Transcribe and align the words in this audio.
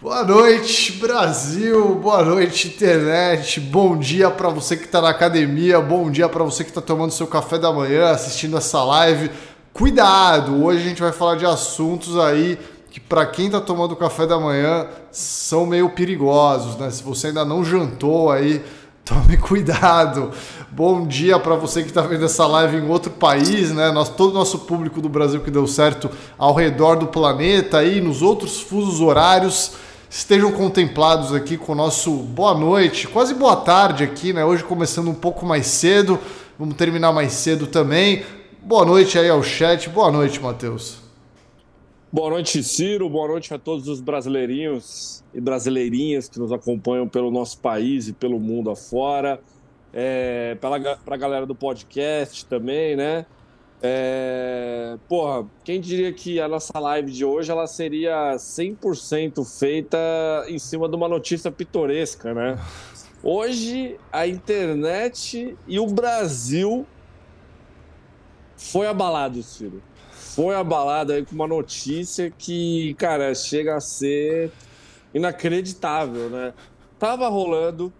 Boa 0.00 0.22
noite, 0.24 0.92
Brasil. 0.92 1.94
Boa 1.96 2.24
noite, 2.24 2.68
internet. 2.68 3.60
Bom 3.60 3.96
dia 3.96 4.30
para 4.30 4.48
você 4.48 4.76
que 4.76 4.84
está 4.84 5.00
na 5.00 5.08
academia. 5.08 5.80
Bom 5.80 6.10
dia 6.10 6.28
para 6.28 6.44
você 6.44 6.62
que 6.62 6.70
está 6.70 6.80
tomando 6.80 7.12
seu 7.12 7.26
café 7.26 7.58
da 7.58 7.72
manhã, 7.72 8.10
assistindo 8.10 8.56
essa 8.56 8.84
live. 8.84 9.30
Cuidado! 9.72 10.64
Hoje 10.64 10.80
a 10.80 10.88
gente 10.88 11.02
vai 11.02 11.12
falar 11.12 11.36
de 11.36 11.44
assuntos 11.44 12.18
aí 12.18 12.58
que 12.90 13.00
para 13.00 13.26
quem 13.26 13.46
está 13.46 13.60
tomando 13.60 13.94
café 13.94 14.26
da 14.26 14.38
manhã 14.38 14.86
são 15.10 15.66
meio 15.66 15.90
perigosos, 15.90 16.76
né? 16.76 16.90
Se 16.90 17.02
você 17.02 17.26
ainda 17.26 17.44
não 17.44 17.64
jantou 17.64 18.30
aí, 18.30 18.64
tome 19.06 19.36
cuidado. 19.38 20.32
Bom 20.70 21.06
dia 21.06 21.38
para 21.38 21.54
você 21.54 21.80
que 21.82 21.88
está 21.88 22.02
vendo 22.02 22.24
essa 22.24 22.46
live 22.46 22.76
em 22.76 22.90
outro 22.90 23.10
país, 23.10 23.70
né? 23.70 23.90
Nós, 23.92 24.10
todo 24.10 24.32
o 24.32 24.34
nosso 24.34 24.58
público 24.60 25.00
do 25.00 25.08
Brasil 25.08 25.40
que 25.40 25.50
deu 25.50 25.66
certo 25.66 26.10
ao 26.36 26.52
redor 26.52 26.96
do 26.96 27.06
planeta 27.06 27.78
aí, 27.78 28.00
nos 28.00 28.20
outros 28.20 28.60
fusos 28.60 29.00
horários 29.00 29.72
estejam 30.10 30.52
contemplados 30.52 31.32
aqui 31.32 31.56
com 31.56 31.72
o 31.72 31.74
nosso 31.74 32.10
boa 32.10 32.54
noite, 32.54 33.06
quase 33.06 33.32
boa 33.32 33.56
tarde 33.56 34.04
aqui, 34.04 34.32
né? 34.32 34.44
Hoje 34.44 34.64
começando 34.64 35.08
um 35.08 35.14
pouco 35.14 35.46
mais 35.46 35.66
cedo, 35.66 36.18
vamos 36.58 36.74
terminar 36.74 37.12
mais 37.12 37.32
cedo 37.32 37.66
também. 37.66 38.24
Boa 38.60 38.84
noite 38.84 39.18
aí 39.18 39.30
ao 39.30 39.42
chat, 39.42 39.88
boa 39.88 40.10
noite, 40.10 40.40
Matheus. 40.40 41.05
Boa 42.12 42.30
noite, 42.30 42.62
Ciro, 42.62 43.10
boa 43.10 43.26
noite 43.26 43.52
a 43.52 43.58
todos 43.58 43.88
os 43.88 44.00
brasileirinhos 44.00 45.24
e 45.34 45.40
brasileirinhas 45.40 46.28
que 46.28 46.38
nos 46.38 46.52
acompanham 46.52 47.08
pelo 47.08 47.32
nosso 47.32 47.58
país 47.58 48.06
e 48.06 48.12
pelo 48.12 48.38
mundo 48.38 48.70
afora. 48.70 49.40
É, 49.92 50.56
para 50.60 50.76
a 51.04 51.16
galera 51.16 51.44
do 51.44 51.54
podcast 51.54 52.46
também, 52.46 52.94
né? 52.94 53.26
É... 53.82 54.96
Porra, 55.08 55.48
quem 55.64 55.80
diria 55.80 56.12
que 56.12 56.40
a 56.40 56.46
nossa 56.46 56.78
live 56.78 57.10
de 57.10 57.24
hoje 57.24 57.50
ela 57.50 57.66
seria 57.66 58.36
100% 58.36 59.44
feita 59.44 59.98
em 60.48 60.60
cima 60.60 60.88
de 60.88 60.94
uma 60.94 61.08
notícia 61.08 61.50
pitoresca, 61.50 62.32
né? 62.32 62.56
Hoje 63.20 63.98
a 64.12 64.28
internet 64.28 65.56
e 65.66 65.80
o 65.80 65.86
Brasil 65.88 66.86
foi 68.56 68.86
abalado, 68.86 69.42
Ciro. 69.42 69.82
Foi 70.36 70.54
abalado 70.54 71.14
aí 71.14 71.24
com 71.24 71.34
uma 71.34 71.46
notícia 71.46 72.30
que, 72.30 72.92
cara, 72.98 73.34
chega 73.34 73.74
a 73.74 73.80
ser 73.80 74.52
inacreditável, 75.14 76.28
né? 76.28 76.52
Tava 76.98 77.26
rolando, 77.28 77.90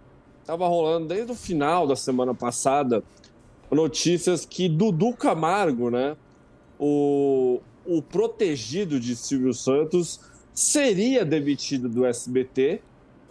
tava 0.45 0.69
rolando 0.69 1.09
desde 1.09 1.33
o 1.33 1.34
final 1.34 1.87
da 1.87 1.97
semana 1.97 2.34
passada 2.34 3.03
notícias 3.70 4.45
que 4.45 4.69
Dudu 4.69 5.14
Camargo, 5.14 5.91
né, 5.91 6.14
o, 6.79 7.59
o 7.87 8.03
protegido 8.03 9.01
de 9.01 9.17
Silvio 9.17 9.55
Santos, 9.55 10.20
seria 10.53 11.25
demitido 11.25 11.89
do 11.89 12.05
SBT. 12.05 12.83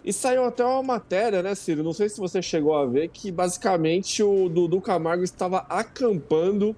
E 0.04 0.12
saiu 0.12 0.44
até 0.46 0.64
uma 0.64 0.82
matéria, 0.82 1.44
né, 1.44 1.54
Ciro? 1.54 1.84
Não 1.84 1.92
sei 1.92 2.08
se 2.08 2.18
você 2.18 2.42
chegou 2.42 2.74
a 2.74 2.84
ver, 2.84 3.08
que 3.10 3.30
basicamente 3.30 4.20
o 4.20 4.48
Dudu 4.48 4.80
Camargo 4.80 5.22
estava 5.22 5.58
acampando 5.68 6.74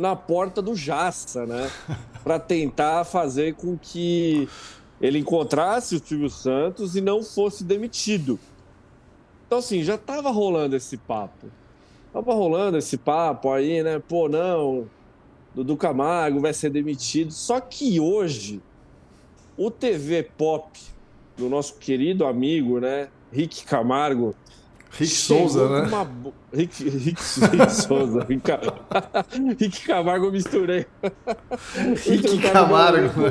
na 0.00 0.16
porta 0.16 0.60
do 0.60 0.74
Jaça, 0.74 1.46
né? 1.46 1.70
Para 2.24 2.38
tentar 2.38 3.04
fazer 3.04 3.54
com 3.54 3.78
que 3.78 4.48
ele 5.00 5.18
encontrasse 5.18 5.96
o 5.96 6.04
Silvio 6.04 6.28
Santos 6.28 6.96
e 6.96 7.00
não 7.00 7.22
fosse 7.22 7.62
demitido. 7.64 8.38
Então, 9.46 9.58
assim, 9.58 9.82
já 9.82 9.94
estava 9.94 10.30
rolando 10.30 10.76
esse 10.76 10.96
papo. 10.96 11.46
Tava 12.12 12.34
rolando 12.34 12.76
esse 12.76 12.96
papo 12.96 13.50
aí, 13.50 13.82
né? 13.82 14.00
Pô, 14.06 14.28
não, 14.28 14.88
Dudu 15.54 15.76
Camargo 15.76 16.40
vai 16.40 16.52
ser 16.52 16.70
demitido. 16.70 17.32
Só 17.32 17.60
que 17.60 18.00
hoje, 18.00 18.60
o 19.56 19.70
TV 19.70 20.22
Pop 20.36 20.78
do 21.36 21.48
nosso 21.48 21.76
querido 21.76 22.26
amigo, 22.26 22.80
né? 22.80 23.08
Rick 23.32 23.64
Camargo. 23.64 24.34
Rick 24.90 25.12
Souza, 25.12 25.68
né? 25.68 25.88
Uma... 25.88 26.34
Rick, 26.52 26.88
Rick, 26.88 27.22
Rick 27.52 27.72
Souza. 27.72 28.26
Rick 29.58 29.82
Camargo 29.86 30.26
eu 30.26 30.32
misturei. 30.32 30.86
Rick 32.04 32.38
Camargo. 32.50 33.22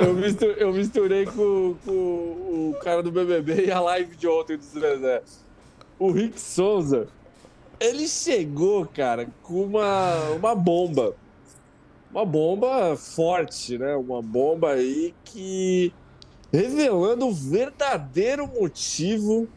Eu 0.00 0.14
misturei, 0.14 0.56
eu 0.58 0.72
misturei 0.72 1.26
com, 1.26 1.76
com, 1.84 1.92
o 1.92 2.76
cara 2.82 3.02
do 3.02 3.12
BBB 3.12 3.66
e 3.66 3.70
a 3.70 3.80
live 3.80 4.16
de 4.16 4.26
ontem 4.26 4.56
do 4.56 4.64
Zezé. 4.64 5.22
O 5.98 6.10
Rick 6.10 6.40
Souza 6.40 7.08
ele 7.80 8.08
chegou, 8.08 8.86
cara, 8.86 9.28
com 9.42 9.62
uma, 9.62 10.30
uma 10.30 10.54
bomba. 10.54 11.14
Uma 12.10 12.24
bomba 12.24 12.96
forte, 12.96 13.78
né? 13.78 13.94
Uma 13.94 14.20
bomba 14.20 14.72
aí 14.72 15.14
que. 15.24 15.92
revelando 16.52 17.28
o 17.28 17.32
verdadeiro 17.32 18.46
motivo 18.48 19.48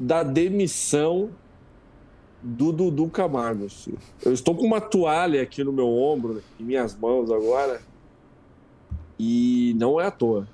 da 0.00 0.22
demissão 0.22 1.28
do 2.42 2.72
Dudu 2.72 3.08
Camargo. 3.08 3.66
Eu 4.24 4.32
estou 4.32 4.54
com 4.54 4.64
uma 4.64 4.80
toalha 4.80 5.42
aqui 5.42 5.62
no 5.62 5.72
meu 5.72 5.88
ombro, 5.88 6.42
em 6.58 6.64
minhas 6.64 6.96
mãos 6.96 7.30
agora, 7.30 7.82
e 9.18 9.76
não 9.78 10.00
é 10.00 10.06
à 10.06 10.10
toa. 10.10 10.48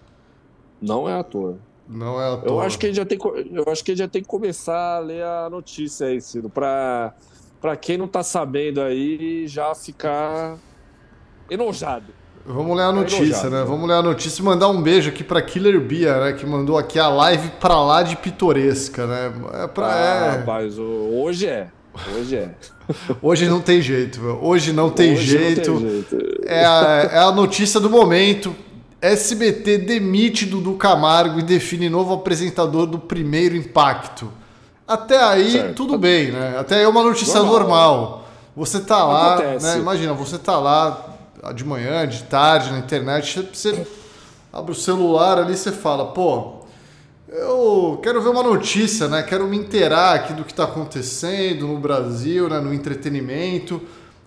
Não 0.83 1.09
é 1.09 1.15
à 1.15 1.23
toa. 1.23 1.59
Não 1.89 2.21
é 2.21 2.35
à 2.35 2.37
toa. 2.37 2.49
Eu 2.49 2.61
acho 2.61 2.77
que 2.77 2.87
ele 2.87 2.95
já 2.95 3.06
tem, 3.06 3.17
eu 3.53 3.65
acho 3.69 3.85
que 3.85 3.95
já 3.95 4.09
tem 4.09 4.21
que 4.21 4.29
começar 4.29 4.97
a 4.97 4.99
ler 4.99 5.23
a 5.23 5.49
notícia 5.49 6.09
aí, 6.09 6.21
Ciro, 6.21 6.51
para 6.51 7.15
para 7.61 7.77
quem 7.77 7.97
não 7.97 8.06
tá 8.06 8.23
sabendo 8.23 8.81
aí 8.81 9.47
já 9.47 9.75
ficar 9.75 10.59
enojado. 11.49 12.12
Vamos 12.49 12.77
ler 12.77 12.84
a 12.84 12.93
notícia, 12.93 13.51
né? 13.51 13.65
Vamos 13.65 13.89
ler 13.89 13.95
a 13.95 14.03
notícia 14.03 14.41
e 14.41 14.45
mandar 14.45 14.69
um 14.69 14.81
beijo 14.81 15.09
aqui 15.09 15.25
para 15.25 15.43
Killer 15.43 15.81
Bia, 15.81 16.21
né? 16.21 16.33
Que 16.33 16.47
mandou 16.47 16.79
aqui 16.79 16.99
a 16.99 17.09
live 17.09 17.51
pra 17.61 17.83
lá 17.83 18.03
de 18.03 18.17
pitoresca, 18.17 19.07
né? 19.07 19.33
É 19.65 19.67
pra. 19.67 19.87
Ah, 19.89 20.27
é... 20.27 20.31
rapaz, 20.39 20.79
hoje 20.79 21.47
é. 21.47 21.69
Hoje 22.15 22.37
é. 22.37 22.51
Hoje 23.21 23.49
não 23.49 23.61
tem 23.61 23.83
jeito, 23.83 24.21
meu. 24.21 24.39
Hoje 24.41 24.73
não 24.73 24.91
tem, 24.91 25.15
Hoje 25.15 25.25
jeito. 25.25 25.73
Não 25.73 25.81
tem 25.81 25.91
jeito. 25.91 26.19
É, 26.47 26.65
a, 26.65 27.11
é 27.11 27.19
a 27.19 27.33
notícia 27.33 27.81
do 27.81 27.91
momento. 27.91 28.55
SBT 29.01 29.79
demite 29.79 30.47
Dudu 30.47 30.75
Camargo 30.75 31.41
e 31.41 31.43
define 31.43 31.89
novo 31.89 32.15
apresentador 32.15 32.87
do 32.87 32.99
primeiro 32.99 33.56
impacto. 33.56 34.29
Até 34.87 35.21
aí, 35.21 35.53
certo. 35.53 35.75
tudo 35.75 35.99
bem, 35.99 36.31
né? 36.31 36.56
Até 36.59 36.77
aí 36.77 36.83
é 36.83 36.89
uma 36.89 37.03
notícia 37.03 37.41
normal. 37.43 37.59
normal. 37.59 38.29
Você 38.55 38.81
tá 38.81 39.05
lá, 39.05 39.37
né? 39.61 39.79
Imagina, 39.79 40.12
você 40.15 40.39
tá 40.39 40.59
lá 40.59 41.16
de 41.53 41.65
manhã, 41.65 42.07
de 42.07 42.23
tarde, 42.25 42.71
na 42.71 42.79
internet, 42.79 43.49
você 43.53 43.87
abre 44.53 44.73
o 44.73 44.75
celular 44.75 45.39
ali 45.39 45.57
você 45.57 45.73
fala, 45.73 46.07
pô, 46.07 46.57
eu 47.29 47.99
quero 48.03 48.23
ver 48.23 48.29
uma 48.29 48.43
notícia, 48.43 49.09
né? 49.09 49.23
Quero 49.23 49.47
me 49.47 49.56
inteirar 49.56 50.15
aqui 50.15 50.33
do 50.33 50.45
que 50.45 50.53
está 50.53 50.65
acontecendo 50.65 51.67
no 51.67 51.79
Brasil, 51.79 52.49
né? 52.49 52.61
no 52.61 52.73
entretenimento. 52.73 53.83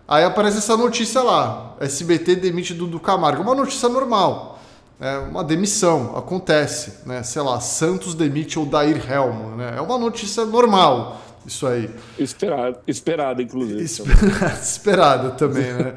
Aí 0.08 0.24
aparece 0.24 0.58
essa 0.58 0.76
notícia 0.76 1.22
lá: 1.22 1.76
SBT 1.80 2.36
demite 2.36 2.74
Dudu 2.74 3.00
Camargo. 3.00 3.42
Uma 3.42 3.56
notícia 3.56 3.88
normal 3.88 4.60
é 5.00 5.18
uma 5.18 5.46
demissão, 5.46 6.14
acontece, 6.18 7.06
né? 7.06 7.24
Sei 7.24 7.42
lá, 7.42 7.62
Santos 7.62 8.14
demite 8.14 8.60
o 8.60 8.66
Dair 8.66 9.02
Helman, 9.10 9.56
né? 9.56 9.74
É 9.78 9.82
uma 9.82 9.98
notícia 9.98 10.46
normal 10.46 11.22
isso 11.50 11.68
aí. 11.68 11.90
Esperada, 12.18 12.80
esperada 12.88 13.42
inclusive. 13.42 13.84
Esperada, 13.84 14.54
esperada 14.62 15.30
também, 15.32 15.74
né? 15.74 15.96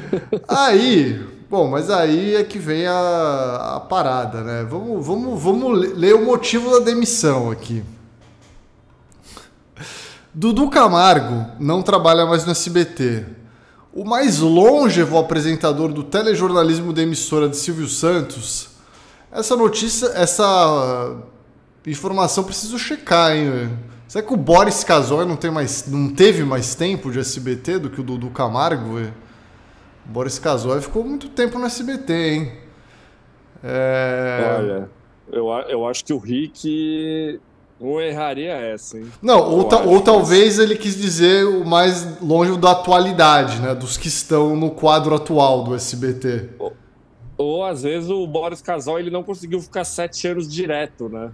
aí, 0.48 1.22
bom, 1.48 1.68
mas 1.68 1.90
aí 1.90 2.34
é 2.34 2.42
que 2.42 2.58
vem 2.58 2.86
a, 2.86 3.74
a 3.76 3.80
parada, 3.80 4.42
né? 4.42 4.66
Vamos, 4.68 5.06
vamos, 5.06 5.42
vamos 5.42 5.96
ler 5.96 6.14
o 6.14 6.24
motivo 6.24 6.70
da 6.70 6.84
demissão 6.84 7.50
aqui. 7.50 7.84
Dudu 10.32 10.68
Camargo 10.68 11.52
não 11.60 11.82
trabalha 11.82 12.26
mais 12.26 12.44
no 12.44 12.50
SBT 12.50 13.24
o 13.92 14.04
mais 14.04 14.40
longevo 14.40 15.16
apresentador 15.16 15.92
do 15.92 16.02
telejornalismo 16.02 16.92
da 16.92 17.02
emissora 17.02 17.48
de 17.48 17.56
Silvio 17.56 17.88
Santos. 17.88 18.70
Essa 19.30 19.54
notícia, 19.54 20.06
essa 20.16 21.16
informação 21.86 22.42
preciso 22.42 22.76
checar, 22.76 23.36
hein? 23.36 23.70
Será 24.06 24.24
que 24.24 24.32
o 24.32 24.36
Boris 24.36 24.84
Casoy 24.84 25.24
não, 25.24 25.36
tem 25.36 25.50
mais, 25.50 25.86
não 25.88 26.12
teve 26.14 26.44
mais 26.44 26.74
tempo 26.74 27.10
de 27.10 27.18
SBT 27.18 27.78
do 27.78 27.90
que 27.90 28.00
o 28.00 28.04
Dudu 28.04 28.30
Camargo? 28.30 29.00
O 29.00 29.12
Boris 30.04 30.38
Casoy 30.38 30.80
ficou 30.80 31.04
muito 31.04 31.28
tempo 31.28 31.58
no 31.58 31.66
SBT, 31.66 32.12
hein? 32.12 32.52
É... 33.62 34.56
Olha, 34.58 34.90
eu, 35.32 35.48
eu 35.68 35.86
acho 35.86 36.04
que 36.04 36.12
o 36.12 36.18
Rick 36.18 37.40
não 37.80 38.00
erraria 38.00 38.52
essa, 38.52 38.98
hein? 38.98 39.10
Não, 39.22 39.50
ou, 39.50 39.64
ta, 39.64 39.80
ou 39.80 40.00
talvez 40.00 40.58
ele 40.58 40.76
quis 40.76 40.96
dizer 40.96 41.44
o 41.46 41.64
mais 41.64 42.20
longe 42.20 42.56
da 42.58 42.72
atualidade, 42.72 43.60
né? 43.60 43.74
Dos 43.74 43.96
que 43.96 44.08
estão 44.08 44.54
no 44.54 44.70
quadro 44.70 45.14
atual 45.14 45.64
do 45.64 45.74
SBT. 45.74 46.50
Ou, 46.58 46.72
ou 47.36 47.64
às 47.64 47.82
vezes 47.82 48.10
o 48.10 48.26
Boris 48.26 48.60
Casal 48.60 48.98
ele 48.98 49.10
não 49.10 49.22
conseguiu 49.22 49.60
ficar 49.60 49.84
sete 49.84 50.28
anos 50.28 50.46
direto, 50.46 51.08
né? 51.08 51.32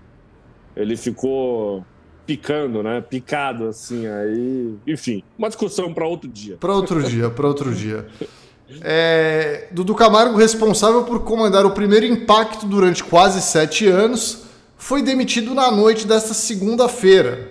Ele 0.77 0.97
ficou 0.97 1.85
picando, 2.31 2.81
né? 2.81 3.01
Picado 3.01 3.67
assim, 3.67 4.07
aí, 4.07 4.77
enfim, 4.87 5.25
uma 5.37 5.49
discussão 5.49 5.93
para 5.93 6.07
outro 6.07 6.29
dia. 6.29 6.57
Para 6.61 6.73
outro 6.73 7.03
dia, 7.03 7.29
para 7.29 7.49
outro 7.49 7.75
dia. 7.75 8.07
É, 8.83 9.67
Dudu 9.73 9.97
Camargo, 9.97 10.39
responsável 10.39 11.03
por 11.03 11.25
comandar 11.25 11.67
o 11.67 11.73
primeiro 11.73 12.07
impacto 12.07 12.67
durante 12.67 13.03
quase 13.03 13.43
sete 13.43 13.89
anos, 13.89 14.45
foi 14.77 15.03
demitido 15.03 15.57
na 15.57 15.73
noite 15.73 16.07
desta 16.07 16.33
segunda-feira. 16.33 17.51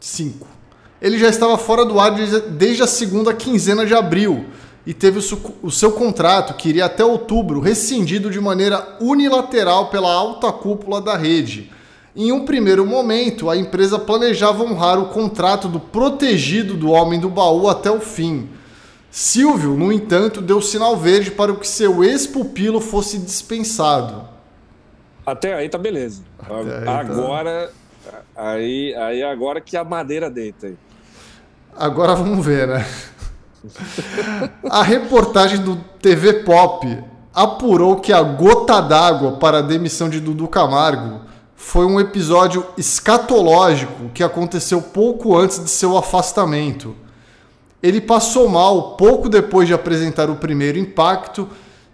5. 0.00 0.46
Ele 1.02 1.18
já 1.18 1.28
estava 1.28 1.58
fora 1.58 1.84
do 1.84 2.00
ar 2.00 2.12
desde 2.12 2.82
a 2.82 2.86
segunda 2.86 3.34
quinzena 3.34 3.84
de 3.84 3.92
abril 3.92 4.46
e 4.86 4.94
teve 4.94 5.18
o 5.62 5.70
seu 5.70 5.92
contrato, 5.92 6.54
que 6.54 6.70
iria 6.70 6.86
até 6.86 7.04
outubro, 7.04 7.60
rescindido 7.60 8.30
de 8.30 8.40
maneira 8.40 8.96
unilateral 8.98 9.90
pela 9.90 10.10
alta 10.10 10.50
cúpula 10.50 11.02
da 11.02 11.18
rede. 11.18 11.70
Em 12.20 12.32
um 12.32 12.44
primeiro 12.44 12.84
momento, 12.84 13.48
a 13.48 13.56
empresa 13.56 13.96
planejava 13.96 14.64
honrar 14.64 14.98
o 14.98 15.06
contrato 15.10 15.68
do 15.68 15.78
protegido 15.78 16.74
do 16.74 16.90
homem 16.90 17.20
do 17.20 17.30
baú 17.30 17.68
até 17.68 17.92
o 17.92 18.00
fim. 18.00 18.48
Silvio, 19.08 19.76
no 19.76 19.92
entanto, 19.92 20.42
deu 20.42 20.60
sinal 20.60 20.96
verde 20.96 21.30
para 21.30 21.54
que 21.54 21.68
seu 21.68 22.02
ex-pupilo 22.02 22.80
fosse 22.80 23.18
dispensado. 23.18 24.28
Até 25.24 25.54
aí 25.54 25.68
tá 25.68 25.78
beleza. 25.78 26.24
Aí 26.40 26.84
tá. 26.84 26.98
agora, 26.98 27.70
tá... 28.04 28.22
aí, 28.34 28.92
aí 28.96 29.22
agora 29.22 29.60
que 29.60 29.76
a 29.76 29.84
madeira 29.84 30.28
deita. 30.28 30.66
Aí. 30.66 30.76
Agora 31.76 32.16
vamos 32.16 32.44
ver, 32.44 32.66
né? 32.66 32.84
A 34.68 34.82
reportagem 34.82 35.62
do 35.62 35.76
TV 36.02 36.42
Pop 36.42 36.84
apurou 37.32 38.00
que 38.00 38.12
a 38.12 38.22
gota 38.22 38.80
d'água 38.80 39.36
para 39.36 39.58
a 39.58 39.62
demissão 39.62 40.08
de 40.08 40.18
Dudu 40.18 40.48
Camargo 40.48 41.27
foi 41.60 41.84
um 41.84 41.98
episódio 41.98 42.64
escatológico 42.78 44.10
que 44.14 44.22
aconteceu 44.22 44.80
pouco 44.80 45.36
antes 45.36 45.62
de 45.62 45.68
seu 45.68 45.98
afastamento. 45.98 46.94
Ele 47.82 48.00
passou 48.00 48.48
mal 48.48 48.96
pouco 48.96 49.28
depois 49.28 49.66
de 49.66 49.74
apresentar 49.74 50.30
o 50.30 50.36
primeiro 50.36 50.78
impacto 50.78 51.48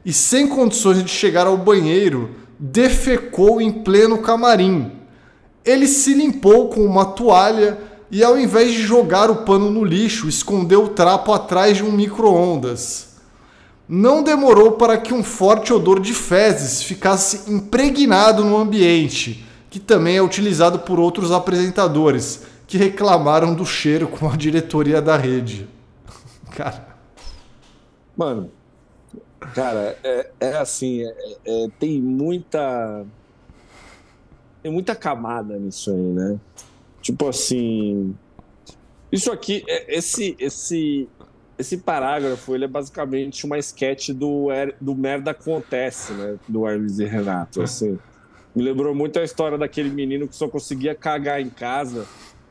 e, 0.04 0.12
sem 0.12 0.46
condições 0.46 1.02
de 1.02 1.08
chegar 1.10 1.46
ao 1.46 1.56
banheiro, 1.56 2.32
defecou 2.58 3.58
em 3.58 3.72
pleno 3.72 4.18
camarim. 4.18 4.92
Ele 5.64 5.86
se 5.86 6.12
limpou 6.12 6.68
com 6.68 6.84
uma 6.84 7.06
toalha 7.06 7.78
e 8.10 8.22
ao 8.22 8.38
invés 8.38 8.70
de 8.70 8.82
jogar 8.82 9.30
o 9.30 9.36
pano 9.36 9.70
no 9.70 9.82
lixo, 9.82 10.28
escondeu 10.28 10.84
o 10.84 10.88
trapo 10.90 11.32
atrás 11.32 11.78
de 11.78 11.82
um 11.82 11.90
micro-ondas. 11.90 13.14
Não 13.88 14.22
demorou 14.22 14.72
para 14.72 14.98
que 14.98 15.14
um 15.14 15.24
forte 15.24 15.72
odor 15.72 16.00
de 16.00 16.12
fezes 16.12 16.82
ficasse 16.82 17.50
impregnado 17.50 18.44
no 18.44 18.58
ambiente, 18.58 19.44
que 19.74 19.80
também 19.80 20.16
é 20.16 20.22
utilizado 20.22 20.78
por 20.78 21.00
outros 21.00 21.32
apresentadores, 21.32 22.44
que 22.64 22.78
reclamaram 22.78 23.56
do 23.56 23.66
cheiro 23.66 24.06
com 24.06 24.30
a 24.30 24.36
diretoria 24.36 25.02
da 25.02 25.16
rede. 25.16 25.68
Cara. 26.54 26.96
Mano, 28.16 28.52
cara, 29.52 29.98
é, 30.04 30.30
é 30.38 30.56
assim, 30.58 31.02
é, 31.02 31.14
é, 31.44 31.68
tem 31.80 32.00
muita. 32.00 33.04
Tem 34.62 34.70
muita 34.70 34.94
camada 34.94 35.58
nisso 35.58 35.90
aí, 35.90 35.96
né? 35.96 36.38
Tipo 37.02 37.28
assim. 37.28 38.14
Isso 39.10 39.32
aqui, 39.32 39.64
é, 39.66 39.96
esse, 39.96 40.36
esse, 40.38 41.08
esse 41.58 41.78
parágrafo, 41.78 42.54
ele 42.54 42.66
é 42.66 42.68
basicamente 42.68 43.44
uma 43.44 43.58
sketch 43.58 44.10
do, 44.10 44.46
do 44.80 44.94
Merda 44.94 45.32
Acontece, 45.32 46.12
né? 46.12 46.38
Do 46.46 46.64
Hermes 46.64 47.00
e 47.00 47.04
Renato, 47.04 47.60
assim. 47.60 47.98
Me 48.54 48.62
lembrou 48.62 48.94
muito 48.94 49.18
a 49.18 49.24
história 49.24 49.58
daquele 49.58 49.90
menino 49.90 50.28
que 50.28 50.36
só 50.36 50.48
conseguia 50.48 50.94
cagar 50.94 51.40
em 51.40 51.50
casa. 51.50 52.06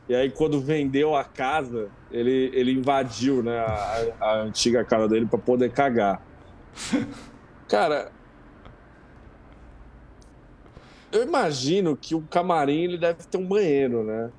E 0.08 0.14
aí, 0.14 0.30
quando 0.30 0.60
vendeu 0.60 1.16
a 1.16 1.24
casa, 1.24 1.88
ele, 2.10 2.50
ele 2.52 2.72
invadiu 2.72 3.42
né, 3.42 3.58
a, 3.58 4.06
a 4.20 4.42
antiga 4.42 4.84
casa 4.84 5.08
dele 5.08 5.26
para 5.26 5.38
poder 5.38 5.70
cagar. 5.72 6.20
Cara, 7.66 8.12
eu 11.10 11.22
imagino 11.22 11.96
que 11.96 12.14
o 12.14 12.20
camarim 12.20 12.82
ele 12.82 12.98
deve 12.98 13.22
ter 13.22 13.38
um 13.38 13.46
banheiro, 13.46 14.02
né? 14.02 14.30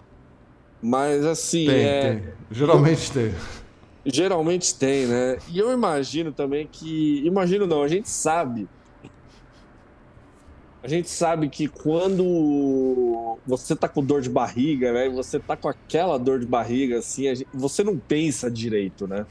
Mas 0.82 1.26
assim. 1.26 1.66
Tem, 1.66 1.86
é... 1.86 2.02
tem. 2.02 2.24
Geralmente 2.52 3.12
tem. 3.12 3.34
Geralmente 4.06 4.76
tem, 4.76 5.08
né? 5.08 5.38
E 5.50 5.58
eu 5.58 5.72
imagino 5.72 6.32
também 6.32 6.68
que. 6.70 7.26
Imagino 7.26 7.66
não, 7.66 7.82
a 7.82 7.88
gente 7.88 8.10
sabe. 8.10 8.68
A 10.86 10.88
gente 10.88 11.10
sabe 11.10 11.50
que 11.50 11.68
quando 11.68 13.40
você 13.44 13.76
tá 13.76 13.90
com 13.90 14.06
dor 14.06 14.22
de 14.22 14.30
barriga, 14.30 14.94
né? 14.94 15.10
Você 15.10 15.40
tá 15.40 15.58
com 15.58 15.68
aquela 15.68 16.16
dor 16.20 16.40
de 16.40 16.46
barriga, 16.46 17.00
assim, 17.00 17.24
gente... 17.34 17.48
você 17.52 17.84
não 17.84 17.98
pensa 17.98 18.52
direito, 18.52 19.08
né? 19.08 19.26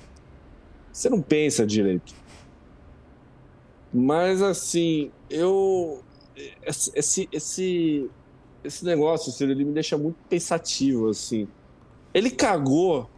Você 0.92 1.08
não 1.08 1.22
pensa 1.22 1.64
direito. 1.64 2.12
Mas 3.92 4.42
assim, 4.42 5.12
eu. 5.30 6.02
Esse, 6.66 7.28
esse, 7.30 8.10
esse 8.64 8.84
negócio, 8.84 9.30
assim, 9.30 9.44
ele 9.44 9.64
me 9.64 9.72
deixa 9.72 9.96
muito 9.96 10.16
pensativo, 10.28 11.08
assim. 11.08 11.46
Ele 12.12 12.32
cagou. 12.32 13.08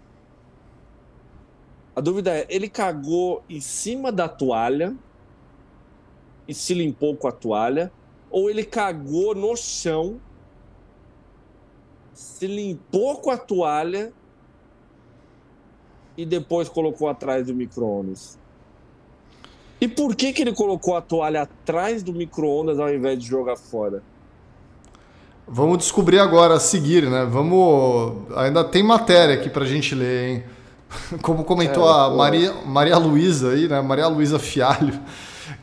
A 1.94 2.02
dúvida 2.02 2.36
é, 2.36 2.46
ele 2.50 2.68
cagou 2.68 3.42
em 3.48 3.62
cima 3.62 4.12
da 4.12 4.28
toalha 4.28 4.94
e 6.46 6.52
se 6.52 6.74
limpou 6.74 7.16
com 7.16 7.26
a 7.26 7.32
toalha, 7.32 7.90
ou 8.36 8.50
ele 8.50 8.64
cagou 8.64 9.34
no 9.34 9.56
chão, 9.56 10.20
se 12.12 12.46
limpou 12.46 13.16
com 13.16 13.30
a 13.30 13.38
toalha 13.38 14.12
e 16.18 16.26
depois 16.26 16.68
colocou 16.68 17.08
atrás 17.08 17.46
do 17.46 17.54
micro-ondas. 17.54 18.38
E 19.80 19.88
por 19.88 20.14
que, 20.14 20.34
que 20.34 20.42
ele 20.42 20.52
colocou 20.52 20.94
a 20.94 21.00
toalha 21.00 21.42
atrás 21.42 22.02
do 22.02 22.12
micro-ondas 22.12 22.78
ao 22.78 22.92
invés 22.92 23.18
de 23.18 23.26
jogar 23.26 23.56
fora? 23.56 24.02
Vamos 25.48 25.78
descobrir 25.78 26.18
agora, 26.18 26.56
a 26.56 26.60
seguir, 26.60 27.08
né? 27.08 27.24
Vamos. 27.24 28.30
Ainda 28.36 28.62
tem 28.64 28.82
matéria 28.82 29.36
aqui 29.36 29.48
pra 29.48 29.64
gente 29.64 29.94
ler, 29.94 30.28
hein? 30.28 30.44
Como 31.22 31.42
comentou 31.42 31.88
é, 31.88 32.04
a 32.04 32.10
Maria, 32.10 32.52
Maria 32.66 32.98
Luísa 32.98 33.52
aí, 33.52 33.66
né? 33.66 33.80
Maria 33.80 34.08
Luísa 34.08 34.38
Fialho, 34.38 35.00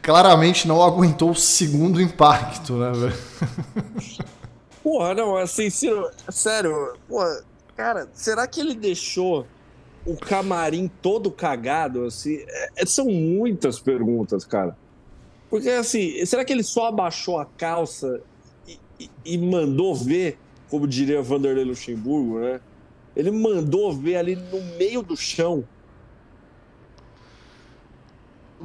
claramente 0.04 0.68
não 0.68 0.84
aguentou 0.84 1.32
o 1.32 1.36
segundo 1.36 2.02
impacto, 2.02 2.74
né, 2.74 2.92
velho? 2.92 3.18
Porra, 4.84 5.16
não, 5.16 5.38
assim, 5.38 5.70
sério, 5.70 6.98
porra, 7.08 7.42
cara, 7.74 8.10
será 8.14 8.46
que 8.46 8.60
ele 8.60 8.76
deixou 8.76 9.48
o 10.06 10.18
camarim 10.18 10.92
todo 11.02 11.32
cagado? 11.32 12.04
Assim, 12.04 12.44
é, 12.46 12.70
é, 12.76 12.86
são 12.86 13.06
muitas 13.06 13.80
perguntas, 13.80 14.44
cara. 14.44 14.78
Porque, 15.50 15.70
assim, 15.70 16.26
será 16.26 16.44
que 16.44 16.52
ele 16.52 16.64
só 16.64 16.88
abaixou 16.88 17.40
a 17.40 17.46
calça 17.46 18.22
e, 19.24 19.38
mandou 19.38 19.96
ver, 19.96 20.38
como 20.70 20.86
diria 20.86 21.22
Vanderlei 21.22 21.64
Luxemburgo, 21.64 22.40
né? 22.40 22.60
Ele 23.16 23.32
mandou 23.32 23.94
ver 23.94 24.18
ali 24.18 24.36
no 24.36 24.62
meio 24.78 25.02
do 25.02 25.16
chão. 25.16 25.64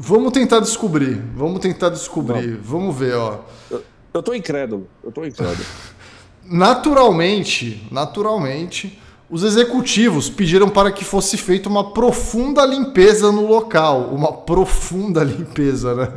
Vamos 0.00 0.32
tentar 0.32 0.60
descobrir. 0.60 1.20
Vamos 1.34 1.58
tentar 1.58 1.88
descobrir. 1.88 2.52
Não. 2.52 2.62
Vamos 2.62 2.96
ver, 2.96 3.16
ó. 3.16 3.40
Eu, 3.68 3.82
eu 4.14 4.22
tô 4.22 4.32
incrédulo. 4.32 4.86
Eu 5.02 5.10
tô 5.10 5.24
incrédulo. 5.24 5.58
naturalmente, 6.48 7.84
naturalmente, 7.90 8.96
os 9.28 9.42
executivos 9.42 10.30
pediram 10.30 10.68
para 10.68 10.92
que 10.92 11.04
fosse 11.04 11.36
feita 11.36 11.68
uma 11.68 11.92
profunda 11.92 12.64
limpeza 12.64 13.32
no 13.32 13.44
local. 13.44 14.10
Uma 14.14 14.32
profunda 14.32 15.24
limpeza, 15.24 15.94
né? 15.96 16.16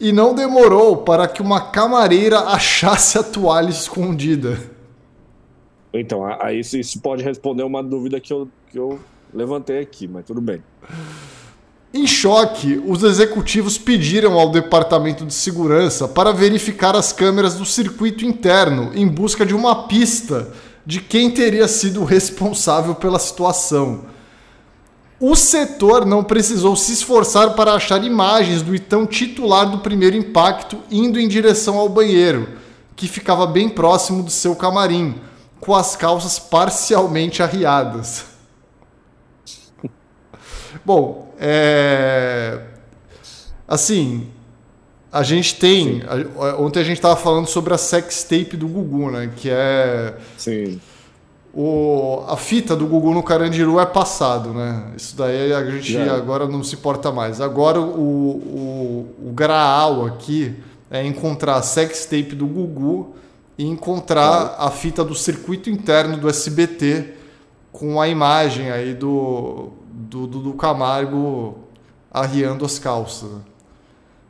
E 0.00 0.10
não 0.10 0.34
demorou 0.34 0.98
para 0.98 1.28
que 1.28 1.40
uma 1.40 1.70
camareira 1.70 2.40
achasse 2.40 3.16
a 3.16 3.22
toalha 3.22 3.70
escondida. 3.70 4.58
Então, 5.94 6.26
aí 6.40 6.60
isso 6.60 7.00
pode 7.00 7.22
responder 7.22 7.62
uma 7.62 7.82
dúvida 7.82 8.20
que 8.20 8.32
eu, 8.32 8.48
que 8.70 8.78
eu 8.78 8.98
levantei 9.32 9.78
aqui, 9.78 10.08
mas 10.08 10.24
tudo 10.26 10.40
bem. 10.40 10.62
Em 11.96 12.06
choque, 12.06 12.78
os 12.84 13.02
executivos 13.02 13.78
pediram 13.78 14.34
ao 14.34 14.50
Departamento 14.50 15.24
de 15.24 15.32
Segurança 15.32 16.06
para 16.06 16.30
verificar 16.30 16.94
as 16.94 17.10
câmeras 17.10 17.54
do 17.54 17.64
circuito 17.64 18.22
interno 18.22 18.90
em 18.94 19.08
busca 19.08 19.46
de 19.46 19.54
uma 19.54 19.88
pista 19.88 20.52
de 20.84 21.00
quem 21.00 21.30
teria 21.30 21.66
sido 21.66 22.04
responsável 22.04 22.94
pela 22.94 23.18
situação. 23.18 24.02
O 25.18 25.34
setor 25.34 26.04
não 26.04 26.22
precisou 26.22 26.76
se 26.76 26.92
esforçar 26.92 27.54
para 27.54 27.72
achar 27.72 28.04
imagens 28.04 28.60
do 28.60 28.74
então 28.74 29.06
titular 29.06 29.70
do 29.70 29.78
primeiro 29.78 30.18
impacto 30.18 30.78
indo 30.90 31.18
em 31.18 31.26
direção 31.26 31.78
ao 31.78 31.88
banheiro, 31.88 32.46
que 32.94 33.08
ficava 33.08 33.46
bem 33.46 33.70
próximo 33.70 34.22
do 34.22 34.30
seu 34.30 34.54
camarim, 34.54 35.14
com 35.58 35.74
as 35.74 35.96
calças 35.96 36.38
parcialmente 36.38 37.42
arriadas. 37.42 38.35
Bom, 40.84 41.32
é... 41.38 42.60
assim, 43.66 44.28
a 45.12 45.22
gente 45.22 45.56
tem. 45.56 46.02
Ontem 46.58 46.80
a 46.80 46.84
gente 46.84 46.98
estava 46.98 47.16
falando 47.16 47.46
sobre 47.46 47.74
a 47.74 47.78
sex 47.78 48.22
tape 48.22 48.56
do 48.56 48.68
Gugu, 48.68 49.10
né? 49.10 49.30
Que 49.36 49.50
é. 49.50 50.14
Sim 50.36 50.80
o, 51.56 52.22
a 52.28 52.36
fita 52.36 52.76
do 52.76 52.86
Gugu 52.86 53.14
no 53.14 53.22
Carandiru 53.22 53.80
é 53.80 53.86
passado, 53.86 54.52
né? 54.52 54.92
Isso 54.94 55.16
daí 55.16 55.54
a 55.54 55.64
gente 55.64 55.90
Já. 55.90 56.14
agora 56.14 56.46
não 56.46 56.62
se 56.62 56.74
importa 56.74 57.10
mais. 57.10 57.40
Agora 57.40 57.80
o, 57.80 57.86
o, 57.86 59.28
o 59.28 59.32
graal 59.32 60.04
aqui 60.04 60.54
é 60.90 61.02
encontrar 61.02 61.56
a 61.56 61.62
sextape 61.62 62.34
do 62.34 62.46
Gugu 62.46 63.14
e 63.56 63.64
encontrar 63.64 64.56
a 64.58 64.70
fita 64.70 65.02
do 65.02 65.14
circuito 65.14 65.70
interno 65.70 66.18
do 66.18 66.28
SBT 66.28 67.14
com 67.72 67.98
a 67.98 68.06
imagem 68.06 68.70
aí 68.70 68.92
do, 68.92 69.70
do, 69.96 70.26
do, 70.26 70.40
do 70.40 70.52
Camargo 70.52 71.58
arriando 72.10 72.64
as 72.64 72.78
calças. 72.78 73.30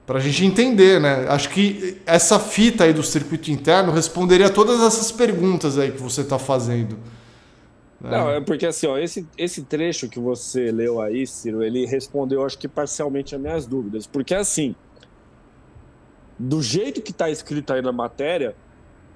Para 0.07 0.19
a 0.19 0.23
gente 0.23 0.45
entender, 0.45 1.01
né? 1.01 1.27
Acho 1.29 1.51
que 1.51 2.01
essa 2.07 2.39
fita 2.39 2.85
aí 2.85 2.93
do 2.93 3.03
circuito 3.03 3.51
interno 3.51 3.91
responderia 3.91 4.49
todas 4.49 4.81
essas 4.81 5.11
perguntas 5.11 5.77
aí 5.77 5.91
que 5.91 6.01
você 6.01 6.21
está 6.21 6.39
fazendo. 6.39 6.97
Né? 8.01 8.11
Não, 8.11 8.31
é 8.31 8.41
porque 8.41 8.67
assim, 8.67 8.87
ó, 8.87 8.97
esse, 8.97 9.27
esse 9.37 9.65
trecho 9.65 10.09
que 10.09 10.21
você 10.21 10.71
leu 10.71 11.01
aí, 11.01 11.27
Ciro, 11.27 11.65
ele 11.65 11.85
respondeu, 11.87 12.45
acho 12.45 12.57
que 12.57 12.69
parcialmente 12.69 13.35
as 13.35 13.41
minhas 13.41 13.67
dúvidas. 13.67 14.07
Porque 14.07 14.33
assim, 14.33 14.77
do 16.39 16.63
jeito 16.63 17.03
que 17.03 17.11
está 17.11 17.29
escrito 17.29 17.73
aí 17.73 17.83
na 17.83 17.93
matéria, 17.93 18.55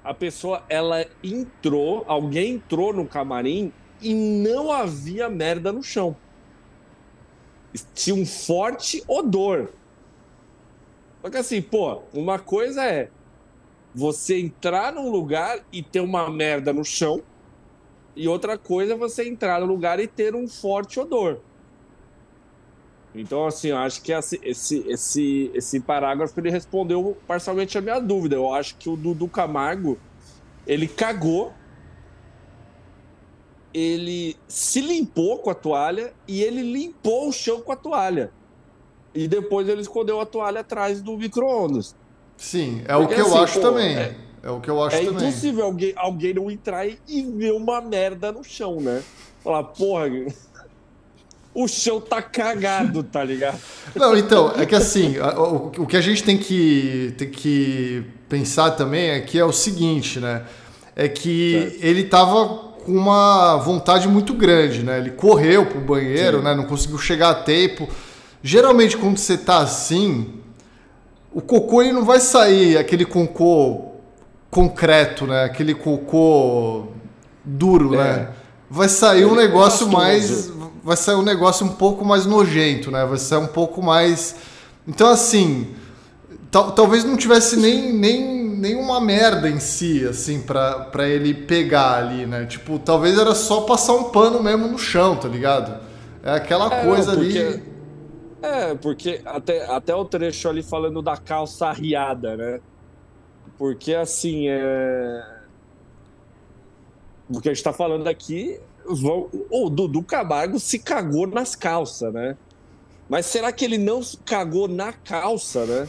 a 0.03 0.13
pessoa, 0.13 0.65
ela 0.69 1.07
entrou, 1.23 2.05
alguém 2.09 2.55
entrou 2.55 2.93
no 2.93 3.07
camarim 3.07 3.73
e 4.03 4.13
não 4.13 4.73
havia 4.73 5.29
merda 5.29 5.73
no 5.73 5.85
chão. 5.85 6.17
Tinha 7.95 8.17
um 8.17 8.27
forte 8.27 9.03
odor. 9.07 9.69
Só 11.23 11.31
que 11.31 11.37
assim, 11.37 11.61
pô, 11.63 12.03
uma 12.13 12.39
coisa 12.39 12.85
é 12.85 13.11
você 13.95 14.39
entrar 14.39 14.93
num 14.93 15.11
lugar 15.11 15.61
e 15.73 15.83
ter 15.83 16.01
uma 16.01 16.31
merda 16.31 16.73
no 16.73 16.85
chão, 16.85 17.23
e 18.17 18.29
outra 18.29 18.57
coisa 18.59 18.95
é 18.95 18.97
você 18.97 19.29
entrar 19.29 19.61
no 19.61 19.67
lugar 19.67 20.01
e 20.01 20.07
ter 20.07 20.35
um 20.35 20.49
forte 20.49 20.99
odor. 20.99 21.41
Então, 23.15 23.47
assim, 23.47 23.69
eu 23.69 23.79
acho 23.79 24.03
que 24.03 24.13
esse, 24.13 24.41
esse, 24.43 24.85
esse, 24.89 25.51
esse 25.53 25.81
parágrafo 25.81 26.39
ele 26.39 26.51
respondeu 26.51 27.17
parcialmente 27.27 27.77
a 27.77 27.81
minha 27.81 27.99
dúvida. 27.99 28.37
Eu 28.37 28.53
acho 28.53 28.77
que 28.77 28.89
o 28.89 28.97
Dudu 28.97 29.27
Camargo 29.27 29.99
ele 30.67 30.87
cagou, 30.87 31.53
ele 33.73 34.37
se 34.49 34.81
limpou 34.81 35.39
com 35.39 35.51
a 35.51 35.55
toalha 35.55 36.13
e 36.27 36.43
ele 36.43 36.63
limpou 36.63 37.29
o 37.29 37.33
chão 37.33 37.61
com 37.61 37.73
a 37.73 37.77
toalha. 37.77 38.33
E 39.15 39.27
depois 39.27 39.69
ele 39.69 39.81
escondeu 39.81 40.21
a 40.21 40.27
toalha 40.27 40.61
atrás 40.61 41.01
do 41.01 41.17
micro-ondas. 41.17 41.95
Sim, 42.37 42.83
é 42.87 42.97
Porque, 42.97 43.05
o 43.05 43.09
que 43.09 43.21
assim, 43.21 43.31
eu 43.31 43.43
acho 43.43 43.55
pô, 43.55 43.61
também. 43.61 43.97
É, 43.97 44.15
é, 44.43 44.51
o 44.51 44.61
que 44.61 44.71
eu 44.71 44.83
acho 44.83 44.97
é 44.97 45.05
também. 45.05 45.25
É 45.25 45.29
impossível 45.29 45.65
alguém, 45.65 45.93
alguém 45.97 46.35
não 46.35 46.51
entrar 46.51 46.87
e 46.87 47.23
ver 47.37 47.53
uma 47.53 47.81
merda 47.81 48.33
no 48.33 48.43
chão, 48.43 48.81
né? 48.81 49.03
Falar, 49.43 49.65
porra, 49.65 50.07
o 51.55 51.67
chão 51.67 52.01
tá 52.01 52.23
cagado, 52.23 53.03
tá 53.03 53.25
ligado? 53.25 53.59
Não, 53.95 54.17
então, 54.17 54.53
é 54.57 54.65
que 54.65 54.75
assim, 54.75 55.17
o, 55.19 55.83
o 55.83 55.87
que 55.87 55.97
a 55.97 56.01
gente 56.01 56.23
tem 56.23 56.39
que, 56.39 57.15
tem 57.19 57.29
que 57.29 58.05
pensar 58.29 58.73
também 58.73 59.11
é 59.11 59.21
que 59.21 59.39
é 59.39 59.45
o 59.45 59.53
seguinte, 59.53 60.21
né? 60.21 60.45
É 60.95 61.09
que 61.09 61.79
ele 61.81 62.05
tava 62.05 62.70
com 62.91 62.97
uma 62.97 63.57
vontade 63.57 64.09
muito 64.09 64.35
grande, 64.35 64.83
né? 64.83 64.99
Ele 64.99 65.11
correu 65.11 65.67
pro 65.67 65.81
banheiro, 65.81 66.39
Sim. 66.39 66.45
né? 66.45 66.55
Não 66.55 66.65
conseguiu 66.65 66.99
chegar 66.99 67.31
a 67.31 67.35
tempo. 67.35 67.89
Geralmente, 68.43 68.97
quando 68.97 69.17
você 69.17 69.39
tá 69.39 69.59
assim, 69.59 70.35
o 71.33 71.41
cocô 71.41 71.83
ele 71.83 71.93
não 71.93 72.05
vai 72.05 72.19
sair 72.19 72.77
aquele 72.77 73.05
cocô 73.05 73.93
concreto, 74.51 75.27
né? 75.27 75.45
Aquele 75.45 75.75
cocô 75.75 76.89
duro, 77.45 77.95
é. 77.95 77.99
né? 77.99 78.29
Vai 78.69 78.89
sair 78.89 79.23
ele 79.23 79.27
um 79.27 79.37
negócio 79.37 79.89
mais 79.89 80.51
vai 80.83 80.97
sair 80.97 81.15
um 81.15 81.23
negócio 81.23 81.67
um 81.67 81.71
pouco 81.71 82.05
mais 82.05 82.27
nojento, 82.27 82.91
né? 82.91 83.05
Vai 83.05 83.19
sair 83.19 83.39
um 83.39 83.47
pouco 83.47 83.83
mais. 83.83 84.35
Então, 84.89 85.09
assim, 85.09 85.69
tal, 86.51 86.73
talvez 86.73 87.05
não 87.05 87.17
tivesse 87.17 87.57
nem, 87.57 87.93
nem, 87.93 88.40
nem 88.61 88.77
uma 88.77 89.01
merda 89.01 89.49
em 89.49 89.59
si, 89.59 90.07
assim, 90.07 90.41
pra, 90.43 90.81
pra 90.85 91.09
ele 91.09 91.33
pegar 91.35 91.95
ali, 91.95 92.27
né? 92.27 92.47
Tipo, 92.47 92.79
talvez 92.79 93.19
era 93.19 93.35
só 93.35 93.63
passar 93.63 93.95
um 93.95 94.11
pano 94.11 94.43
mesmo 94.43 94.69
no 94.69 94.79
chão, 94.79 95.17
tá 95.17 95.29
ligado? 95.29 95.81
É 96.23 96.33
aquela 96.33 96.73
é, 96.73 96.85
coisa 96.85 97.15
porque, 97.15 97.39
ali. 97.39 97.63
É, 98.43 98.75
porque 98.75 99.21
até, 99.25 99.65
até 99.67 99.95
o 99.95 100.05
trecho 100.05 100.49
ali 100.49 100.63
falando 100.63 101.01
da 101.01 101.17
calça 101.17 101.67
arriada, 101.67 102.37
né? 102.37 102.61
Porque 103.59 103.95
assim, 103.95 104.49
é. 104.49 105.25
O 107.33 107.41
que 107.41 107.49
a 107.49 107.55
gente 107.55 107.63
tá 107.63 107.73
falando 107.73 108.07
aqui 108.09 108.61
o 109.51 109.71
Dudu 109.71 110.03
Camargo 110.03 110.59
se 110.59 110.79
cagou 110.79 111.27
nas 111.27 111.55
calças, 111.55 112.13
né? 112.13 112.37
Mas 113.09 113.27
será 113.27 113.53
que 113.53 113.65
ele 113.65 113.79
não 113.79 114.01
cagou 114.25 114.69
na 114.69 114.93
calça, 114.93 115.65
né? 115.67 115.89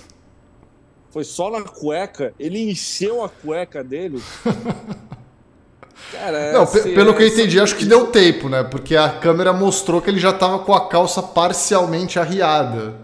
Foi 1.11 1.25
só 1.25 1.51
na 1.51 1.61
cueca? 1.61 2.33
Ele 2.39 2.71
encheu 2.71 3.23
a 3.23 3.27
cueca 3.27 3.83
dele? 3.83 4.23
Cara, 6.09 6.53
não, 6.53 6.61
assim, 6.63 6.95
pelo 6.95 7.13
que 7.13 7.23
eu 7.23 7.27
entendi, 7.27 7.59
acho 7.59 7.75
que 7.75 7.85
deu 7.85 8.07
tempo, 8.07 8.47
né? 8.47 8.63
Porque 8.63 8.95
a 8.95 9.09
câmera 9.09 9.51
mostrou 9.51 10.01
que 10.01 10.09
ele 10.09 10.19
já 10.19 10.31
tava 10.31 10.59
com 10.59 10.73
a 10.73 10.87
calça 10.87 11.21
parcialmente 11.21 12.17
arriada. 12.17 12.95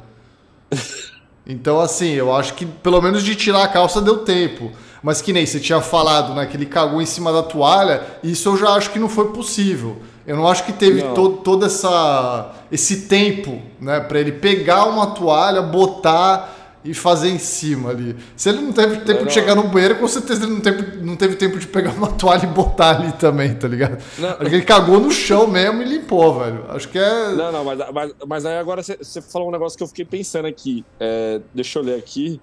Então, 1.49 1.79
assim, 1.79 2.09
eu 2.11 2.35
acho 2.35 2.55
que 2.55 2.65
pelo 2.65 3.01
menos 3.01 3.23
de 3.23 3.33
tirar 3.33 3.63
a 3.63 3.67
calça 3.69 4.01
deu 4.01 4.17
tempo. 4.17 4.69
Mas 5.01 5.21
que 5.21 5.31
nem 5.31 5.45
você 5.45 5.61
tinha 5.61 5.79
falado, 5.79 6.33
né? 6.33 6.45
Que 6.45 6.57
ele 6.57 6.65
cagou 6.65 7.01
em 7.01 7.05
cima 7.05 7.31
da 7.31 7.41
toalha, 7.41 8.01
isso 8.21 8.49
eu 8.49 8.57
já 8.57 8.71
acho 8.71 8.91
que 8.91 8.99
não 8.99 9.07
foi 9.07 9.29
possível. 9.31 9.95
Eu 10.25 10.35
não 10.35 10.45
acho 10.45 10.65
que 10.65 10.73
teve 10.73 11.01
todo, 11.15 11.37
todo 11.37 11.65
essa, 11.65 12.51
esse 12.69 13.03
tempo, 13.03 13.61
né? 13.79 14.01
Para 14.01 14.19
ele 14.19 14.33
pegar 14.33 14.83
uma 14.83 15.07
toalha, 15.11 15.61
botar 15.61 16.56
e 16.87 16.93
fazer 16.93 17.29
em 17.29 17.37
cima 17.37 17.89
ali. 17.89 18.15
Se 18.35 18.47
ele 18.47 18.61
não 18.61 18.71
teve 18.71 19.01
tempo 19.01 19.19
não, 19.19 19.27
de 19.27 19.33
chegar 19.33 19.55
no 19.55 19.67
banheiro, 19.67 19.95
com 19.97 20.07
certeza 20.07 20.45
ele 20.45 20.53
não 20.53 20.61
teve, 20.61 20.97
não 21.03 21.15
teve 21.17 21.35
tempo 21.35 21.59
de 21.59 21.67
pegar 21.67 21.91
uma 21.91 22.11
toalha 22.15 22.45
e 22.45 22.47
botar 22.47 22.97
ali 22.97 23.11
também, 23.11 23.53
tá 23.53 23.67
ligado? 23.67 24.01
Não. 24.17 24.29
Acho 24.29 24.49
que 24.49 24.55
ele 24.55 24.65
cagou 24.65 24.99
no 24.99 25.11
chão 25.11 25.47
mesmo 25.47 25.81
e 25.81 25.85
limpou, 25.85 26.39
velho. 26.39 26.65
Acho 26.69 26.87
que 26.87 26.97
é. 26.97 27.33
Não, 27.33 27.51
não, 27.51 27.63
mas, 27.65 27.79
mas, 27.93 28.15
mas 28.25 28.45
aí 28.45 28.57
agora 28.57 28.81
você 28.81 29.21
falou 29.21 29.49
um 29.49 29.51
negócio 29.51 29.77
que 29.77 29.83
eu 29.83 29.87
fiquei 29.87 30.05
pensando 30.05 30.47
aqui. 30.47 30.85
É, 30.99 31.41
deixa 31.53 31.79
eu 31.79 31.83
ler 31.83 31.99
aqui. 31.99 32.39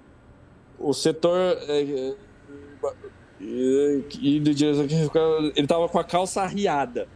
O 0.79 0.93
setor. 0.93 1.57
É, 1.67 2.15
e 3.41 4.43
ele 5.57 5.67
tava 5.67 5.89
com 5.89 5.99
a 5.99 6.05
calça 6.05 6.43
arriada. 6.43 7.09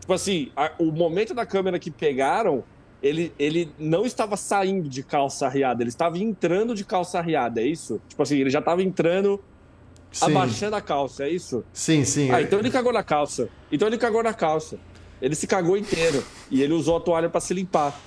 Tipo 0.00 0.12
assim, 0.12 0.50
a, 0.56 0.72
o 0.78 0.86
momento 0.86 1.34
da 1.34 1.44
câmera 1.44 1.78
que 1.78 1.90
pegaram, 1.90 2.64
ele, 3.02 3.32
ele 3.38 3.70
não 3.78 4.04
estava 4.04 4.36
saindo 4.36 4.88
de 4.88 5.02
calça 5.02 5.46
arriada, 5.46 5.82
ele 5.82 5.90
estava 5.90 6.18
entrando 6.18 6.74
de 6.74 6.84
calça 6.84 7.18
arriada, 7.18 7.60
é 7.60 7.66
isso? 7.66 8.00
Tipo 8.08 8.22
assim, 8.22 8.38
ele 8.38 8.50
já 8.50 8.58
estava 8.58 8.82
entrando, 8.82 9.40
sim. 10.10 10.24
abaixando 10.24 10.76
a 10.76 10.80
calça, 10.80 11.24
é 11.24 11.30
isso? 11.30 11.64
Sim, 11.72 12.04
sim. 12.04 12.30
Ah, 12.30 12.42
então 12.42 12.58
ele 12.58 12.70
cagou 12.70 12.92
na 12.92 13.02
calça. 13.02 13.48
Então 13.70 13.86
ele 13.86 13.98
cagou 13.98 14.22
na 14.22 14.34
calça. 14.34 14.78
Ele 15.20 15.34
se 15.34 15.46
cagou 15.46 15.76
inteiro. 15.76 16.24
E 16.50 16.62
ele 16.62 16.72
usou 16.72 16.96
a 16.96 17.00
toalha 17.00 17.28
para 17.28 17.40
se 17.40 17.52
limpar. 17.52 17.98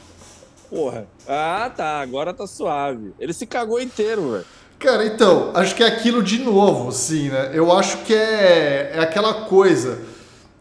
Porra. 0.70 1.06
Ah, 1.28 1.72
tá. 1.76 2.00
Agora 2.00 2.34
tá 2.34 2.48
suave. 2.48 3.14
Ele 3.20 3.34
se 3.34 3.46
cagou 3.46 3.82
inteiro, 3.82 4.32
velho. 4.32 4.46
Cara, 4.80 5.06
então, 5.06 5.52
acho 5.54 5.76
que 5.76 5.84
é 5.84 5.88
aquilo 5.88 6.24
de 6.24 6.40
novo, 6.40 6.92
sim, 6.92 7.30
né? 7.30 7.52
Eu 7.54 7.72
acho 7.72 8.00
que 8.00 8.16
é, 8.16 8.94
é 8.96 9.00
aquela 9.00 9.46
coisa 9.46 10.00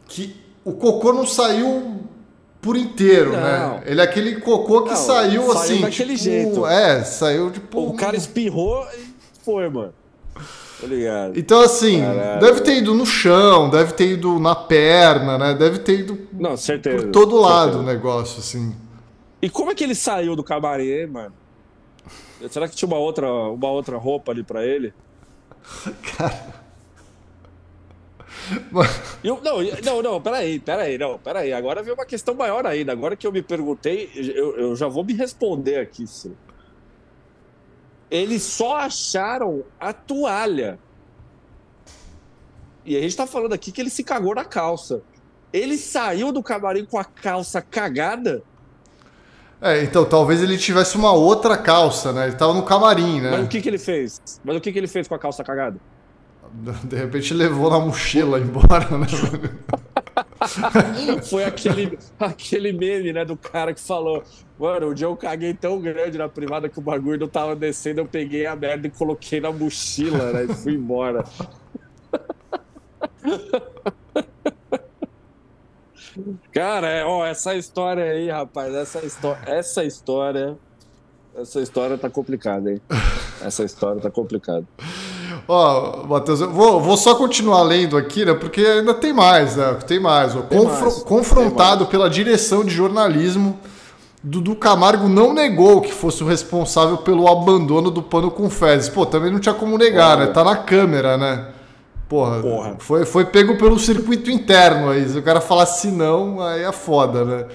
que 0.06 0.36
o 0.62 0.72
cocô 0.72 1.10
não 1.12 1.26
saiu 1.26 1.99
por 2.60 2.76
inteiro, 2.76 3.32
né? 3.32 3.58
não. 3.58 3.74
né? 3.76 3.82
Ele 3.86 4.00
é 4.00 4.04
aquele 4.04 4.40
cocô 4.40 4.82
que 4.82 4.90
não, 4.90 4.96
saiu, 4.96 5.42
saiu 5.42 5.52
assim. 5.52 5.80
daquele 5.80 6.12
tipo, 6.16 6.24
jeito. 6.24 6.66
É, 6.66 7.02
saiu 7.04 7.50
tipo. 7.50 7.88
O 7.88 7.94
cara 7.94 8.16
espirrou 8.16 8.86
e 8.94 9.10
foi, 9.42 9.68
mano. 9.68 9.94
Ligado? 10.82 11.38
Então, 11.38 11.60
assim, 11.60 12.00
Caralho. 12.00 12.40
deve 12.40 12.60
ter 12.62 12.78
ido 12.78 12.94
no 12.94 13.04
chão, 13.04 13.68
deve 13.68 13.92
ter 13.92 14.12
ido 14.12 14.38
na 14.38 14.54
perna, 14.54 15.36
né? 15.36 15.54
Deve 15.54 15.80
ter 15.80 16.00
ido 16.00 16.18
não, 16.32 16.56
certeza, 16.56 17.04
por 17.04 17.10
todo 17.10 17.38
lado 17.38 17.72
certeza. 17.72 17.78
o 17.78 17.82
negócio, 17.82 18.38
assim. 18.38 18.74
E 19.42 19.50
como 19.50 19.70
é 19.70 19.74
que 19.74 19.84
ele 19.84 19.94
saiu 19.94 20.34
do 20.34 20.42
camarim, 20.42 21.06
mano? 21.06 21.34
Será 22.50 22.66
que 22.66 22.74
tinha 22.74 22.86
uma 22.86 22.96
outra, 22.96 23.30
uma 23.30 23.70
outra 23.70 23.98
roupa 23.98 24.32
ali 24.32 24.42
para 24.42 24.64
ele? 24.64 24.94
Cara. 26.16 26.59
Eu, 29.22 29.40
não, 29.42 29.62
não, 29.84 30.02
não, 30.02 30.20
peraí, 30.20 30.58
peraí, 30.58 30.96
não, 30.96 31.18
peraí. 31.18 31.52
Agora 31.52 31.82
veio 31.82 31.94
uma 31.94 32.06
questão 32.06 32.34
maior 32.34 32.66
ainda. 32.66 32.92
Agora 32.92 33.14
que 33.14 33.26
eu 33.26 33.32
me 33.32 33.42
perguntei, 33.42 34.10
eu, 34.14 34.56
eu 34.56 34.76
já 34.76 34.88
vou 34.88 35.04
me 35.04 35.12
responder 35.12 35.76
aqui, 35.76 36.06
sim. 36.06 36.34
Eles 38.10 38.42
só 38.42 38.76
acharam 38.76 39.64
a 39.78 39.92
toalha. 39.92 40.78
E 42.84 42.96
a 42.96 43.00
gente 43.00 43.16
tá 43.16 43.26
falando 43.26 43.52
aqui 43.52 43.70
que 43.70 43.80
ele 43.80 43.90
se 43.90 44.02
cagou 44.02 44.34
na 44.34 44.44
calça. 44.44 45.02
Ele 45.52 45.76
saiu 45.76 46.32
do 46.32 46.42
camarim 46.42 46.84
com 46.84 46.98
a 46.98 47.04
calça 47.04 47.60
cagada 47.60 48.42
é, 49.62 49.82
então 49.82 50.04
talvez 50.06 50.42
ele 50.42 50.56
tivesse 50.56 50.96
uma 50.96 51.12
outra 51.12 51.56
calça, 51.56 52.12
né? 52.12 52.28
Ele 52.28 52.36
tava 52.36 52.54
no 52.54 52.62
camarim, 52.62 53.20
né? 53.20 53.30
Mas 53.30 53.44
o 53.44 53.48
que, 53.48 53.60
que 53.60 53.68
ele 53.68 53.78
fez? 53.78 54.40
Mas 54.42 54.56
o 54.56 54.60
que, 54.60 54.72
que 54.72 54.78
ele 54.78 54.88
fez 54.88 55.06
com 55.06 55.14
a 55.14 55.18
calça 55.18 55.44
cagada? 55.44 55.78
De 56.84 56.96
repente 56.96 57.32
levou 57.32 57.70
na 57.70 57.78
mochila 57.78 58.38
embora, 58.40 58.98
né? 58.98 59.06
Foi 61.28 61.44
aquele, 61.44 61.98
aquele 62.18 62.72
meme, 62.72 63.12
né, 63.12 63.24
do 63.24 63.36
cara 63.36 63.72
que 63.72 63.80
falou: 63.80 64.22
Mano, 64.58 64.90
um 64.90 64.94
dia 64.94 65.06
eu 65.06 65.16
caguei 65.16 65.54
tão 65.54 65.80
grande 65.80 66.18
na 66.18 66.28
privada 66.28 66.68
que 66.68 66.78
o 66.78 66.82
bagulho 66.82 67.20
não 67.20 67.28
tava 67.28 67.54
descendo, 67.54 68.00
eu 68.00 68.06
peguei 68.06 68.46
a 68.46 68.56
merda 68.56 68.86
e 68.86 68.90
coloquei 68.90 69.40
na 69.40 69.52
mochila, 69.52 70.32
né? 70.32 70.44
E 70.44 70.54
fui 70.54 70.74
embora. 70.74 71.24
Cara, 76.52 76.88
é, 76.88 77.04
ó, 77.04 77.24
essa 77.24 77.54
história 77.54 78.04
aí, 78.04 78.28
rapaz, 78.28 78.74
essa, 78.74 79.00
essa 79.46 79.84
história. 79.84 80.58
Essa 81.36 81.60
história 81.60 81.96
tá 81.96 82.10
complicada, 82.10 82.70
hein? 82.72 82.80
Essa 83.42 83.64
história 83.64 84.00
tá 84.00 84.10
complicada. 84.10 84.64
Ó, 85.48 86.06
Matheus, 86.06 86.40
eu 86.40 86.50
vou, 86.50 86.80
vou 86.80 86.96
só 86.96 87.14
continuar 87.14 87.62
lendo 87.62 87.96
aqui, 87.96 88.24
né? 88.24 88.34
Porque 88.34 88.60
ainda 88.60 88.94
tem 88.94 89.12
mais, 89.12 89.56
né? 89.56 89.74
Tem 89.86 89.98
mais. 89.98 90.36
Ó. 90.36 90.42
Tem 90.42 90.64
mais. 90.64 91.02
Confrontado 91.02 91.78
tem 91.78 91.78
mais. 91.84 91.90
pela 91.90 92.10
direção 92.10 92.64
de 92.64 92.74
jornalismo, 92.74 93.58
Dudu 94.22 94.54
Camargo 94.54 95.08
não 95.08 95.32
negou 95.32 95.80
que 95.80 95.92
fosse 95.92 96.22
o 96.22 96.26
responsável 96.26 96.98
pelo 96.98 97.26
abandono 97.26 97.90
do 97.90 98.02
pano 98.02 98.30
com 98.30 98.50
fezes. 98.50 98.88
Pô, 98.88 99.06
também 99.06 99.30
não 99.30 99.40
tinha 99.40 99.54
como 99.54 99.78
negar, 99.78 100.16
Porra. 100.16 100.26
né? 100.26 100.32
Tá 100.32 100.44
na 100.44 100.56
câmera, 100.56 101.16
né? 101.16 101.48
Porra, 102.08 102.40
Porra. 102.40 102.76
Foi, 102.78 103.06
foi 103.06 103.24
pego 103.24 103.56
pelo 103.56 103.78
circuito 103.78 104.30
interno 104.30 104.90
aí. 104.90 105.08
Se 105.08 105.16
o 105.18 105.22
cara 105.22 105.40
falasse 105.40 105.88
não, 105.90 106.42
aí 106.42 106.62
é 106.64 106.72
foda, 106.72 107.24
né? 107.24 107.46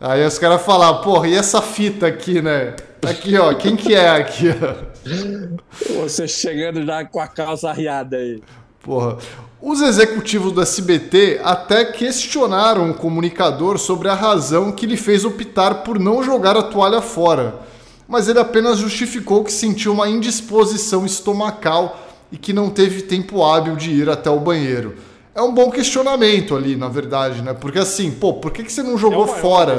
Aí 0.00 0.24
os 0.26 0.38
caras 0.38 0.62
falaram, 0.62 1.00
porra, 1.00 1.28
e 1.28 1.34
essa 1.34 1.62
fita 1.62 2.06
aqui, 2.06 2.42
né? 2.42 2.74
Aqui, 3.04 3.36
ó, 3.38 3.54
quem 3.54 3.76
que 3.76 3.94
é 3.94 4.10
aqui, 4.10 4.48
ó? 4.50 6.02
Você 6.02 6.28
chegando 6.28 6.84
já 6.84 7.04
com 7.04 7.20
a 7.20 7.26
calça 7.26 7.70
arriada 7.70 8.16
aí. 8.16 8.42
Porra. 8.82 9.16
Os 9.60 9.80
executivos 9.80 10.52
do 10.52 10.60
SBT 10.60 11.40
até 11.42 11.84
questionaram 11.84 12.90
o 12.90 12.94
comunicador 12.94 13.78
sobre 13.78 14.08
a 14.08 14.14
razão 14.14 14.70
que 14.70 14.86
lhe 14.86 14.96
fez 14.96 15.24
optar 15.24 15.76
por 15.76 15.98
não 15.98 16.22
jogar 16.22 16.56
a 16.56 16.62
toalha 16.62 17.00
fora, 17.00 17.60
mas 18.06 18.28
ele 18.28 18.38
apenas 18.38 18.78
justificou 18.78 19.42
que 19.42 19.52
sentiu 19.52 19.92
uma 19.92 20.08
indisposição 20.08 21.06
estomacal 21.06 21.98
e 22.30 22.36
que 22.36 22.52
não 22.52 22.68
teve 22.68 23.02
tempo 23.02 23.42
hábil 23.42 23.76
de 23.76 23.90
ir 23.90 24.10
até 24.10 24.28
o 24.28 24.38
banheiro. 24.38 24.96
É 25.36 25.42
um 25.42 25.54
bom 25.54 25.70
questionamento 25.70 26.56
ali, 26.56 26.74
na 26.74 26.88
verdade, 26.88 27.42
né? 27.42 27.54
Porque 27.54 27.78
assim, 27.78 28.10
pô, 28.10 28.34
por 28.34 28.50
que, 28.50 28.64
que 28.64 28.72
você 28.72 28.82
não 28.82 28.98
jogou 28.98 29.24
é 29.26 29.40
fora? 29.40 29.76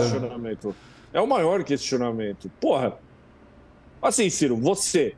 É 1.11 1.19
o 1.19 1.27
maior 1.27 1.63
questionamento. 1.63 2.49
Porra. 2.61 2.97
Assim, 4.01 4.29
Ciro, 4.29 4.55
você. 4.55 5.15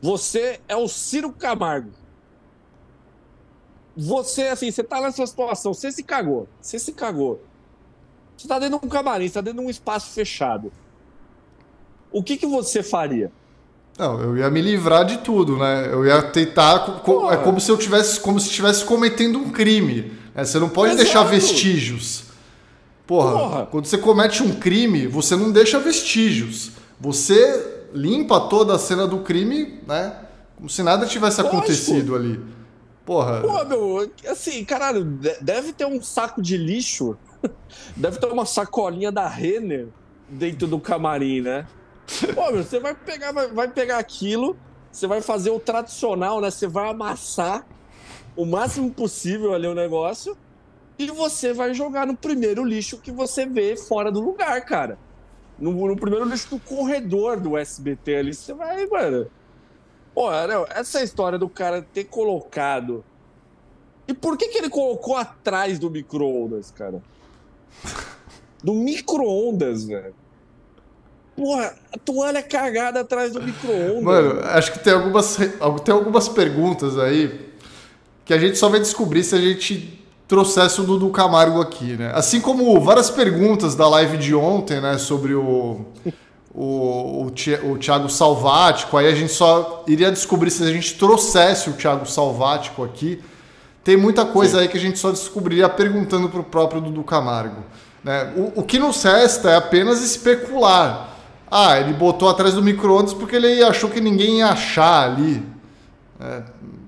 Você 0.00 0.60
é 0.68 0.76
o 0.76 0.86
Ciro 0.86 1.32
Camargo 1.32 1.90
você, 4.00 4.42
assim, 4.42 4.70
você 4.70 4.84
tá 4.84 5.00
nessa 5.00 5.26
situação, 5.26 5.74
você 5.74 5.90
se 5.90 6.04
cagou, 6.04 6.46
você 6.60 6.78
se 6.78 6.92
cagou. 6.92 7.42
Você 8.36 8.46
tá 8.46 8.60
dentro 8.60 8.78
de 8.78 8.86
um 8.86 8.88
camarim, 8.88 9.26
você 9.26 9.34
tá 9.34 9.40
dentro 9.40 9.58
de 9.58 9.66
um 9.66 9.70
espaço 9.70 10.12
fechado. 10.12 10.70
O 12.12 12.22
que 12.22 12.36
que 12.36 12.46
você 12.46 12.80
faria? 12.80 13.32
Não, 13.98 14.20
eu 14.20 14.36
ia 14.36 14.48
me 14.48 14.62
livrar 14.62 15.04
de 15.04 15.18
tudo, 15.18 15.56
né? 15.56 15.88
Eu 15.90 16.06
ia 16.06 16.22
tentar. 16.22 17.02
é 17.32 17.36
como 17.38 17.60
se 17.60 17.68
eu 17.70 17.76
tivesse. 17.76 18.20
Como 18.20 18.38
se 18.38 18.46
estivesse 18.46 18.84
cometendo 18.84 19.38
um 19.40 19.50
crime. 19.50 20.12
Né? 20.34 20.44
Você 20.44 20.58
não 20.60 20.68
pode 20.68 20.92
Exato. 20.92 21.04
deixar 21.04 21.24
vestígios. 21.24 22.22
Porra, 23.04 23.32
Porra, 23.32 23.66
quando 23.66 23.86
você 23.86 23.98
comete 23.98 24.42
um 24.42 24.54
crime, 24.54 25.06
você 25.06 25.34
não 25.34 25.50
deixa 25.50 25.80
vestígios. 25.80 26.72
Você 27.00 27.86
limpa 27.92 28.38
toda 28.38 28.74
a 28.74 28.78
cena 28.78 29.06
do 29.06 29.20
crime, 29.20 29.80
né? 29.86 30.14
Como 30.56 30.68
se 30.68 30.82
nada 30.82 31.06
tivesse 31.06 31.40
Lógico. 31.40 31.56
acontecido 31.56 32.14
ali. 32.14 32.38
Porra. 33.04 33.40
Pô, 33.40 33.64
meu, 33.64 34.10
assim, 34.28 34.64
caralho, 34.64 35.04
deve 35.40 35.72
ter 35.72 35.86
um 35.86 36.00
saco 36.02 36.40
de 36.40 36.56
lixo. 36.56 37.16
Deve 37.96 38.18
ter 38.18 38.26
uma 38.26 38.44
sacolinha 38.44 39.12
da 39.12 39.28
Renner 39.28 39.86
dentro 40.28 40.66
do 40.66 40.80
camarim, 40.80 41.40
né? 41.40 41.66
Pô, 42.34 42.50
meu, 42.50 42.64
você 42.64 42.80
vai 42.80 42.94
pegar, 42.94 43.32
vai, 43.32 43.48
vai 43.48 43.68
pegar 43.68 43.98
aquilo, 43.98 44.56
você 44.90 45.06
vai 45.06 45.20
fazer 45.20 45.50
o 45.50 45.60
tradicional, 45.60 46.40
né? 46.40 46.50
Você 46.50 46.66
vai 46.66 46.90
amassar 46.90 47.66
o 48.34 48.46
máximo 48.46 48.90
possível 48.90 49.52
ali 49.52 49.66
o 49.66 49.74
negócio 49.74 50.36
e 50.98 51.06
você 51.10 51.52
vai 51.52 51.74
jogar 51.74 52.06
no 52.06 52.16
primeiro 52.16 52.64
lixo 52.64 52.98
que 52.98 53.12
você 53.12 53.46
vê 53.46 53.76
fora 53.76 54.10
do 54.10 54.20
lugar, 54.20 54.64
cara. 54.64 54.98
No, 55.58 55.72
no 55.72 55.96
primeiro 55.96 56.24
lixo 56.24 56.50
do 56.50 56.60
corredor 56.60 57.38
do 57.38 57.56
SBT 57.56 58.16
ali, 58.16 58.34
você 58.34 58.54
vai, 58.54 58.86
mano. 58.86 59.30
Pô, 60.14 60.30
não, 60.46 60.66
essa 60.70 61.02
história 61.02 61.38
do 61.38 61.48
cara 61.48 61.82
ter 61.82 62.04
colocado. 62.04 63.04
E 64.06 64.14
por 64.14 64.38
que, 64.38 64.48
que 64.48 64.58
ele 64.58 64.70
colocou 64.70 65.16
atrás 65.16 65.78
do 65.78 65.90
micro-ondas, 65.90 66.70
cara? 66.70 67.02
Do 68.64 68.72
micro-ondas, 68.72 69.84
velho. 69.84 70.14
Porra, 71.38 71.74
a 71.92 71.98
toalha 71.98 72.42
cagada 72.42 73.00
atrás 73.00 73.32
do 73.32 73.42
micro-ondas. 73.42 74.02
Mano, 74.02 74.40
acho 74.44 74.72
que 74.72 74.78
tem 74.80 74.92
algumas, 74.92 75.36
tem 75.84 75.94
algumas 75.94 76.28
perguntas 76.28 76.98
aí 76.98 77.48
que 78.24 78.34
a 78.34 78.38
gente 78.38 78.58
só 78.58 78.68
vai 78.68 78.80
descobrir 78.80 79.24
se 79.24 79.34
a 79.34 79.38
gente 79.38 80.04
trouxesse 80.26 80.80
o 80.80 80.84
Dudu 80.84 81.08
Camargo 81.10 81.60
aqui, 81.60 81.96
né? 81.96 82.12
Assim 82.14 82.40
como 82.40 82.78
várias 82.80 83.10
perguntas 83.10 83.74
da 83.74 83.88
live 83.88 84.18
de 84.18 84.34
ontem, 84.34 84.80
né, 84.80 84.98
sobre 84.98 85.34
o 85.34 85.86
o, 86.60 87.26
o, 87.26 87.72
o 87.72 87.78
Thiago 87.78 88.08
Salvático, 88.08 88.96
aí 88.96 89.06
a 89.06 89.14
gente 89.14 89.32
só 89.32 89.84
iria 89.86 90.10
descobrir 90.10 90.50
se 90.50 90.64
a 90.64 90.66
gente 90.66 90.94
trouxesse 90.96 91.70
o 91.70 91.74
Thiago 91.74 92.04
Salvático 92.04 92.82
aqui. 92.82 93.22
Tem 93.84 93.96
muita 93.96 94.24
coisa 94.26 94.56
Sim. 94.56 94.62
aí 94.62 94.68
que 94.68 94.76
a 94.76 94.80
gente 94.80 94.98
só 94.98 95.12
descobriria 95.12 95.68
perguntando 95.68 96.28
para 96.28 96.40
o 96.40 96.44
próprio 96.44 96.80
Dudu 96.80 97.04
Camargo. 97.04 97.62
Né? 98.02 98.32
O, 98.36 98.60
o 98.60 98.62
que 98.64 98.76
nos 98.76 99.02
resta 99.04 99.50
é 99.50 99.56
apenas 99.56 100.02
especular. 100.02 101.07
Ah, 101.50 101.78
ele 101.78 101.92
botou 101.92 102.28
atrás 102.28 102.54
do 102.54 102.62
micro-ondas 102.62 103.14
porque 103.14 103.36
ele 103.36 103.62
achou 103.62 103.90
que 103.90 104.00
ninguém 104.00 104.38
ia 104.38 104.48
achar 104.48 105.10
ali. 105.10 105.42
É, 106.20 106.42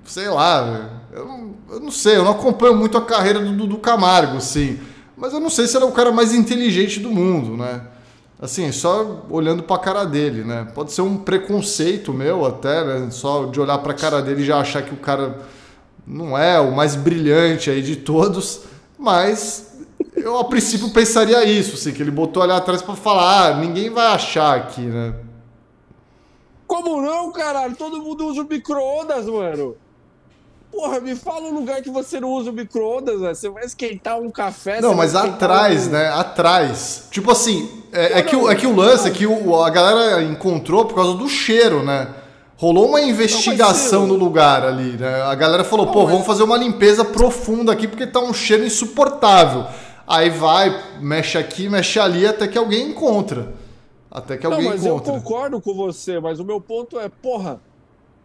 sei 0.04 0.28
lá, 0.28 0.90
eu 1.12 1.24
não, 1.24 1.54
eu 1.70 1.80
não, 1.80 1.90
sei, 1.90 2.16
eu 2.16 2.24
não 2.24 2.32
acompanho 2.32 2.76
muito 2.76 2.98
a 2.98 3.02
carreira 3.02 3.40
do 3.40 3.52
Dudu 3.52 3.78
Camargo, 3.78 4.40
sim. 4.40 4.78
Mas 5.16 5.32
eu 5.32 5.40
não 5.40 5.50
sei 5.50 5.66
se 5.66 5.76
ele 5.76 5.84
é 5.84 5.88
o 5.88 5.92
cara 5.92 6.10
mais 6.10 6.34
inteligente 6.34 6.98
do 7.00 7.10
mundo, 7.10 7.56
né? 7.56 7.82
assim, 8.40 8.72
só 8.72 9.26
olhando 9.28 9.62
para 9.62 9.76
a 9.76 9.80
cara 9.80 10.04
dele, 10.04 10.42
né? 10.42 10.66
Pode 10.74 10.92
ser 10.92 11.02
um 11.02 11.18
preconceito 11.18 12.12
meu 12.12 12.46
até, 12.46 12.82
né? 12.84 13.10
Só 13.10 13.44
de 13.46 13.60
olhar 13.60 13.76
para 13.78 13.92
a 13.92 13.96
cara 13.96 14.22
dele 14.22 14.40
e 14.42 14.46
já 14.46 14.58
achar 14.58 14.82
que 14.82 14.94
o 14.94 14.96
cara 14.96 15.40
não 16.06 16.36
é 16.36 16.58
o 16.58 16.74
mais 16.74 16.96
brilhante 16.96 17.70
aí 17.70 17.82
de 17.82 17.96
todos, 17.96 18.62
mas 18.98 19.69
eu 20.20 20.38
a 20.38 20.44
princípio 20.44 20.90
pensaria 20.90 21.44
isso, 21.44 21.74
assim, 21.74 21.92
que 21.92 22.02
ele 22.02 22.10
botou 22.10 22.42
ali 22.42 22.52
atrás 22.52 22.82
para 22.82 22.94
falar, 22.94 23.46
ah, 23.46 23.54
ninguém 23.56 23.90
vai 23.90 24.06
achar 24.06 24.56
aqui, 24.56 24.82
né? 24.82 25.14
Como 26.66 27.02
não, 27.02 27.32
caralho? 27.32 27.74
Todo 27.74 28.00
mundo 28.00 28.26
usa 28.26 28.42
o 28.42 28.44
micro-ondas, 28.44 29.26
mano. 29.26 29.76
Porra, 30.70 31.00
me 31.00 31.16
fala 31.16 31.48
um 31.48 31.54
lugar 31.54 31.82
que 31.82 31.90
você 31.90 32.20
não 32.20 32.28
usa 32.28 32.50
o 32.50 32.52
micro-ondas, 32.52 33.20
Você 33.20 33.48
vai 33.48 33.64
esquentar 33.64 34.20
um 34.20 34.30
café. 34.30 34.80
Não, 34.80 34.94
mas 34.94 35.16
atrás, 35.16 35.88
um... 35.88 35.90
né? 35.90 36.08
Atrás. 36.10 37.08
Tipo 37.10 37.32
assim, 37.32 37.68
é, 37.92 38.20
é, 38.20 38.22
que, 38.22 38.36
o, 38.36 38.48
é 38.48 38.54
que 38.54 38.66
o 38.68 38.76
lance 38.76 39.08
é 39.08 39.10
que 39.10 39.26
o, 39.26 39.62
a 39.62 39.68
galera 39.68 40.22
encontrou 40.22 40.84
por 40.84 40.94
causa 40.94 41.14
do 41.14 41.28
cheiro, 41.28 41.82
né? 41.82 42.08
Rolou 42.56 42.88
uma 42.88 43.00
investigação 43.00 44.06
no 44.06 44.14
lugar 44.14 44.64
ali, 44.64 44.96
né? 44.96 45.22
A 45.22 45.34
galera 45.34 45.64
falou, 45.64 45.86
não, 45.86 45.92
pô, 45.92 46.02
mas... 46.02 46.12
vamos 46.12 46.26
fazer 46.26 46.44
uma 46.44 46.56
limpeza 46.56 47.04
profunda 47.04 47.72
aqui 47.72 47.88
porque 47.88 48.06
tá 48.06 48.20
um 48.20 48.32
cheiro 48.32 48.64
insuportável. 48.64 49.66
Aí 50.10 50.28
vai, 50.28 50.98
mexe 51.00 51.38
aqui, 51.38 51.68
mexe 51.68 52.00
ali, 52.00 52.26
até 52.26 52.48
que 52.48 52.58
alguém 52.58 52.90
encontra. 52.90 53.54
Até 54.10 54.36
que 54.36 54.44
alguém 54.44 54.64
não, 54.64 54.70
mas 54.70 54.84
encontra. 54.84 55.14
eu 55.14 55.20
concordo 55.20 55.60
com 55.60 55.72
você, 55.72 56.18
mas 56.18 56.40
o 56.40 56.44
meu 56.44 56.60
ponto 56.60 56.98
é, 56.98 57.08
porra, 57.08 57.60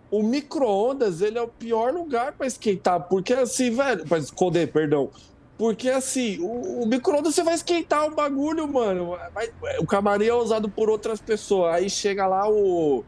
o 0.09 0.23
micro-ondas, 0.23 1.21
ele 1.21 1.37
é 1.37 1.41
o 1.43 1.47
pior 1.47 1.93
lugar 1.93 2.31
para 2.31 2.47
esquentar, 2.47 3.01
porque 3.01 3.33
assim, 3.33 3.69
velho, 3.69 4.03
para 4.07 4.17
esconder, 4.17 4.71
perdão. 4.71 5.11
Porque 5.59 5.87
assim, 5.87 6.39
o, 6.39 6.81
o 6.81 6.87
micro-ondas 6.87 7.35
você 7.35 7.43
vai 7.43 7.53
esquentar 7.53 8.07
o 8.07 8.15
bagulho, 8.15 8.67
mano. 8.67 9.15
Vai, 9.31 9.51
o 9.77 9.85
camarim 9.85 10.25
é 10.25 10.33
usado 10.33 10.67
por 10.67 10.89
outras 10.89 11.21
pessoas. 11.21 11.75
Aí 11.75 11.87
chega 11.87 12.25
lá 12.25 12.49
o. 12.49 13.05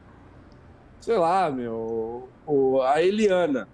Sei 1.01 1.17
lá, 1.17 1.49
meu. 1.49 2.29
O, 2.45 2.79
a 2.83 3.01
Eliana. 3.01 3.67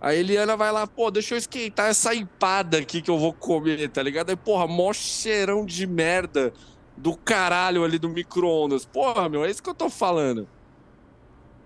A 0.00 0.14
Eliana 0.14 0.56
vai 0.56 0.70
lá, 0.70 0.86
pô, 0.86 1.10
deixa 1.10 1.34
eu 1.34 1.38
esquentar 1.38 1.88
essa 1.88 2.14
empada 2.14 2.78
aqui 2.78 3.00
que 3.00 3.10
eu 3.10 3.18
vou 3.18 3.32
comer, 3.32 3.88
tá 3.88 4.02
ligado? 4.02 4.30
Aí, 4.30 4.36
porra, 4.36 4.66
mó 4.66 4.92
cheirão 4.92 5.64
de 5.64 5.86
merda 5.86 6.52
do 6.96 7.16
caralho 7.16 7.82
ali 7.84 7.98
do 7.98 8.08
micro-ondas. 8.08 8.84
Porra, 8.84 9.28
meu, 9.28 9.44
é 9.44 9.50
isso 9.50 9.62
que 9.62 9.70
eu 9.70 9.74
tô 9.74 9.88
falando. 9.88 10.46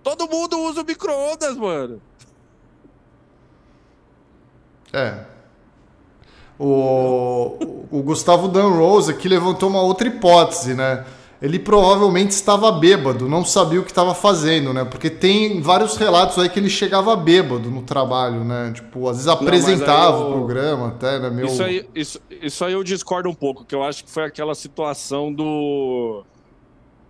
Todo 0.03 0.29
mundo 0.29 0.59
usa 0.61 0.83
o 0.83 0.85
micro-ondas, 0.85 1.57
mano. 1.57 2.01
É. 4.93 5.25
O, 6.59 7.87
o 7.91 8.03
Gustavo 8.03 8.49
Dan 8.49 8.69
Rose 8.69 9.11
aqui 9.11 9.29
levantou 9.29 9.69
uma 9.69 9.83
outra 9.83 10.09
hipótese, 10.09 10.75
né? 10.75 11.05
Ele 11.41 11.59
provavelmente 11.59 12.33
estava 12.33 12.71
bêbado, 12.71 13.27
não 13.27 13.45
sabia 13.45 13.81
o 13.81 13.85
que 13.85 13.91
estava 13.91 14.15
fazendo, 14.15 14.75
né? 14.75 14.85
Porque 14.85 15.09
tem 15.09 15.61
vários 15.63 15.97
relatos 15.97 16.39
aí 16.39 16.51
que 16.51 16.59
ele 16.59 16.69
chegava 16.69 17.17
bêbado 17.17 17.71
no 17.71 17.83
trabalho, 17.83 18.45
né? 18.45 18.73
Tipo, 18.75 19.09
às 19.09 19.17
vezes 19.17 19.29
apresentava 19.29 20.19
eu... 20.19 20.29
o 20.29 20.33
programa 20.33 20.89
até, 20.89 21.19
né? 21.19 21.31
Meu... 21.31 21.47
Isso, 21.47 21.63
aí, 21.63 21.89
isso, 21.95 22.21
isso 22.43 22.65
aí 22.65 22.75
eu 22.75 22.85
discordo 22.85 23.29
um 23.31 23.35
pouco, 23.35 23.65
que 23.65 23.75
eu 23.75 23.83
acho 23.83 24.05
que 24.05 24.11
foi 24.11 24.25
aquela 24.25 24.55
situação 24.55 25.33
do. 25.33 26.25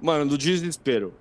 Mano, 0.01 0.31
do 0.31 0.39
desespero. 0.39 1.13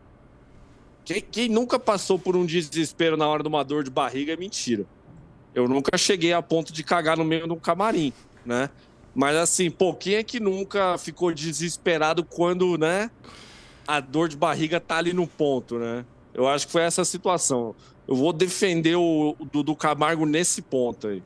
Quem, 1.03 1.21
quem 1.21 1.49
nunca 1.49 1.79
passou 1.79 2.19
por 2.19 2.35
um 2.35 2.45
desespero 2.45 3.17
na 3.17 3.27
hora 3.27 3.41
de 3.41 3.49
uma 3.49 3.63
dor 3.63 3.83
de 3.83 3.89
barriga 3.89 4.33
é 4.33 4.37
mentira. 4.37 4.85
Eu 5.55 5.67
nunca 5.67 5.97
cheguei 5.97 6.31
a 6.31 6.41
ponto 6.43 6.71
de 6.71 6.83
cagar 6.83 7.17
no 7.17 7.25
meio 7.25 7.47
de 7.47 7.53
um 7.53 7.59
camarim, 7.59 8.13
né? 8.45 8.69
Mas 9.19 9.35
assim, 9.35 9.69
pô, 9.69 9.93
quem 9.93 10.15
é 10.15 10.23
que 10.23 10.39
nunca 10.39 10.97
ficou 10.97 11.33
desesperado 11.33 12.23
quando, 12.23 12.77
né, 12.77 13.11
a 13.85 13.99
dor 13.99 14.29
de 14.29 14.37
barriga 14.37 14.79
tá 14.79 14.95
ali 14.95 15.11
no 15.11 15.27
ponto, 15.27 15.77
né? 15.77 16.05
Eu 16.33 16.47
acho 16.47 16.65
que 16.65 16.71
foi 16.71 16.83
essa 16.83 17.03
situação. 17.03 17.75
Eu 18.07 18.15
vou 18.15 18.31
defender 18.31 18.95
o, 18.95 19.35
Dudu 19.51 19.75
Camargo 19.75 20.25
nesse 20.25 20.61
ponto 20.61 21.09
aí. 21.09 21.21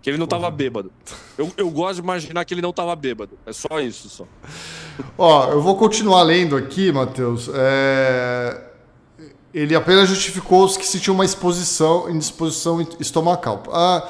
Que 0.00 0.08
ele 0.08 0.16
não 0.16 0.26
tava 0.26 0.50
bêbado. 0.50 0.90
Eu, 1.36 1.52
eu 1.58 1.70
gosto 1.70 1.96
de 1.96 2.00
imaginar 2.00 2.42
que 2.46 2.54
ele 2.54 2.62
não 2.62 2.72
tava 2.72 2.96
bêbado. 2.96 3.38
É 3.44 3.52
só 3.52 3.78
isso, 3.80 4.08
só. 4.08 4.26
Ó, 5.18 5.50
eu 5.50 5.60
vou 5.60 5.76
continuar 5.76 6.22
lendo 6.22 6.56
aqui, 6.56 6.90
Matheus. 6.90 7.50
É... 7.52 8.64
Ele 9.52 9.74
apenas 9.74 10.08
justificou 10.08 10.64
os 10.64 10.74
que 10.74 10.86
sentiam 10.86 11.14
uma 11.14 11.26
exposição, 11.26 12.08
indisposição 12.08 12.80
estomacal. 12.98 13.62
Ah, 13.70 14.08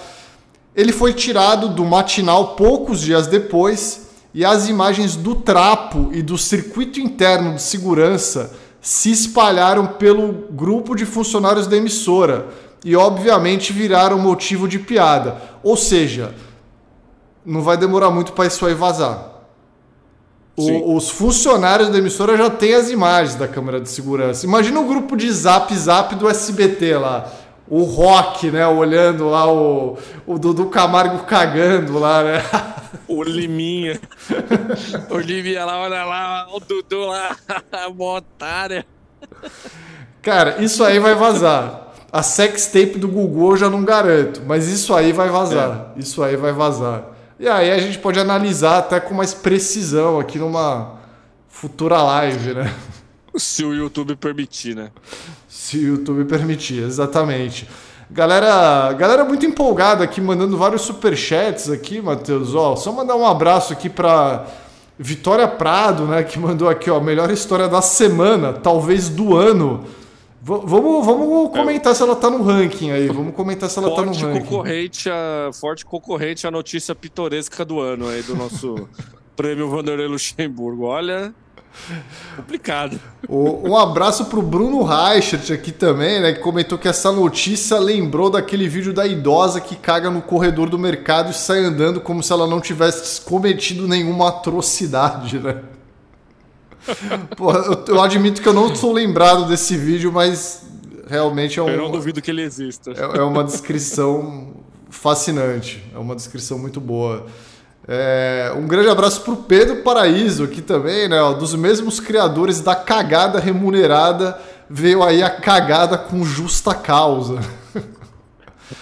ele 0.79 0.93
foi 0.93 1.13
tirado 1.13 1.71
do 1.71 1.85
matinal 1.85 2.55
poucos 2.55 3.01
dias 3.01 3.27
depois 3.27 4.11
e 4.33 4.45
as 4.45 4.69
imagens 4.69 5.17
do 5.17 5.35
trapo 5.35 6.11
e 6.13 6.23
do 6.23 6.39
circuito 6.39 7.01
interno 7.01 7.57
de 7.57 7.63
segurança 7.63 8.53
se 8.81 9.11
espalharam 9.11 9.89
pelo 9.89 10.33
grupo 10.53 10.95
de 10.95 11.05
funcionários 11.05 11.67
da 11.67 11.77
emissora 11.77 12.47
e, 12.85 12.95
obviamente, 12.95 13.73
viraram 13.73 14.21
motivo 14.21 14.69
de 14.69 14.79
piada. 14.79 15.43
Ou 15.65 15.77
seja, 15.77 16.33
não 17.45 17.61
vai 17.61 17.77
demorar 17.77 18.11
muito 18.13 18.33
para 18.33 18.47
isso 18.47 18.65
aí 18.65 18.75
vazar. 18.75 19.33
O, 20.57 20.95
os 20.95 21.11
funcionários 21.11 21.89
da 21.89 21.99
emissora 21.99 22.37
já 22.37 22.51
têm 22.51 22.75
as 22.75 22.89
imagens 22.89 23.35
da 23.35 23.49
câmera 23.49 23.81
de 23.81 23.89
segurança. 23.89 24.47
Imagina 24.47 24.79
o 24.79 24.87
grupo 24.87 25.17
de 25.17 25.29
zap 25.33 25.77
zap 25.77 26.15
do 26.15 26.29
SBT 26.29 26.99
lá 26.99 27.29
o 27.71 27.83
Rock, 27.83 28.51
né? 28.51 28.67
Olhando 28.67 29.29
lá 29.29 29.51
o, 29.51 29.99
o 30.27 30.39
Dudu 30.39 30.67
Camargo 30.67 31.25
cagando 31.25 31.99
lá, 31.99 32.23
né? 32.23 32.43
O 33.07 33.23
Liminha. 33.23 34.01
o 35.11 35.19
Liminha 35.19 35.65
lá, 35.65 35.81
olha 35.81 36.05
lá, 36.05 36.47
o 36.53 36.61
Dudu 36.61 37.07
lá, 37.07 37.37
a 37.73 37.89
otária. 37.89 38.87
Cara, 40.23 40.63
isso 40.63 40.83
aí 40.85 40.99
vai 40.99 41.15
vazar. 41.15 41.89
A 42.11 42.23
sex 42.23 42.67
tape 42.67 42.99
do 42.99 43.09
Google 43.09 43.51
eu 43.51 43.57
já 43.59 43.69
não 43.69 43.85
garanto, 43.85 44.43
mas 44.47 44.69
isso 44.69 44.95
aí 44.95 45.13
vai 45.13 45.29
vazar. 45.29 45.93
É. 45.97 46.01
Isso 46.01 46.23
aí 46.23 46.37
vai 46.37 46.53
vazar. 46.53 47.05
E 47.39 47.47
aí 47.47 47.71
a 47.71 47.79
gente 47.79 47.99
pode 47.99 48.19
analisar 48.19 48.79
até 48.79 48.99
com 48.99 49.15
mais 49.15 49.35
precisão 49.35 50.19
aqui 50.19 50.39
numa 50.39 50.99
futura 51.49 52.03
live, 52.03 52.55
né? 52.55 52.75
Se 53.39 53.65
o 53.65 53.75
YouTube 53.75 54.17
permitir, 54.17 54.75
né? 54.75 54.91
Se 55.49 55.79
o 55.79 55.83
YouTube 55.83 56.25
permitir, 56.25 56.83
exatamente. 56.83 57.69
Galera, 58.11 58.93
galera 58.95 59.25
muito 59.25 59.45
empolgada 59.45 60.03
aqui, 60.03 60.21
mandando 60.21 60.57
vários 60.57 60.83
superchats 60.83 61.71
aqui, 61.71 62.01
Matheus. 62.01 62.55
Ó, 62.55 62.75
só 62.75 62.91
mandar 62.91 63.17
um 63.17 63.27
abraço 63.27 63.73
aqui 63.73 63.91
para 63.91 64.47
Vitória 64.99 65.47
Prado, 65.47 66.07
né, 66.07 66.23
que 66.23 66.39
mandou 66.39 66.69
aqui, 66.69 66.91
ó, 66.91 66.99
melhor 67.01 67.31
história 67.31 67.69
da 67.69 67.81
semana, 67.81 68.53
talvez 68.53 69.09
do 69.09 69.37
ano. 69.37 69.85
V 70.41 70.55
vamos, 70.65 71.05
vamos 71.05 71.51
comentar 71.51 71.95
se 71.95 72.03
ela 72.03 72.17
tá 72.17 72.31
no 72.31 72.43
ranking 72.43 72.91
aí. 72.91 73.09
Vamos 73.09 73.35
comentar 73.35 73.69
se 73.69 73.79
ela 73.79 73.89
forte 73.89 74.19
tá 74.19 74.27
no 74.27 74.33
ranking. 74.33 74.47
Concorrente 74.47 75.11
a, 75.11 75.51
forte 75.53 75.85
concorrente 75.85 76.47
à 76.47 76.51
notícia 76.51 76.95
pitoresca 76.95 77.65
do 77.65 77.81
ano 77.81 78.09
aí 78.09 78.23
do 78.23 78.35
nosso 78.35 78.89
prêmio 79.37 79.69
Vanderlei 79.69 80.07
Luxemburgo. 80.07 80.85
Olha, 80.85 81.35
Complicado. 82.37 83.01
um 83.29 83.77
abraço 83.77 84.27
pro 84.27 84.43
Bruno 84.43 84.83
Reichert 84.83 85.51
aqui 85.53 85.73
também, 85.73 86.21
né? 86.21 86.33
Que 86.33 86.41
comentou 86.41 86.79
que 86.79 86.89
essa 86.89 87.11
notícia 87.11 87.79
lembrou 87.79 88.31
daquele 88.31 88.69
vídeo 88.69 88.93
da 88.93 89.07
idosa 89.07 89.61
que 89.61 89.77
caga 89.77 90.11
no 90.11 90.23
corredor 90.23 90.69
do 90.69 90.79
mercado 90.79 91.31
e 91.31 91.35
sai 91.35 91.65
andando 91.65 92.01
como 92.01 92.23
se 92.23 92.33
ela 92.33 92.47
não 92.47 92.61
tivesse 92.61 93.21
cometido 93.23 93.89
nenhuma 93.89 94.29
atrocidade, 94.29 95.39
né? 95.39 95.63
Pô, 97.37 97.53
eu, 97.53 97.85
eu, 97.89 98.01
admito 98.01 98.41
que 98.41 98.49
eu 98.49 98.55
não 98.55 98.75
sou 98.75 98.93
lembrado 98.93 99.47
desse 99.47 99.77
vídeo, 99.77 100.13
mas 100.13 100.63
realmente 101.07 101.59
é 101.59 101.63
um. 101.63 101.69
Eu 101.69 101.79
não 101.79 101.91
duvido 101.91 102.23
que 102.23 102.31
ele 102.31 102.43
exista. 102.43 102.93
É, 102.93 103.19
é 103.19 103.23
uma 103.23 103.45
descrição 103.45 104.55
fascinante. 104.91 105.85
É 105.95 105.99
uma 105.99 106.15
descrição 106.15 106.59
muito 106.59 106.81
boa. 106.81 107.27
É, 107.91 108.53
um 108.55 108.67
grande 108.67 108.91
abraço 108.91 109.23
para 109.23 109.33
o 109.33 109.37
Pedro 109.39 109.77
Paraíso 109.77 110.45
aqui 110.45 110.61
também, 110.61 111.09
né? 111.09 111.17
Dos 111.39 111.55
mesmos 111.55 111.99
criadores 111.99 112.61
da 112.61 112.77
cagada 112.77 113.41
remunerada, 113.41 114.39
veio 114.69 115.03
aí 115.03 115.23
a 115.23 115.31
cagada 115.31 115.97
com 115.97 116.23
justa 116.23 116.75
causa. 116.75 117.41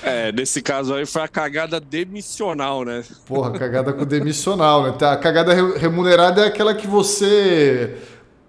É, 0.03 0.33
nesse 0.33 0.61
caso 0.61 0.95
aí 0.95 1.07
foi 1.07 1.23
a 1.23 1.29
cagada 1.29 1.79
demissional, 1.79 2.85
né? 2.85 3.05
Porra, 3.25 3.53
cagada 3.53 3.93
com 3.93 4.05
demissional, 4.05 4.83
né? 4.83 4.93
A 5.01 5.17
cagada 5.17 5.55
remunerada 5.79 6.43
é 6.43 6.49
aquela 6.49 6.75
que 6.75 6.89
você, 6.89 7.95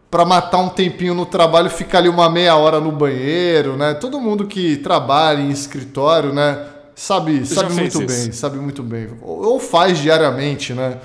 para 0.09 0.25
matar 0.25 0.57
um 0.57 0.69
tempinho 0.69 1.13
no 1.13 1.27
trabalho, 1.27 1.69
fica 1.69 1.99
ali 1.99 2.09
uma 2.09 2.27
meia 2.27 2.55
hora 2.55 2.79
no 2.79 2.91
banheiro, 2.91 3.77
né? 3.77 3.93
Todo 3.93 4.19
mundo 4.19 4.47
que 4.47 4.77
trabalha 4.77 5.39
em 5.39 5.51
escritório, 5.51 6.33
né? 6.33 6.57
Sabe, 6.97 7.45
sabe 7.45 7.73
muito 7.73 8.03
isso. 8.03 8.05
bem, 8.05 8.31
sabe 8.31 8.57
muito 8.57 8.83
bem. 8.83 9.10
Ou 9.21 9.60
faz 9.60 9.99
diariamente, 9.99 10.73
né? 10.73 10.97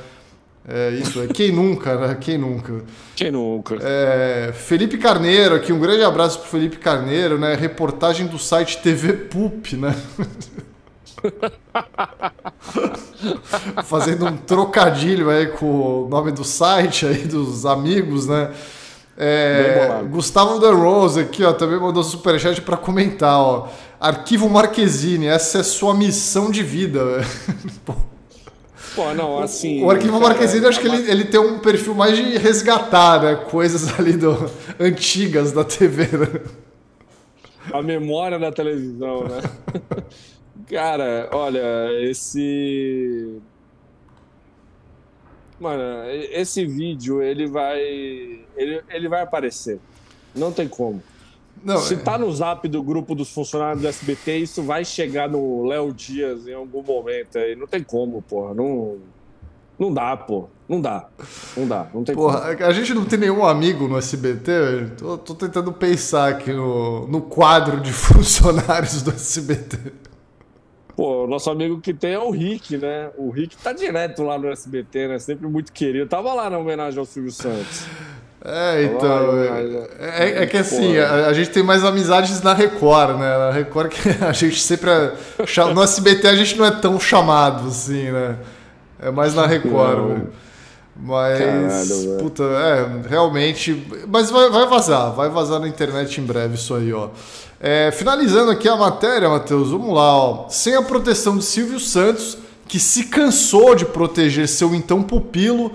É 0.66 0.90
isso, 0.90 1.20
é 1.20 1.26
quem 1.26 1.50
nunca, 1.50 1.96
né? 1.96 2.16
Quem 2.20 2.38
nunca? 2.38 2.84
Quem 3.16 3.32
nunca? 3.32 3.76
É, 3.80 4.52
Felipe 4.54 4.96
Carneiro 4.96 5.56
aqui, 5.56 5.72
um 5.72 5.80
grande 5.80 6.04
abraço 6.04 6.38
pro 6.38 6.48
Felipe 6.48 6.76
Carneiro, 6.76 7.36
né? 7.36 7.54
Reportagem 7.54 8.28
do 8.28 8.38
site 8.38 8.78
TV 8.78 9.12
Pup, 9.12 9.74
né? 9.74 9.94
Fazendo 13.84 14.26
um 14.26 14.36
trocadilho 14.36 15.30
aí 15.30 15.48
com 15.48 16.04
o 16.04 16.08
nome 16.08 16.30
do 16.30 16.44
site 16.44 17.06
aí 17.06 17.26
dos 17.26 17.66
amigos, 17.66 18.28
né? 18.28 18.52
É, 19.16 20.02
Gustavo 20.10 20.58
da 20.58 20.72
Rose 20.72 21.20
aqui, 21.20 21.44
ó, 21.44 21.52
também 21.52 21.78
mandou 21.78 22.02
superchat 22.02 22.60
para 22.62 22.76
comentar, 22.76 23.38
ó. 23.38 23.68
Arquivo 24.02 24.50
Marquezine, 24.50 25.26
essa 25.26 25.58
é 25.58 25.62
sua 25.62 25.94
missão 25.94 26.50
de 26.50 26.60
vida. 26.60 27.20
Pô, 28.96 29.14
não, 29.14 29.38
assim. 29.38 29.84
O 29.84 29.92
Arquivo 29.92 30.18
cara, 30.18 30.30
Marquezine, 30.30 30.66
acho 30.66 30.80
que 30.80 30.88
ele, 30.88 31.08
ele 31.08 31.24
tem 31.24 31.38
um 31.38 31.60
perfil 31.60 31.94
mais 31.94 32.16
de 32.16 32.36
resgatar, 32.36 33.22
né? 33.22 33.36
Coisas 33.36 33.96
ali 33.96 34.14
do, 34.14 34.50
antigas 34.80 35.52
da 35.52 35.64
TV, 35.64 36.08
né? 36.16 36.42
A 37.72 37.80
memória 37.80 38.40
da 38.40 38.50
televisão, 38.50 39.22
né? 39.22 39.40
cara, 40.68 41.30
olha, 41.32 41.62
esse. 42.00 43.40
Mano, 45.60 46.10
esse 46.32 46.66
vídeo, 46.66 47.22
ele 47.22 47.46
vai. 47.46 47.80
Ele, 47.80 48.82
ele 48.90 49.08
vai 49.08 49.22
aparecer. 49.22 49.78
Não 50.34 50.50
tem 50.50 50.66
como. 50.66 51.00
Não, 51.64 51.78
Se 51.78 51.94
é... 51.94 51.96
tá 51.96 52.18
no 52.18 52.30
zap 52.32 52.66
do 52.68 52.82
grupo 52.82 53.14
dos 53.14 53.30
funcionários 53.30 53.82
do 53.82 53.88
SBT, 53.88 54.38
isso 54.38 54.62
vai 54.62 54.84
chegar 54.84 55.28
no 55.28 55.64
Léo 55.66 55.92
Dias 55.92 56.46
em 56.46 56.54
algum 56.54 56.82
momento 56.82 57.38
aí. 57.38 57.54
Não 57.54 57.66
tem 57.66 57.82
como, 57.82 58.20
porra. 58.22 58.54
Não, 58.54 58.98
não 59.78 59.92
dá, 59.92 60.16
pô. 60.16 60.48
Não 60.68 60.80
dá. 60.80 61.08
Não 61.56 61.66
dá. 61.66 61.88
Não 61.92 62.04
tem 62.04 62.14
porra, 62.14 62.56
como. 62.56 62.68
A 62.68 62.72
gente 62.72 62.94
não 62.94 63.04
tem 63.04 63.18
nenhum 63.18 63.44
amigo 63.44 63.86
no 63.86 63.98
SBT. 63.98 64.52
Tô, 64.96 65.18
tô 65.18 65.34
tentando 65.34 65.72
pensar 65.72 66.30
aqui 66.30 66.52
no, 66.52 67.06
no 67.06 67.20
quadro 67.20 67.80
de 67.80 67.92
funcionários 67.92 69.02
do 69.02 69.10
SBT. 69.10 69.92
Pô, 70.96 71.24
o 71.24 71.26
nosso 71.26 71.50
amigo 71.50 71.80
que 71.80 71.94
tem 71.94 72.12
é 72.12 72.18
o 72.18 72.30
Rick, 72.30 72.76
né? 72.76 73.10
O 73.16 73.30
Rick 73.30 73.56
tá 73.56 73.72
direto 73.72 74.22
lá 74.22 74.38
no 74.38 74.48
SBT, 74.48 75.08
né? 75.08 75.18
Sempre 75.18 75.46
muito 75.46 75.72
querido. 75.72 76.06
Tava 76.06 76.32
lá 76.34 76.50
na 76.50 76.58
homenagem 76.58 76.98
ao 76.98 77.06
Silvio 77.06 77.32
Santos. 77.32 77.86
É, 78.44 78.84
então. 78.84 79.38
É, 80.00 80.40
é, 80.40 80.42
é, 80.42 80.46
que 80.46 80.56
assim, 80.56 80.98
a, 80.98 81.26
a, 81.26 81.32
gente 81.32 81.50
tem 81.50 81.62
mais 81.62 81.84
amizades 81.84 82.42
na 82.42 82.52
Record, 82.52 83.16
né? 83.16 83.38
Na 83.38 83.50
Record 83.52 83.88
que 83.90 84.08
a 84.24 84.32
gente 84.32 84.60
sempre. 84.60 84.90
É, 84.90 85.12
no 85.72 85.82
SBT 85.82 86.26
a 86.26 86.34
gente 86.34 86.58
não 86.58 86.64
é 86.64 86.72
tão 86.72 86.98
chamado, 86.98 87.68
assim, 87.68 88.10
né? 88.10 88.36
É 89.00 89.10
mais 89.12 89.34
na 89.34 89.46
Record, 89.46 90.08
velho. 90.08 90.28
Mas. 90.96 91.38
Caralho, 91.38 92.18
puta, 92.18 92.42
é, 92.42 93.08
realmente. 93.08 93.86
Mas 94.08 94.28
vai, 94.28 94.50
vai 94.50 94.66
vazar, 94.66 95.12
vai 95.12 95.28
vazar 95.28 95.60
na 95.60 95.68
internet 95.68 96.20
em 96.20 96.24
breve 96.24 96.56
isso 96.56 96.74
aí, 96.74 96.92
ó. 96.92 97.10
É, 97.60 97.92
finalizando 97.92 98.50
aqui 98.50 98.68
a 98.68 98.74
matéria, 98.74 99.28
Matheus, 99.28 99.70
vamos 99.70 99.94
lá, 99.94 100.16
ó. 100.16 100.48
Sem 100.48 100.74
a 100.74 100.82
proteção 100.82 101.38
de 101.38 101.44
Silvio 101.44 101.78
Santos, 101.78 102.36
que 102.66 102.80
se 102.80 103.04
cansou 103.04 103.76
de 103.76 103.84
proteger 103.84 104.48
seu 104.48 104.74
então 104.74 105.00
pupilo 105.00 105.70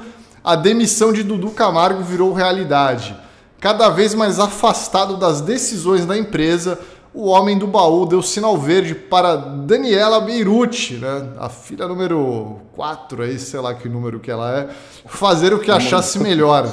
a 0.48 0.56
demissão 0.56 1.12
de 1.12 1.24
Dudu 1.24 1.50
Camargo 1.50 2.02
virou 2.02 2.32
realidade. 2.32 3.14
Cada 3.60 3.90
vez 3.90 4.16
mais 4.16 4.40
afastado 4.40 5.18
das 5.18 5.42
decisões 5.42 6.06
da 6.06 6.18
empresa, 6.18 6.80
o 7.14 7.26
homem 7.26 7.58
do 7.58 7.68
baú 7.68 8.06
deu 8.06 8.22
sinal 8.22 8.58
verde 8.58 8.96
para 8.96 9.36
Daniela 9.36 10.22
Beirute, 10.22 10.94
né? 10.94 11.34
a 11.38 11.50
filha 11.50 11.86
número 11.86 12.62
4, 12.78 13.24
aí, 13.24 13.38
sei 13.38 13.60
lá 13.60 13.74
que 13.74 13.90
número 13.90 14.22
que 14.22 14.32
ela 14.32 14.58
é, 14.58 14.70
fazer 15.06 15.54
o 15.54 15.60
que 15.60 15.70
achasse 15.70 16.18
melhor. 16.18 16.72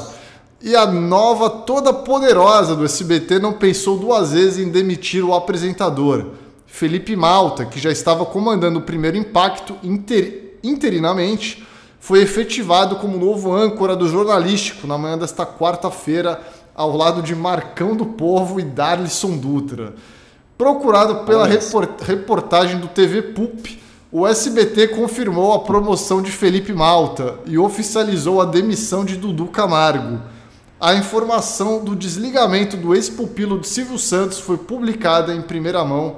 E 0.63 0.77
a 0.77 0.87
nova 0.87 1.51
toda 1.51 1.93
poderosa 1.93 2.77
do 2.77 2.85
SBT 2.85 3.41
não 3.41 3.55
pensou 3.55 3.99
duas 3.99 4.31
vezes 4.31 4.65
em 4.65 4.71
demitir 4.71 5.25
o 5.25 5.35
apresentador. 5.35 6.27
Felipe 6.65 7.17
Malta, 7.17 7.67
que 7.67 7.81
já 7.81 7.91
estava 7.91 8.25
comandando 8.25 8.79
o 8.79 8.83
primeiro 8.83 9.17
impacto 9.17 9.75
inter, 9.83 10.61
interinamente, 10.63 11.67
foi 12.05 12.21
efetivado 12.21 12.97
como 12.97 13.17
novo 13.17 13.55
âncora 13.55 13.97
do 13.97 14.07
jornalístico 14.07 14.87
na 14.87 14.99
manhã 14.99 15.17
desta 15.17 15.47
quarta-feira, 15.47 16.39
ao 16.75 16.95
lado 16.95 17.23
de 17.23 17.35
Marcão 17.35 17.97
do 17.97 18.05
Povo 18.05 18.61
e 18.61 18.63
Darlison 18.63 19.39
Dutra. 19.39 19.95
Procurado 20.59 21.25
pela 21.25 21.47
reportagem 21.47 22.79
do 22.79 22.89
TV 22.89 23.23
PUP, 23.23 23.81
o 24.13 24.27
SBT 24.27 24.89
confirmou 24.89 25.55
a 25.55 25.61
promoção 25.61 26.21
de 26.21 26.31
Felipe 26.31 26.75
Malta 26.75 27.39
e 27.47 27.57
oficializou 27.57 28.39
a 28.39 28.45
demissão 28.45 29.03
de 29.03 29.17
Dudu 29.17 29.47
Camargo. 29.47 30.21
A 30.79 30.95
informação 30.95 31.83
do 31.83 31.97
desligamento 31.97 32.77
do 32.77 32.95
ex-pupilo 32.95 33.59
de 33.59 33.67
Silvio 33.67 33.99
Santos 33.99 34.39
foi 34.39 34.59
publicada 34.59 35.35
em 35.35 35.41
primeira 35.41 35.83
mão 35.83 36.17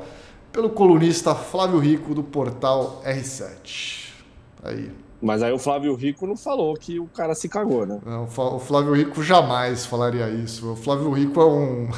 pelo 0.51 0.69
colunista 0.69 1.33
Flávio 1.33 1.79
Rico 1.79 2.13
do 2.13 2.25
portal 2.25 3.01
R7. 3.07 4.07
Aí. 4.65 5.06
Mas 5.21 5.43
aí 5.43 5.53
o 5.53 5.59
Flávio 5.59 5.95
Rico 5.95 6.27
não 6.27 6.37
falou 6.37 6.75
que 6.75 7.01
o 7.01 7.07
cara 7.07 7.35
se 7.35 7.49
cagou, 7.49 7.87
né? 7.87 7.99
Não, 8.05 8.25
o 8.25 8.59
Flávio 8.59 8.95
Rico 8.95 9.23
jamais 9.23 9.87
falaria 9.87 10.29
isso. 10.29 10.73
O 10.73 10.77
Flávio 10.77 11.11
Rico 11.13 11.41
é 11.41 11.47
um. 11.47 11.89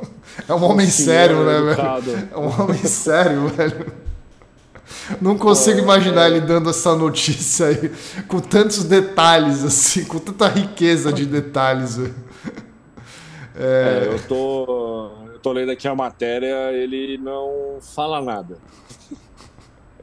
é 0.48 0.54
um 0.54 0.64
homem 0.64 0.86
sério, 0.86 1.44
né, 1.44 1.60
velho? 1.60 2.28
É 2.32 2.36
um 2.36 2.62
homem 2.62 2.78
sério, 2.84 3.48
velho. 3.48 3.92
Não 5.20 5.36
consigo 5.38 5.78
imaginar 5.78 6.28
ele 6.28 6.40
dando 6.40 6.70
essa 6.70 6.94
notícia 6.94 7.66
aí 7.66 7.90
com 8.28 8.40
tantos 8.40 8.84
detalhes, 8.84 9.64
assim, 9.64 10.04
com 10.04 10.18
tanta 10.18 10.46
riqueza 10.48 11.12
de 11.12 11.26
detalhes. 11.26 11.98
É... 11.98 12.10
é, 13.58 14.08
eu 14.12 14.18
tô, 14.28 15.10
eu 15.32 15.38
tô 15.40 15.52
lendo 15.52 15.70
aqui 15.70 15.88
a 15.88 15.94
matéria, 15.94 16.72
ele 16.72 17.18
não 17.18 17.78
fala 17.80 18.20
nada. 18.20 18.58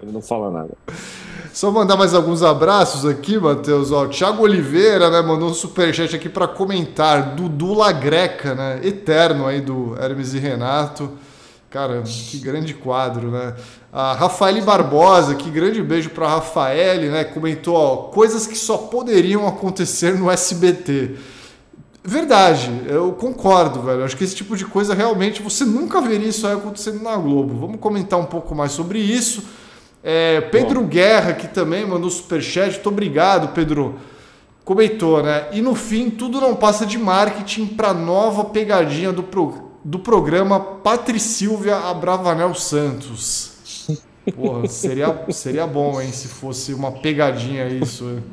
Ele 0.04 0.12
não 0.12 0.22
fala 0.22 0.52
nada. 0.52 0.72
Só 1.54 1.72
mandar 1.72 1.96
mais 1.96 2.14
alguns 2.14 2.44
abraços 2.44 3.06
aqui, 3.06 3.38
Matheus. 3.38 3.90
Ó, 3.92 4.08
Thiago 4.08 4.44
Oliveira, 4.44 5.10
né, 5.10 5.22
mandou 5.22 5.50
um 5.50 5.54
superchat 5.54 6.14
aqui 6.14 6.28
para 6.28 6.46
comentar. 6.46 7.36
Dudu 7.36 7.74
Lagreca, 7.74 8.54
né? 8.54 8.82
Eterno 8.84 9.48
aí 9.48 9.62
do 9.62 9.96
Hermes 9.98 10.34
e 10.34 10.40
Renato. 10.40 11.10
Cara, 11.70 12.04
que 12.04 12.38
grande 12.38 12.74
quadro, 12.74 13.32
né? 13.32 13.56
A 13.94 14.14
Rafael 14.14 14.62
Barbosa, 14.64 15.36
que 15.36 15.50
grande 15.50 15.82
beijo 15.82 16.10
para 16.10 16.28
Rafael, 16.28 17.10
né? 17.10 17.24
Comentou, 17.24 17.76
ó, 17.76 17.96
coisas 18.10 18.46
que 18.46 18.58
só 18.58 18.78
poderiam 18.78 19.48
acontecer 19.48 20.16
no 20.20 20.30
SBT. 20.30 21.16
Verdade, 22.04 22.70
eu 22.88 23.14
concordo, 23.14 23.82
velho. 23.82 24.04
Acho 24.04 24.18
que 24.18 24.26
esse 24.26 24.36
tipo 24.36 24.58
de 24.58 24.66
coisa 24.66 24.94
realmente 24.94 25.42
você 25.42 25.64
nunca 25.64 26.02
veria 26.02 26.28
isso 26.28 26.46
aí 26.46 26.54
acontecendo 26.54 27.02
na 27.02 27.16
Globo. 27.16 27.58
Vamos 27.58 27.80
comentar 27.80 28.20
um 28.20 28.26
pouco 28.26 28.54
mais 28.54 28.74
sobre 28.74 29.00
isso. 29.00 29.44
É, 30.04 30.42
Pedro 30.42 30.82
Bom. 30.82 30.88
Guerra, 30.88 31.34
que 31.34 31.48
também 31.48 31.86
mandou 31.86 32.10
superchat. 32.10 32.74
Muito 32.74 32.90
obrigado, 32.90 33.54
Pedro. 33.54 33.96
Comentou, 34.66 35.24
né? 35.24 35.48
E 35.52 35.62
no 35.62 35.76
fim, 35.76 36.10
tudo 36.10 36.42
não 36.42 36.56
passa 36.56 36.86
de 36.86 36.98
marketing 36.98 37.68
para 37.68 37.94
nova 37.94 38.46
pegadinha 38.46 39.12
do 39.12 39.24
pro 39.24 39.72
do 39.84 40.00
programa 40.00 40.60
Patricílvia 40.60 41.76
Abravanel 41.76 42.56
Santos. 42.56 43.52
Porra, 44.34 44.68
seria, 44.70 45.26
seria 45.30 45.68
bom, 45.68 46.00
hein, 46.00 46.12
se 46.12 46.30
fosse 46.30 46.74
uma 46.74 46.92
pegadinha 46.92 47.68
isso. 47.68 48.24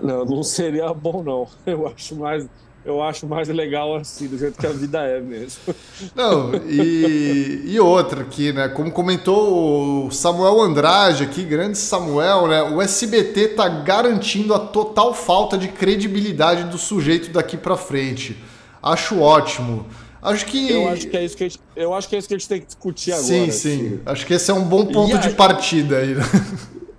Não, 0.00 0.24
não 0.24 0.42
seria 0.44 0.94
bom, 0.94 1.22
não. 1.24 1.48
Eu 1.66 1.88
acho 1.88 2.14
mais, 2.14 2.48
eu 2.84 3.02
acho 3.02 3.26
mais 3.26 3.48
legal 3.48 3.94
assim, 3.96 4.26
do 4.26 4.38
jeito 4.38 4.58
que 4.58 4.66
a 4.66 4.70
vida 4.70 5.00
é 5.00 5.20
mesmo. 5.20 5.74
Não, 6.14 6.54
e, 6.66 7.62
e 7.66 7.80
outra 7.80 8.22
aqui, 8.22 8.52
né? 8.52 8.68
Como 8.68 8.90
comentou 8.90 10.06
o 10.06 10.10
Samuel 10.10 10.60
Andrade 10.60 11.24
aqui, 11.24 11.42
grande 11.42 11.76
Samuel, 11.76 12.46
né? 12.48 12.62
O 12.62 12.80
SBT 12.80 13.48
tá 13.48 13.68
garantindo 13.68 14.54
a 14.54 14.58
total 14.58 15.12
falta 15.12 15.58
de 15.58 15.68
credibilidade 15.68 16.64
do 16.64 16.78
sujeito 16.78 17.30
daqui 17.30 17.56
para 17.56 17.76
frente. 17.76 18.42
Acho 18.82 19.20
ótimo. 19.20 19.86
Acho 20.22 20.46
que. 20.46 20.70
Eu 20.70 20.88
acho 20.88 21.08
que 21.08 21.16
é 21.16 21.24
isso 21.24 21.36
que 21.36 21.44
a 21.44 21.48
gente, 21.48 21.60
eu 21.74 21.94
acho 21.94 22.08
que 22.08 22.16
é 22.16 22.18
isso 22.18 22.28
que 22.28 22.34
a 22.34 22.38
gente 22.38 22.48
tem 22.48 22.60
que 22.60 22.66
discutir 22.66 23.12
agora. 23.12 23.26
Sim, 23.26 23.50
sim. 23.50 24.00
Acho 24.04 24.26
que 24.26 24.34
esse 24.34 24.50
é 24.50 24.54
um 24.54 24.64
bom 24.64 24.86
ponto 24.86 25.18
de 25.18 25.30
partida 25.30 25.98
aí. 25.98 26.14
Né? 26.14 26.22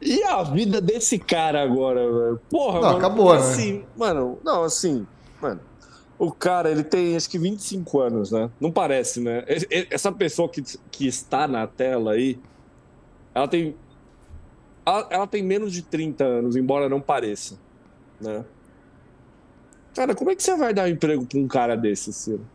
E 0.01 0.23
a 0.23 0.41
vida 0.41 0.81
desse 0.81 1.19
cara 1.19 1.61
agora, 1.61 2.01
velho? 2.01 2.41
Porra, 2.49 2.79
não, 2.79 2.81
mano. 2.81 2.97
acabou, 2.97 3.31
assim, 3.31 3.73
né? 3.73 3.83
Mano, 3.95 4.39
não, 4.43 4.63
assim, 4.63 5.05
mano. 5.39 5.59
O 6.21 6.31
cara, 6.31 6.69
ele 6.69 6.83
tem 6.83 7.15
acho 7.15 7.27
que 7.27 7.39
25 7.39 7.99
anos, 7.99 8.31
né? 8.31 8.47
Não 8.59 8.71
parece, 8.71 9.19
né? 9.19 9.43
Essa 9.89 10.11
pessoa 10.11 10.47
que, 10.47 10.61
que 10.91 11.07
está 11.07 11.47
na 11.47 11.65
tela 11.65 12.11
aí, 12.11 12.37
ela 13.33 13.47
tem. 13.47 13.75
Ela, 14.85 15.07
ela 15.09 15.25
tem 15.25 15.41
menos 15.41 15.73
de 15.73 15.81
30 15.81 16.23
anos, 16.23 16.55
embora 16.55 16.87
não 16.87 17.01
pareça, 17.01 17.57
né? 18.21 18.45
Cara, 19.95 20.13
como 20.13 20.29
é 20.29 20.35
que 20.35 20.43
você 20.43 20.55
vai 20.55 20.75
dar 20.75 20.87
emprego 20.87 21.25
para 21.25 21.39
um 21.39 21.47
cara 21.47 21.75
desse, 21.75 22.13
Ciro? 22.13 22.45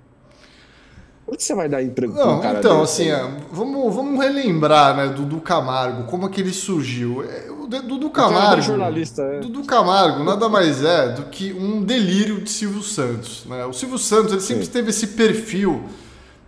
É 1.28 1.36
que 1.36 1.42
você 1.42 1.54
vai 1.54 1.68
dar 1.68 1.82
emprego 1.82 2.12
um 2.12 2.40
cara 2.40 2.58
então, 2.58 2.80
desse? 2.80 3.02
Então, 3.02 3.22
assim, 3.22 3.40
vamos, 3.50 3.94
vamos 3.94 4.18
relembrar, 4.18 4.96
né, 4.96 5.08
Dudu 5.08 5.40
Camargo, 5.40 6.04
como 6.04 6.26
é 6.26 6.28
que 6.28 6.40
ele 6.40 6.52
surgiu. 6.52 7.24
É, 7.24 7.50
o 7.50 7.66
Dudu 7.66 8.10
Camargo. 8.10 8.62
jornalista, 8.62 9.22
é. 9.22 9.40
Dudu 9.40 9.64
Camargo 9.64 10.22
nada 10.22 10.48
mais 10.48 10.84
é 10.84 11.08
do 11.08 11.24
que 11.24 11.52
um 11.52 11.82
delírio 11.82 12.40
de 12.40 12.48
Silvio 12.48 12.82
Santos. 12.82 13.44
Né? 13.46 13.64
O 13.66 13.72
Silvio 13.72 13.98
Santos 13.98 14.32
ele 14.32 14.40
sempre 14.40 14.66
Sim. 14.66 14.70
teve 14.70 14.90
esse 14.90 15.08
perfil 15.08 15.82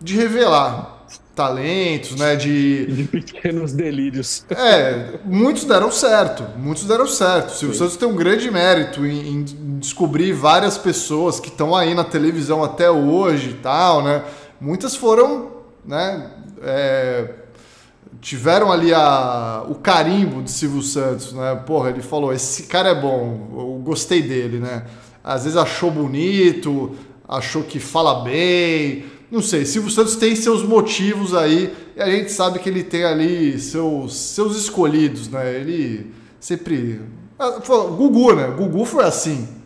de 0.00 0.14
revelar 0.14 0.96
talentos, 1.34 2.16
né? 2.16 2.34
De... 2.34 2.86
de 2.86 3.04
pequenos 3.04 3.72
delírios. 3.72 4.44
É, 4.50 5.20
muitos 5.24 5.64
deram 5.64 5.90
certo, 5.90 6.44
muitos 6.56 6.84
deram 6.84 7.06
certo. 7.06 7.50
O 7.50 7.54
Silvio 7.54 7.76
Santos 7.76 7.96
tem 7.96 8.08
um 8.08 8.16
grande 8.16 8.50
mérito 8.50 9.06
em, 9.06 9.28
em 9.28 9.44
descobrir 9.78 10.32
várias 10.32 10.76
pessoas 10.76 11.38
que 11.38 11.48
estão 11.48 11.76
aí 11.76 11.94
na 11.94 12.02
televisão 12.02 12.64
até 12.64 12.90
hoje 12.90 13.50
e 13.50 13.54
tal, 13.54 14.02
né? 14.02 14.22
Muitas 14.60 14.96
foram, 14.96 15.50
né? 15.84 16.30
É, 16.62 17.34
tiveram 18.20 18.72
ali 18.72 18.92
a, 18.92 19.64
o 19.68 19.76
carimbo 19.76 20.42
de 20.42 20.50
Silvio 20.50 20.82
Santos, 20.82 21.32
né? 21.32 21.54
Porra, 21.66 21.90
ele 21.90 22.02
falou, 22.02 22.32
esse 22.32 22.64
cara 22.64 22.90
é 22.90 22.94
bom, 22.94 23.48
eu 23.52 23.82
gostei 23.84 24.22
dele, 24.22 24.58
né? 24.58 24.84
Às 25.22 25.44
vezes 25.44 25.56
achou 25.56 25.90
bonito, 25.90 26.94
achou 27.28 27.62
que 27.62 27.78
fala 27.78 28.22
bem, 28.24 29.04
não 29.30 29.42
sei, 29.42 29.64
Silvio 29.64 29.90
Santos 29.90 30.16
tem 30.16 30.34
seus 30.34 30.62
motivos 30.62 31.34
aí, 31.34 31.72
e 31.94 32.00
a 32.00 32.10
gente 32.10 32.32
sabe 32.32 32.58
que 32.58 32.68
ele 32.68 32.82
tem 32.82 33.04
ali 33.04 33.58
seus, 33.60 34.16
seus 34.16 34.56
escolhidos, 34.56 35.28
né? 35.28 35.54
Ele 35.54 36.12
sempre. 36.40 37.00
Ah, 37.38 37.60
Gugu, 37.60 38.34
né? 38.34 38.48
Gugu 38.56 38.84
foi 38.84 39.04
assim. 39.04 39.57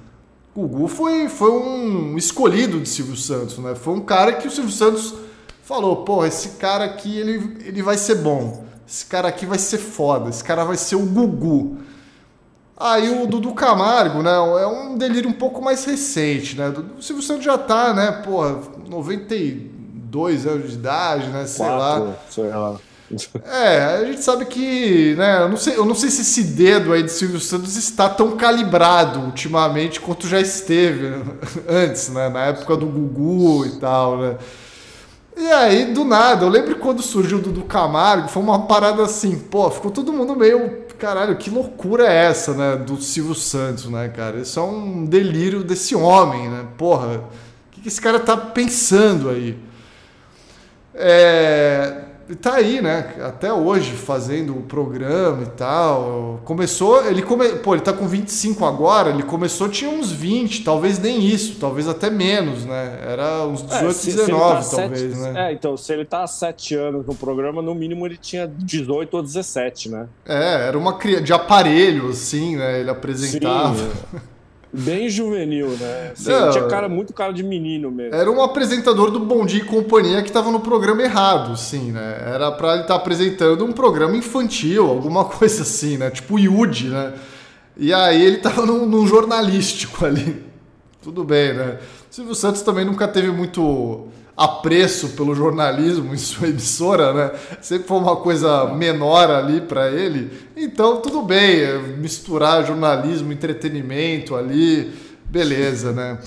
Gugu 0.54 0.86
foi, 0.86 1.28
foi 1.28 1.50
um 1.50 2.16
escolhido 2.16 2.78
de 2.78 2.88
Silvio 2.88 3.16
Santos, 3.16 3.58
né? 3.58 3.74
Foi 3.74 3.94
um 3.94 4.00
cara 4.00 4.34
que 4.34 4.46
o 4.46 4.50
Silvio 4.50 4.72
Santos 4.72 5.14
falou: 5.62 6.04
pô, 6.04 6.24
esse 6.26 6.50
cara 6.50 6.84
aqui 6.84 7.18
ele, 7.18 7.56
ele 7.64 7.82
vai 7.82 7.96
ser 7.96 8.16
bom. 8.16 8.64
Esse 8.86 9.06
cara 9.06 9.28
aqui 9.28 9.46
vai 9.46 9.58
ser 9.58 9.78
foda. 9.78 10.28
Esse 10.28 10.44
cara 10.44 10.64
vai 10.64 10.76
ser 10.76 10.96
o 10.96 11.06
Gugu. 11.06 11.78
Aí 12.76 13.08
o 13.22 13.26
Dudu 13.26 13.54
Camargo, 13.54 14.22
né? 14.22 14.32
É 14.32 14.66
um 14.66 14.98
delírio 14.98 15.30
um 15.30 15.34
pouco 15.34 15.62
mais 15.62 15.84
recente, 15.84 16.58
né? 16.58 16.72
O 16.98 17.00
Silvio 17.00 17.22
Santos 17.22 17.44
já 17.44 17.56
tá, 17.56 17.94
né? 17.94 18.10
Porra, 18.24 18.58
92 18.88 20.46
anos 20.46 20.70
de 20.70 20.74
idade, 20.74 21.28
né? 21.28 21.46
Sei 21.46 21.64
Quatro, 21.64 22.04
lá. 22.04 22.16
Sei 22.28 22.48
lá. 22.48 22.76
É, 23.44 23.84
a 23.84 24.04
gente 24.04 24.22
sabe 24.22 24.46
que, 24.46 25.14
né, 25.16 25.42
eu 25.42 25.48
não, 25.48 25.56
sei, 25.56 25.76
eu 25.76 25.84
não 25.84 25.94
sei 25.94 26.10
se 26.10 26.22
esse 26.22 26.44
dedo 26.44 26.92
aí 26.92 27.02
de 27.02 27.10
Silvio 27.10 27.40
Santos 27.40 27.76
está 27.76 28.08
tão 28.08 28.36
calibrado 28.36 29.20
ultimamente 29.20 30.00
quanto 30.00 30.26
já 30.26 30.40
esteve 30.40 31.22
antes, 31.68 32.08
né, 32.08 32.28
na 32.28 32.46
época 32.46 32.76
do 32.76 32.86
Gugu 32.86 33.66
e 33.66 33.70
tal, 33.78 34.18
né. 34.18 34.36
E 35.36 35.46
aí, 35.50 35.92
do 35.92 36.04
nada, 36.04 36.44
eu 36.44 36.48
lembro 36.48 36.76
quando 36.76 37.02
surgiu 37.02 37.38
o 37.38 37.40
Dudu 37.40 37.64
Camargo, 37.64 38.28
foi 38.28 38.42
uma 38.42 38.66
parada 38.66 39.02
assim, 39.02 39.38
pô, 39.38 39.70
ficou 39.70 39.90
todo 39.90 40.12
mundo 40.12 40.36
meio, 40.36 40.84
caralho, 40.98 41.36
que 41.36 41.50
loucura 41.50 42.06
é 42.06 42.26
essa, 42.26 42.54
né, 42.54 42.76
do 42.76 43.00
Silvio 43.00 43.34
Santos, 43.34 43.86
né, 43.86 44.08
cara? 44.08 44.38
Isso 44.38 44.58
é 44.60 44.62
um 44.62 45.04
delírio 45.04 45.64
desse 45.64 45.94
homem, 45.94 46.48
né, 46.48 46.66
porra, 46.76 47.24
o 47.68 47.80
que 47.80 47.88
esse 47.88 48.00
cara 48.00 48.20
tá 48.20 48.36
pensando 48.36 49.28
aí? 49.30 49.58
É 50.94 52.11
tá 52.36 52.54
aí, 52.54 52.80
né? 52.80 53.14
Até 53.20 53.52
hoje 53.52 53.92
fazendo 53.92 54.56
o 54.56 54.62
programa 54.62 55.42
e 55.42 55.46
tal. 55.46 56.40
Começou, 56.44 57.04
ele 57.06 57.22
come, 57.22 57.48
pô, 57.56 57.74
ele 57.74 57.82
tá 57.82 57.92
com 57.92 58.06
25 58.06 58.64
agora, 58.64 59.10
ele 59.10 59.22
começou 59.22 59.68
tinha 59.68 59.90
uns 59.90 60.10
20, 60.10 60.64
talvez 60.64 60.98
nem 60.98 61.24
isso, 61.24 61.58
talvez 61.58 61.88
até 61.88 62.10
menos, 62.10 62.64
né? 62.64 62.98
Era 63.06 63.46
uns 63.46 63.62
18, 63.62 63.86
é, 63.86 63.92
se, 63.92 64.06
19 64.12 64.62
se 64.62 64.70
tá 64.70 64.76
talvez, 64.76 65.00
sete, 65.00 65.32
né? 65.32 65.48
É, 65.48 65.52
então, 65.52 65.76
se 65.76 65.92
ele 65.92 66.04
tá 66.04 66.22
há 66.22 66.26
7 66.26 66.74
anos 66.74 67.06
no 67.06 67.14
programa, 67.14 67.62
no 67.62 67.74
mínimo 67.74 68.06
ele 68.06 68.16
tinha 68.16 68.46
18 68.46 69.14
ou 69.14 69.22
17, 69.22 69.88
né? 69.88 70.06
É, 70.26 70.68
era 70.68 70.78
uma 70.78 70.98
de 70.98 71.32
aparelho 71.32 72.10
assim, 72.10 72.56
né? 72.56 72.80
Ele 72.80 72.90
apresentava. 72.90 73.76
Sim, 73.76 73.90
é. 74.14 74.31
Bem 74.72 75.06
juvenil, 75.10 75.68
né? 75.78 76.12
Assim, 76.12 76.30
Não, 76.30 76.50
tinha 76.50 76.66
cara 76.66 76.88
muito 76.88 77.12
cara 77.12 77.30
de 77.30 77.42
menino 77.42 77.90
mesmo. 77.90 78.14
Era 78.14 78.30
um 78.30 78.42
apresentador 78.42 79.10
do 79.10 79.20
Bom 79.20 79.44
Dia 79.44 79.60
e 79.60 79.66
Companhia 79.66 80.22
que 80.22 80.28
estava 80.28 80.50
no 80.50 80.60
programa 80.60 81.02
errado, 81.02 81.54
sim, 81.58 81.92
né? 81.92 82.22
Era 82.26 82.50
para 82.50 82.72
ele 82.72 82.82
estar 82.82 82.94
tá 82.94 83.00
apresentando 83.00 83.66
um 83.66 83.72
programa 83.72 84.16
infantil, 84.16 84.88
alguma 84.88 85.26
coisa 85.28 85.60
assim, 85.60 85.98
né? 85.98 86.08
Tipo 86.08 86.38
Yudi, 86.38 86.88
né? 86.88 87.12
E 87.76 87.92
aí 87.92 88.22
ele 88.24 88.36
estava 88.36 88.64
num, 88.64 88.86
num, 88.86 89.06
jornalístico 89.06 90.06
ali. 90.06 90.42
Tudo 91.02 91.22
bem, 91.22 91.52
né? 91.52 91.78
Silvio 92.10 92.34
Santos 92.34 92.62
também 92.62 92.84
nunca 92.84 93.06
teve 93.06 93.30
muito 93.30 94.08
apreço 94.36 95.10
pelo 95.10 95.34
jornalismo 95.34 96.14
em 96.14 96.18
sua 96.18 96.48
emissora, 96.48 97.12
né? 97.12 97.30
Sempre 97.60 97.88
foi 97.88 97.98
uma 97.98 98.16
coisa 98.16 98.66
menor 98.74 99.30
ali 99.30 99.60
para 99.60 99.90
ele. 99.90 100.30
Então, 100.56 101.00
tudo 101.00 101.22
bem, 101.22 101.60
é 101.60 101.78
misturar 101.78 102.66
jornalismo, 102.66 103.32
entretenimento 103.32 104.34
ali, 104.34 104.92
beleza, 105.24 105.92
né? 105.92 106.18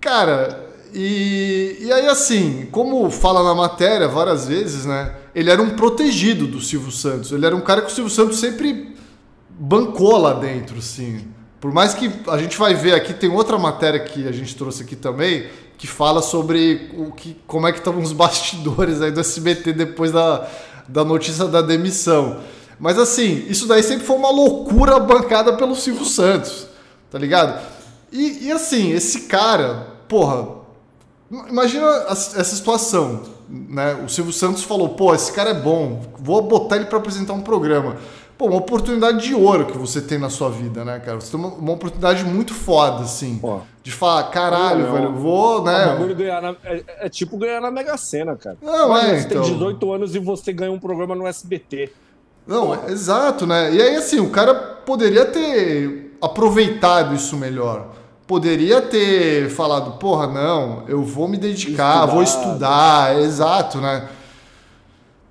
Cara, 0.00 0.66
e, 0.94 1.78
e 1.80 1.92
aí 1.92 2.06
assim, 2.06 2.68
como 2.70 3.10
fala 3.10 3.42
na 3.42 3.54
matéria 3.54 4.08
várias 4.08 4.46
vezes, 4.46 4.86
né? 4.86 5.14
Ele 5.34 5.50
era 5.50 5.60
um 5.60 5.70
protegido 5.70 6.46
do 6.46 6.60
Silvio 6.60 6.90
Santos. 6.90 7.32
Ele 7.32 7.44
era 7.44 7.54
um 7.54 7.60
cara 7.60 7.82
que 7.82 7.92
o 7.92 7.94
Silvio 7.94 8.12
Santos 8.12 8.38
sempre 8.38 8.96
bancou 9.50 10.16
lá 10.16 10.32
dentro, 10.32 10.80
sim. 10.80 11.35
Por 11.60 11.72
mais 11.72 11.94
que 11.94 12.10
a 12.28 12.38
gente 12.38 12.58
vai 12.58 12.74
ver 12.74 12.94
aqui, 12.94 13.14
tem 13.14 13.30
outra 13.30 13.58
matéria 13.58 14.00
que 14.00 14.28
a 14.28 14.32
gente 14.32 14.54
trouxe 14.54 14.82
aqui 14.82 14.94
também, 14.94 15.48
que 15.78 15.86
fala 15.86 16.22
sobre 16.22 16.90
o 16.96 17.12
que, 17.12 17.36
como 17.46 17.66
é 17.66 17.72
que 17.72 17.78
estavam 17.78 18.02
os 18.02 18.12
bastidores 18.14 19.00
aí 19.00 19.10
do 19.10 19.20
SBT 19.20 19.72
depois 19.72 20.12
da, 20.12 20.46
da 20.88 21.04
notícia 21.04 21.46
da 21.46 21.62
demissão. 21.62 22.40
Mas 22.78 22.98
assim, 22.98 23.46
isso 23.48 23.66
daí 23.66 23.82
sempre 23.82 24.06
foi 24.06 24.16
uma 24.16 24.30
loucura 24.30 24.98
bancada 25.00 25.54
pelo 25.54 25.74
Silvio 25.74 26.04
Santos, 26.04 26.66
tá 27.10 27.18
ligado? 27.18 27.60
E, 28.12 28.46
e 28.46 28.52
assim, 28.52 28.92
esse 28.92 29.22
cara, 29.22 29.86
porra, 30.06 30.48
imagina 31.48 31.86
essa 32.08 32.44
situação, 32.44 33.22
né? 33.48 33.94
O 34.04 34.08
Silvio 34.08 34.32
Santos 34.32 34.62
falou, 34.62 34.90
pô, 34.90 35.14
esse 35.14 35.32
cara 35.32 35.50
é 35.50 35.54
bom, 35.54 36.02
vou 36.18 36.42
botar 36.42 36.76
ele 36.76 36.84
para 36.84 36.98
apresentar 36.98 37.32
um 37.32 37.40
programa. 37.40 37.96
Pô, 38.38 38.46
uma 38.46 38.58
oportunidade 38.58 39.26
de 39.26 39.34
ouro 39.34 39.66
que 39.66 39.78
você 39.78 40.00
tem 40.00 40.18
na 40.18 40.28
sua 40.28 40.50
vida, 40.50 40.84
né, 40.84 41.00
cara? 41.00 41.18
Você 41.18 41.30
tem 41.30 41.40
uma, 41.40 41.48
uma 41.54 41.72
oportunidade 41.72 42.22
muito 42.24 42.52
foda, 42.52 43.02
assim. 43.02 43.38
Pô. 43.38 43.60
De 43.82 43.90
falar, 43.90 44.24
caralho, 44.24 44.92
velho, 44.92 45.12
vou, 45.12 45.62
né? 45.62 45.96
ganhar 46.14 46.42
na, 46.42 46.56
é, 46.64 46.84
é, 47.00 47.08
tipo 47.08 47.38
ganhar 47.38 47.62
na 47.62 47.70
Mega 47.70 47.96
Sena, 47.96 48.36
cara. 48.36 48.58
Não, 48.60 48.90
Mas 48.90 49.04
é, 49.04 49.20
você 49.20 49.26
então... 49.26 49.42
tem 49.42 49.52
18 49.52 49.92
anos 49.92 50.14
e 50.14 50.18
você 50.18 50.52
ganha 50.52 50.70
um 50.72 50.78
programa 50.78 51.14
no 51.14 51.26
SBT. 51.26 51.90
Não, 52.46 52.74
é, 52.74 52.90
exato, 52.90 53.46
né? 53.46 53.72
E 53.72 53.80
aí, 53.80 53.96
assim, 53.96 54.20
o 54.20 54.28
cara 54.28 54.54
poderia 54.54 55.24
ter 55.24 56.16
aproveitado 56.20 57.14
isso 57.14 57.36
melhor. 57.36 57.88
Poderia 58.26 58.82
ter 58.82 59.48
falado, 59.50 59.98
porra, 59.98 60.26
não, 60.26 60.82
eu 60.88 61.02
vou 61.02 61.26
me 61.26 61.38
dedicar, 61.38 62.00
estudar, 62.00 62.06
vou 62.06 62.22
estudar, 62.22 63.20
exato, 63.20 63.78
né? 63.78 64.08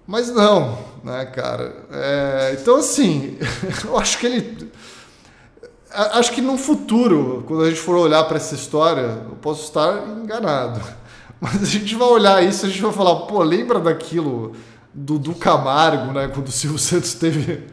Mas 0.08 0.30
não, 0.30 0.78
né, 1.06 1.24
cara? 1.26 1.86
É, 1.91 2.58
então, 2.60 2.78
assim, 2.78 3.38
eu 3.86 3.96
acho 3.96 4.18
que 4.18 4.26
ele. 4.26 4.72
Acho 5.91 6.34
que 6.34 6.41
no 6.41 6.58
futuro, 6.58 7.46
quando 7.48 7.63
a 7.63 7.70
gente 7.70 7.80
for 7.80 7.96
olhar 7.96 8.24
para 8.26 8.36
essa 8.36 8.56
história, 8.56 9.24
eu 9.30 9.38
posso 9.41 9.63
estar 9.63 10.06
enganado. 10.10 10.82
Mas 11.39 11.62
a 11.62 11.65
gente 11.65 11.96
vai 11.96 12.08
olhar 12.08 12.44
isso, 12.44 12.65
a 12.65 12.70
gente 12.70 12.82
vai 12.82 12.91
falar, 12.91 13.28
pô, 13.28 13.41
lembra 13.44 13.80
daquilo 13.80 14.54
do, 14.94 15.18
do 15.20 15.36
Camargo, 15.36 16.12
né? 16.12 16.28
Quando 16.34 16.48
o 16.48 16.52
Silvio 16.52 16.80
Santos 16.80 17.13
teve, 17.13 17.63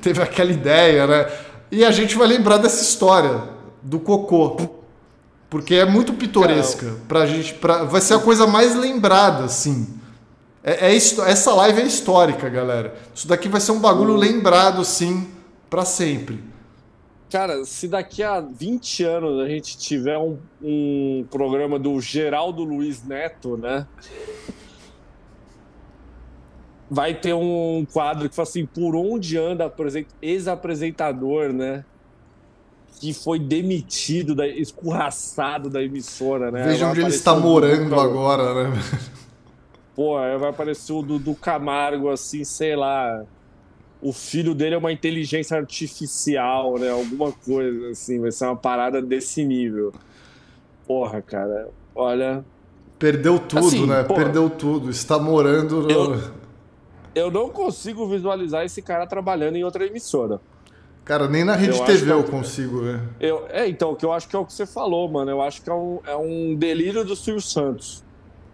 teve 0.00 0.22
aquela 0.22 0.52
ideia, 0.52 1.06
né? 1.06 1.30
E 1.70 1.84
a 1.84 1.90
gente 1.90 2.16
vai 2.16 2.28
lembrar 2.28 2.58
dessa 2.58 2.80
história 2.80 3.42
do 3.82 3.98
Cocô. 3.98 4.56
Porque 5.50 5.74
é 5.74 5.84
muito 5.84 6.12
pitoresca. 6.12 6.94
Pra 7.08 7.26
gente, 7.26 7.54
pra, 7.54 7.84
vai 7.84 8.00
ser 8.00 8.14
a 8.14 8.18
coisa 8.18 8.46
mais 8.46 8.74
lembrada, 8.74 9.44
assim. 9.44 9.97
É, 10.68 10.92
é, 10.92 10.96
essa 10.96 11.54
live 11.54 11.80
é 11.80 11.86
histórica, 11.86 12.46
galera. 12.50 12.94
Isso 13.14 13.26
daqui 13.26 13.48
vai 13.48 13.58
ser 13.58 13.72
um 13.72 13.80
bagulho 13.80 14.14
lembrado, 14.14 14.84
sim, 14.84 15.26
para 15.70 15.82
sempre. 15.82 16.44
Cara, 17.30 17.64
se 17.64 17.88
daqui 17.88 18.22
a 18.22 18.38
20 18.40 19.02
anos 19.02 19.40
a 19.40 19.48
gente 19.48 19.78
tiver 19.78 20.18
um, 20.18 20.36
um 20.62 21.24
programa 21.30 21.78
do 21.78 21.98
Geraldo 22.02 22.64
Luiz 22.64 23.02
Neto, 23.02 23.56
né? 23.56 23.86
Vai 26.90 27.14
ter 27.14 27.32
um 27.32 27.86
quadro 27.90 28.28
que 28.28 28.34
fala 28.34 28.46
assim: 28.46 28.66
por 28.66 28.94
onde 28.94 29.38
anda, 29.38 29.72
ex-apresentador, 30.20 31.50
né? 31.50 31.82
Que 33.00 33.14
foi 33.14 33.38
demitido, 33.38 34.34
da, 34.34 34.46
escorraçado 34.46 35.70
da 35.70 35.82
emissora, 35.82 36.50
né? 36.50 36.64
Veja 36.64 36.88
onde 36.88 37.00
ele 37.00 37.08
está 37.08 37.34
morando 37.34 37.98
agora, 37.98 38.68
né? 38.68 38.78
pô, 39.98 40.14
vai 40.14 40.50
aparecer 40.50 40.92
o 40.92 41.02
Dudu 41.02 41.34
Camargo, 41.34 42.08
assim, 42.08 42.44
sei 42.44 42.76
lá. 42.76 43.24
O 44.00 44.12
filho 44.12 44.54
dele 44.54 44.76
é 44.76 44.78
uma 44.78 44.92
inteligência 44.92 45.56
artificial, 45.56 46.78
né? 46.78 46.88
Alguma 46.88 47.32
coisa, 47.32 47.88
assim. 47.88 48.20
Vai 48.20 48.30
ser 48.30 48.44
uma 48.44 48.54
parada 48.54 49.02
desse 49.02 49.44
nível. 49.44 49.92
Porra, 50.86 51.20
cara. 51.20 51.68
Olha. 51.96 52.44
Perdeu 52.96 53.40
tudo, 53.40 53.66
assim, 53.66 53.86
né? 53.88 54.04
Porra, 54.04 54.22
Perdeu 54.22 54.48
tudo. 54.48 54.88
Está 54.88 55.18
morando 55.18 55.82
no. 55.82 55.90
Eu, 55.90 56.20
eu 57.12 57.30
não 57.32 57.50
consigo 57.50 58.06
visualizar 58.06 58.64
esse 58.64 58.80
cara 58.80 59.04
trabalhando 59.04 59.56
em 59.56 59.64
outra 59.64 59.84
emissora. 59.84 60.40
Cara, 61.04 61.26
nem 61.26 61.42
na 61.42 61.56
Rede 61.56 61.76
eu 61.76 61.84
TV 61.84 62.12
eu 62.12 62.20
é 62.20 62.22
consigo, 62.22 62.82
né? 62.82 63.02
Eu, 63.18 63.46
é, 63.48 63.66
então, 63.66 63.96
que 63.96 64.04
eu 64.04 64.12
acho 64.12 64.28
que 64.28 64.36
é 64.36 64.38
o 64.38 64.46
que 64.46 64.52
você 64.52 64.64
falou, 64.64 65.08
mano. 65.08 65.28
Eu 65.28 65.42
acho 65.42 65.60
que 65.60 65.68
é 65.68 65.74
um, 65.74 65.98
é 66.06 66.14
um 66.14 66.54
delírio 66.54 67.04
do 67.04 67.16
Silvio 67.16 67.42
Santos. 67.42 68.06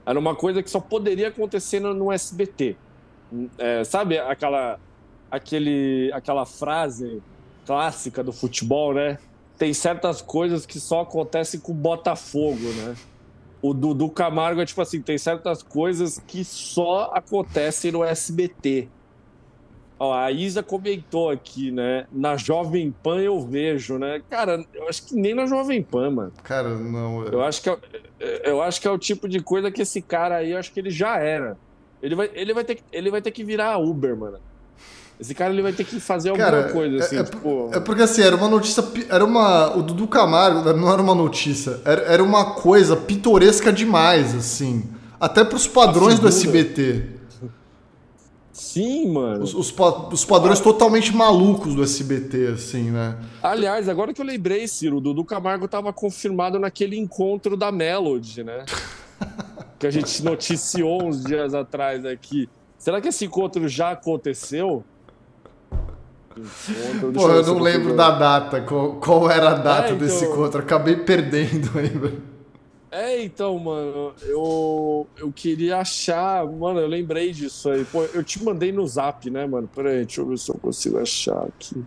Era 0.07 0.19
uma 0.19 0.35
coisa 0.35 0.63
que 0.63 0.71
só 0.71 0.81
poderia 0.81 1.29
acontecer 1.29 1.81
no, 1.81 1.95
no 1.95 2.13
SBT. 2.13 2.77
É, 3.59 3.85
sabe 3.85 4.19
aquela, 4.19 4.79
aquele, 5.31 6.11
aquela 6.13 6.45
frase 6.45 7.23
clássica 7.67 8.23
do 8.23 8.33
futebol, 8.33 8.93
né? 8.93 9.19
Tem 9.57 9.73
certas 9.73 10.21
coisas 10.21 10.67
que 10.67 10.79
só 10.79 11.03
acontecem 11.03 11.59
com 11.59 11.73
o 11.73 11.75
Botafogo, 11.75 12.69
né? 12.77 12.95
O 13.63 13.73
Dudu 13.73 14.11
Camargo 14.11 14.61
é 14.61 14.67
tipo 14.67 14.83
assim, 14.83 15.01
tem 15.01 15.17
certas 15.17 15.63
coisas 15.63 16.19
que 16.27 16.45
só 16.45 17.11
acontecem 17.15 17.91
no 17.93 18.05
SBT. 18.05 18.89
Ó, 19.99 20.13
a 20.13 20.31
Isa 20.31 20.63
comentou 20.63 21.31
aqui, 21.31 21.71
né? 21.71 22.07
Na 22.13 22.37
Jovem 22.37 22.91
Pan 23.03 23.21
eu 23.21 23.41
vejo, 23.41 23.97
né? 23.97 24.21
Cara, 24.29 24.63
eu 24.75 24.89
acho 24.89 25.07
que 25.07 25.15
nem 25.15 25.35
na 25.35 25.47
Jovem 25.47 25.83
Pan, 25.83 26.11
mano. 26.11 26.33
Cara, 26.43 26.77
não. 26.77 27.23
Eu, 27.23 27.35
eu 27.35 27.43
acho 27.43 27.63
que 27.63 27.71
é, 27.71 27.79
eu 28.21 28.63
acho 28.63 28.81
que 28.81 28.89
é 28.89 28.91
o 28.91 28.99
tipo 28.99 29.29
de 29.29 29.41
coisa 29.41 29.71
que 29.71 29.83
esse 29.83 30.01
cara 30.01 30.37
aí, 30.37 30.53
eu 30.53 30.59
acho 30.59 30.73
que 30.73 30.81
ele 30.81 30.91
já 30.91 31.17
era. 31.19 31.57
Ele 32.03 32.15
vai, 32.15 32.31
ele 32.35 32.53
vai, 32.53 32.65
ter, 32.65 32.79
ele 32.93 33.11
vai 33.11 33.23
ter 33.23 33.31
que 33.31 33.43
virar 33.43 33.79
Uber, 33.79 34.17
mano. 34.17 34.39
Esse 35.19 35.35
cara 35.35 35.53
ele 35.53 35.63
vai 35.63 35.73
ter 35.73 35.85
que 35.85 36.01
fazer 36.01 36.31
alguma 36.31 36.51
cara, 36.51 36.73
coisa, 36.73 36.97
assim, 36.99 37.17
é, 37.17 37.21
é, 37.21 37.25
tipo... 37.25 37.71
é 37.73 37.81
porque 37.81 38.03
assim, 38.03 38.21
era 38.21 38.35
uma 38.35 38.49
notícia. 38.49 38.85
Era 39.09 39.25
uma. 39.25 39.77
O 39.77 39.83
Dudu 39.83 40.09
Camargo 40.09 40.73
não 40.73 40.93
era 40.93 41.01
uma 41.01 41.15
notícia. 41.15 41.81
Era, 41.85 42.03
era 42.03 42.23
uma 42.23 42.55
coisa 42.55 42.97
pitoresca 42.97 43.73
demais, 43.73 44.35
assim. 44.35 44.85
Até 45.21 45.45
pros 45.45 45.67
padrões 45.67 46.19
do 46.19 46.29
SBT. 46.29 47.14
Sim, 48.55 49.11
mano. 49.11 49.43
Os, 49.43 49.53
os, 49.53 49.75
os, 50.13 50.25
padrões 50.25 50.61
totalmente 50.61 51.15
malucos 51.15 51.75
do 51.75 51.83
SBT, 51.83 52.53
assim, 52.55 52.89
né? 52.89 53.19
Aliás, 53.43 53.89
agora 53.89 54.15
que 54.15 54.21
eu 54.21 54.25
lembrei, 54.25 54.69
Ciro, 54.69 54.99
o 54.99 55.01
Dudu 55.01 55.25
Camargo 55.25 55.65
estava 55.65 55.93
confirmado 55.93 56.57
naquele 56.57 56.97
encontro 56.97 57.57
da 57.57 57.73
Melody, 57.73 58.45
né? 58.45 58.65
que 59.77 59.89
a 59.89 59.91
gente 59.91 60.23
noticiou 60.23 61.03
uns 61.03 61.25
dias 61.25 61.53
atrás 61.53 62.07
aqui. 62.07 62.49
Será 62.79 63.01
que 63.01 63.09
esse 63.09 63.25
encontro 63.25 63.69
já 63.69 63.91
aconteceu? 63.91 64.85
Encontro, 66.37 67.13
Pô, 67.13 67.29
eu 67.31 67.47
não 67.47 67.59
lembro 67.59 67.97
da 67.97 68.13
data. 68.13 68.61
Qual, 68.61 68.95
qual, 69.01 69.29
era 69.29 69.51
a 69.51 69.55
data 69.55 69.89
é, 69.89 69.95
então... 69.95 69.99
desse 69.99 70.27
encontro? 70.27 70.61
Acabei 70.61 70.95
perdendo 70.95 71.77
ainda. 71.77 72.13
É, 72.95 73.21
então, 73.25 73.59
mano, 73.59 74.13
eu, 74.23 75.05
eu 75.19 75.33
queria 75.33 75.79
achar. 75.79 76.47
Mano, 76.47 76.79
eu 76.79 76.87
lembrei 76.87 77.33
disso 77.33 77.69
aí. 77.69 77.85
Pô, 77.85 78.05
eu 78.15 78.23
te 78.23 78.41
mandei 78.41 78.71
no 78.71 78.87
zap, 78.87 79.29
né, 79.29 79.45
mano? 79.49 79.69
Peraí, 79.75 80.05
deixa 80.05 80.21
eu 80.21 80.27
ver 80.29 80.39
se 80.39 80.49
eu 80.49 80.55
consigo 80.55 81.01
achar 81.01 81.43
aqui. 81.43 81.83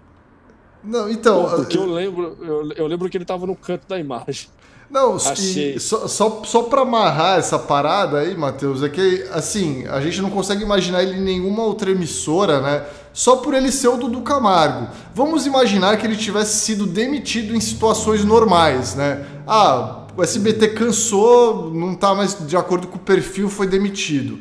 Não, 0.84 1.10
então. 1.10 1.50
Pô, 1.50 1.56
porque 1.56 1.78
eu 1.78 1.86
lembro, 1.86 2.38
eu, 2.42 2.72
eu, 2.74 2.88
lembro 2.88 3.10
que 3.10 3.18
ele 3.18 3.24
tava 3.24 3.48
no 3.48 3.56
canto 3.56 3.88
da 3.88 3.98
imagem. 3.98 4.50
Não, 4.90 5.16
Achei. 5.32 5.80
só, 5.80 6.10
só, 6.10 6.44
só 6.44 6.64
para 6.64 6.82
amarrar 6.82 7.40
essa 7.40 7.58
parada 7.58 8.20
aí, 8.20 8.36
Matheus, 8.36 8.84
é 8.84 8.90
que, 8.90 9.26
assim, 9.32 9.88
a 9.88 10.02
gente 10.02 10.22
não 10.22 10.30
consegue 10.30 10.62
imaginar 10.62 11.04
ele 11.04 11.16
em 11.16 11.22
nenhuma 11.22 11.64
outra 11.64 11.90
emissora, 11.90 12.60
né? 12.60 12.86
Só 13.14 13.38
por 13.38 13.54
ele 13.54 13.72
ser 13.72 13.88
o 13.88 13.96
Dudu 13.96 14.24
Camargo. 14.24 14.90
Vamos 15.16 15.46
imaginar 15.46 15.96
que 15.96 16.06
ele 16.06 16.18
tivesse 16.18 16.66
sido 16.66 16.86
demitido 16.86 17.56
em 17.56 17.62
situações 17.62 18.26
normais, 18.26 18.94
né? 18.94 19.26
Ah, 19.48 20.07
o 20.18 20.24
SBT 20.24 20.70
cansou, 20.70 21.72
não 21.72 21.94
tá 21.94 22.16
mais 22.16 22.36
de 22.48 22.58
acordo 22.58 22.88
com 22.88 22.96
o 22.96 23.00
perfil, 23.00 23.50
foi 23.50 23.68
demitido. 23.68 24.40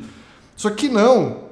Só 0.55 0.71
que 0.71 0.89
não. 0.89 1.43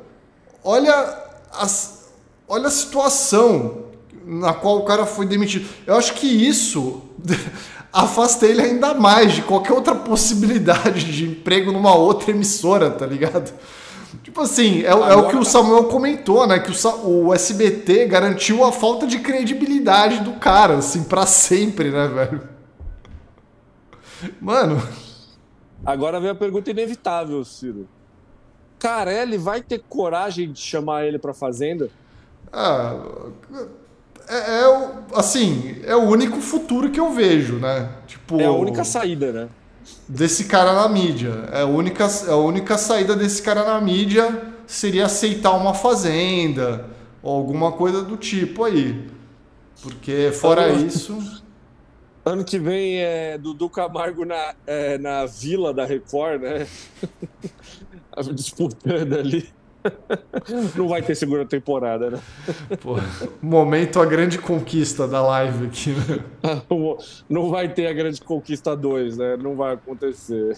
Olha, 0.63 1.15
as, 1.53 2.09
olha 2.47 2.67
a 2.67 2.71
situação 2.71 3.84
na 4.26 4.51
qual 4.51 4.80
o 4.80 4.86
cara 4.86 5.05
foi 5.05 5.28
demitido. 5.28 5.69
Eu 5.86 5.95
acho 5.95 6.15
que 6.15 6.26
isso 6.26 7.03
afasta 7.93 8.47
ele 8.47 8.63
ainda 8.63 8.95
mais 8.95 9.34
de 9.34 9.43
qualquer 9.43 9.73
outra 9.73 9.93
possibilidade 9.93 11.05
de 11.05 11.26
emprego 11.26 11.71
numa 11.71 11.93
outra 11.93 12.32
emissora, 12.32 12.89
tá 12.89 13.05
ligado? 13.05 13.53
Tipo 14.23 14.41
assim, 14.41 14.82
é, 14.82 14.88
é 14.88 15.15
o 15.15 15.28
que 15.28 15.36
o 15.36 15.45
Samuel 15.45 15.84
comentou, 15.84 16.47
né? 16.47 16.57
Que 16.57 16.71
o, 16.71 17.28
o, 17.28 17.34
SBT 17.34 18.07
garantiu 18.07 18.63
a 18.63 18.71
falta 18.71 19.05
de 19.05 19.19
credibilidade 19.19 20.21
do 20.21 20.34
cara, 20.34 20.78
assim, 20.78 21.03
para 21.03 21.28
sempre, 21.28 21.91
né, 21.91 22.07
velho? 22.07 22.55
Mano. 24.41 24.82
Agora 25.86 26.19
vem 26.19 26.30
a 26.30 26.36
pergunta 26.36 26.69
inevitável, 26.71 27.43
Ciro. 27.43 27.88
Carelli 28.80 29.38
vai 29.38 29.61
ter 29.61 29.84
coragem 29.88 30.51
de 30.51 30.59
chamar 30.59 31.05
ele 31.05 31.17
pra 31.17 31.34
Fazenda? 31.34 31.89
Ah, 32.51 32.95
é, 34.28 34.61
é, 34.61 34.67
o, 34.67 35.17
assim, 35.17 35.82
é 35.84 35.95
o 35.95 36.03
único 36.03 36.39
futuro 36.39 36.89
que 36.89 36.99
eu 36.99 37.11
vejo, 37.11 37.55
né? 37.55 37.89
Tipo, 38.07 38.39
é 38.39 38.45
a 38.45 38.51
única 38.51 38.84
saída, 38.84 39.32
né? 39.32 39.49
Desse 40.07 40.45
cara 40.45 40.73
na 40.73 40.88
mídia. 40.88 41.49
É 41.51 41.61
a 41.61 41.65
única, 41.65 42.05
é 42.05 42.32
a 42.32 42.38
única 42.38 42.78
saída 42.78 43.15
desse 43.15 43.41
cara 43.41 43.63
na 43.63 43.80
mídia 43.80 44.53
seria 44.65 45.05
aceitar 45.05 45.51
uma 45.51 45.73
fazenda 45.73 46.86
ou 47.21 47.36
alguma 47.36 47.71
coisa 47.71 48.01
do 48.01 48.17
tipo 48.17 48.63
aí. 48.63 49.07
Porque 49.82 50.32
fora 50.34 50.69
isso. 50.69 51.43
Ano 52.26 52.43
que 52.43 52.57
vem 52.57 52.97
é 52.97 53.38
Dudu 53.38 53.69
Camargo 53.69 54.26
na, 54.26 54.55
é, 54.65 54.97
na 54.97 55.28
vila 55.28 55.71
da 55.71 55.86
Record, 55.86 56.41
né? 56.41 56.67
Disputando 58.34 59.13
ali. 59.13 59.47
Não 60.76 60.88
vai 60.88 61.03
ter 61.03 61.13
segunda 61.13 61.45
temporada, 61.45 62.09
né? 62.09 62.19
Pô, 62.82 62.97
momento 63.39 64.01
a 64.01 64.05
grande 64.05 64.39
conquista 64.39 65.07
da 65.07 65.21
live 65.21 65.67
aqui, 65.67 65.91
né? 65.91 66.23
Não 67.30 67.51
vai 67.51 67.71
ter 67.71 67.86
a 67.86 67.93
grande 67.93 68.19
conquista 68.21 68.76
2, 68.76 69.17
né? 69.17 69.38
Não 69.38 69.55
vai 69.55 69.76
acontecer. 69.76 70.57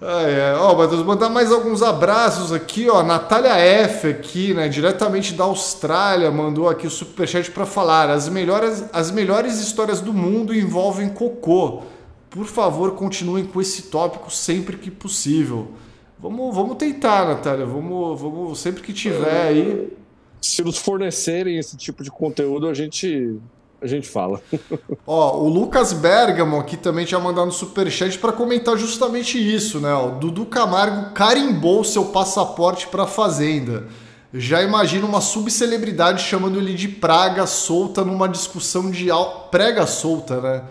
Ah, 0.00 0.22
é. 0.22 0.54
Ó, 0.54 0.76
Matheus, 0.76 1.04
mandar 1.04 1.28
mais 1.28 1.50
alguns 1.50 1.82
abraços 1.82 2.52
aqui, 2.52 2.88
ó. 2.88 3.02
Natália 3.02 3.56
F 3.56 4.08
aqui, 4.08 4.54
né? 4.54 4.68
Diretamente 4.68 5.34
da 5.34 5.44
Austrália, 5.44 6.30
mandou 6.30 6.68
aqui 6.68 6.86
o 6.86 6.90
superchat 6.90 7.50
para 7.50 7.66
falar. 7.66 8.08
As 8.08 8.28
melhores, 8.28 8.84
as 8.92 9.10
melhores 9.10 9.58
histórias 9.58 10.00
do 10.00 10.12
mundo 10.12 10.54
envolvem 10.54 11.08
cocô. 11.08 11.82
Por 12.30 12.46
favor, 12.46 12.92
continuem 12.94 13.44
com 13.44 13.60
esse 13.60 13.82
tópico 13.84 14.30
sempre 14.30 14.76
que 14.76 14.90
possível. 14.90 15.72
Vamos, 16.20 16.54
vamos 16.54 16.76
tentar, 16.76 17.26
Natália. 17.26 17.66
Vamos, 17.66 18.20
vamos 18.20 18.58
sempre 18.60 18.82
que 18.82 18.92
tiver 18.92 19.48
aí. 19.48 19.92
Se 20.40 20.62
nos 20.62 20.78
fornecerem 20.78 21.58
esse 21.58 21.76
tipo 21.76 22.04
de 22.04 22.10
conteúdo, 22.10 22.68
a 22.68 22.74
gente 22.74 23.40
a 23.80 23.86
gente 23.86 24.08
fala. 24.08 24.40
Ó, 25.06 25.38
o 25.38 25.48
Lucas 25.48 25.92
Bergamo 25.92 26.58
aqui 26.58 26.76
também 26.76 27.06
tinha 27.06 27.20
mandado 27.20 27.48
um 27.48 27.52
superchat 27.52 28.18
para 28.18 28.32
comentar 28.32 28.76
justamente 28.76 29.38
isso, 29.38 29.78
né? 29.78 29.94
O 29.94 30.12
Dudu 30.12 30.46
Camargo 30.46 31.12
carimbou 31.12 31.84
seu 31.84 32.06
passaporte 32.06 32.88
para 32.88 33.06
fazenda. 33.06 33.86
Já 34.34 34.62
imagina 34.62 35.06
uma 35.06 35.20
subcelebridade 35.20 36.22
chamando 36.22 36.58
ele 36.58 36.74
de 36.74 36.88
praga 36.88 37.46
solta 37.46 38.04
numa 38.04 38.28
discussão 38.28 38.90
de 38.90 39.10
al... 39.10 39.48
prega 39.50 39.86
solta, 39.86 40.40
né? 40.40 40.64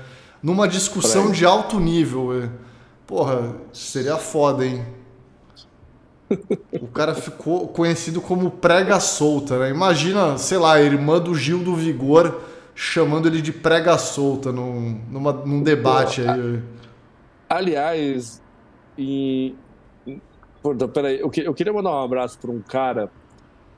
Numa 0.44 0.68
discussão 0.68 1.24
prega. 1.24 1.38
de 1.38 1.46
alto 1.46 1.80
nível. 1.80 2.50
Porra, 3.08 3.56
seria 3.72 4.18
foda, 4.18 4.66
hein? 4.66 4.86
O 6.74 6.88
cara 6.88 7.16
ficou 7.16 7.70
conhecido 7.70 8.20
como 8.20 8.52
prega 8.52 9.00
solta, 9.00 9.58
né? 9.58 9.70
Imagina, 9.70 10.38
sei 10.38 10.58
lá, 10.58 10.74
a 10.74 10.82
irmã 10.82 11.20
do 11.20 11.34
Gil 11.34 11.60
do 11.60 11.74
Vigor 11.74 12.42
chamando 12.80 13.28
ele 13.28 13.42
de 13.42 13.52
prega 13.52 13.98
solta 13.98 14.52
num, 14.52 15.02
numa, 15.10 15.34
num 15.34 15.64
debate 15.64 16.22
Pô, 16.22 16.30
aí. 16.30 16.64
Aliás, 17.50 18.40
e. 18.96 19.56
Puta, 20.62 20.88
peraí, 20.88 21.20
eu, 21.20 21.32
eu 21.38 21.54
queria 21.56 21.74
mandar 21.74 21.90
um 21.90 22.04
abraço 22.04 22.38
para 22.38 22.52
um 22.52 22.62
cara 22.62 23.10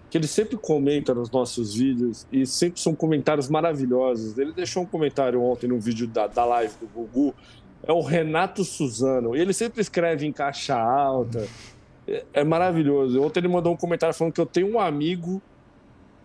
que 0.09 0.17
ele 0.17 0.27
sempre 0.27 0.57
comenta 0.57 1.13
nos 1.13 1.31
nossos 1.31 1.75
vídeos 1.75 2.27
e 2.29 2.45
sempre 2.45 2.81
são 2.81 2.93
comentários 2.93 3.47
maravilhosos. 3.47 4.37
Ele 4.37 4.51
deixou 4.51 4.83
um 4.83 4.85
comentário 4.85 5.41
ontem 5.41 5.67
no 5.67 5.79
vídeo 5.79 6.05
da, 6.05 6.27
da 6.27 6.43
live 6.43 6.73
do 6.81 6.87
Gugu. 6.87 7.33
É 7.83 7.93
o 7.93 8.01
Renato 8.01 8.65
Suzano. 8.65 9.33
E 9.33 9.39
ele 9.39 9.53
sempre 9.53 9.79
escreve 9.79 10.25
em 10.25 10.33
caixa 10.33 10.77
alta. 10.77 11.47
É, 12.05 12.25
é 12.33 12.43
maravilhoso. 12.43 13.21
Ontem 13.21 13.39
ele 13.39 13.47
mandou 13.47 13.71
um 13.71 13.77
comentário 13.77 14.13
falando 14.13 14.33
que 14.33 14.41
eu 14.41 14.45
tenho 14.45 14.73
um 14.73 14.79
amigo 14.79 15.41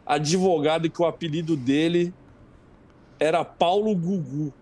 advogado 0.05 0.87
e 0.87 0.91
que 0.91 1.01
o 1.01 1.05
apelido 1.05 1.57
dele 1.57 2.13
era 3.25 3.45
Paulo 3.45 3.95
Gugu. 3.95 4.53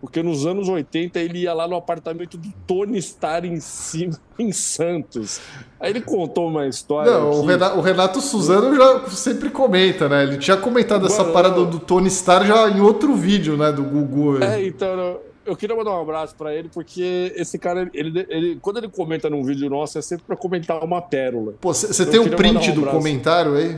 Porque 0.00 0.22
nos 0.22 0.46
anos 0.46 0.66
80 0.66 1.18
ele 1.20 1.40
ia 1.40 1.52
lá 1.52 1.68
no 1.68 1.76
apartamento 1.76 2.38
do 2.38 2.50
Tony 2.66 2.96
Starr 2.98 3.44
em 3.44 3.60
cima, 3.60 4.14
em 4.38 4.50
Santos. 4.50 5.40
Aí 5.78 5.90
ele 5.90 6.00
contou 6.00 6.48
uma 6.48 6.66
história. 6.66 7.12
Não, 7.12 7.30
o, 7.30 7.44
Renato, 7.44 7.78
o 7.78 7.80
Renato 7.82 8.20
Suzano 8.22 8.74
já 8.74 9.06
sempre 9.10 9.50
comenta, 9.50 10.08
né? 10.08 10.22
Ele 10.22 10.38
tinha 10.38 10.56
comentado 10.56 11.06
essa 11.06 11.24
parada 11.26 11.66
do 11.66 11.78
Tony 11.78 12.08
Starr 12.08 12.46
já 12.46 12.70
em 12.70 12.80
outro 12.80 13.14
vídeo, 13.14 13.58
né? 13.58 13.70
Do 13.70 13.82
Gugu. 13.84 14.42
É, 14.42 14.64
então 14.66 15.20
eu 15.44 15.54
queria 15.54 15.76
mandar 15.76 15.90
um 15.90 16.00
abraço 16.00 16.34
para 16.34 16.54
ele, 16.54 16.70
porque 16.72 17.34
esse 17.36 17.58
cara, 17.58 17.90
ele, 17.92 18.26
ele, 18.30 18.58
quando 18.62 18.78
ele 18.78 18.88
comenta 18.88 19.28
num 19.28 19.44
vídeo 19.44 19.68
nosso, 19.68 19.98
é 19.98 20.02
sempre 20.02 20.24
para 20.26 20.36
comentar 20.36 20.82
uma 20.82 21.02
pérola. 21.02 21.54
Pô, 21.60 21.74
você 21.74 22.06
tem 22.06 22.20
um 22.20 22.30
print 22.30 22.70
um 22.70 22.74
do 22.74 22.86
comentário 22.86 23.54
aí? 23.54 23.76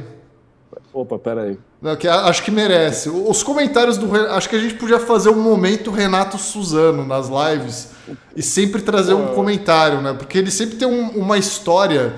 Opa, 0.92 1.18
pera 1.18 1.42
aí. 1.44 1.58
Não, 1.80 1.96
que 1.96 2.06
acho 2.06 2.42
que 2.42 2.50
merece. 2.50 3.08
Os 3.08 3.42
comentários 3.42 3.96
do 3.96 4.14
acho 4.14 4.48
que 4.48 4.56
a 4.56 4.58
gente 4.58 4.74
podia 4.74 5.00
fazer 5.00 5.30
um 5.30 5.40
momento 5.40 5.90
Renato 5.90 6.36
Suzano 6.36 7.06
nas 7.06 7.28
lives 7.28 7.90
e 8.36 8.42
sempre 8.42 8.82
trazer 8.82 9.14
um 9.14 9.28
comentário, 9.28 10.02
né? 10.02 10.12
Porque 10.12 10.36
ele 10.36 10.50
sempre 10.50 10.76
tem 10.76 10.86
um, 10.86 11.08
uma 11.10 11.38
história. 11.38 12.14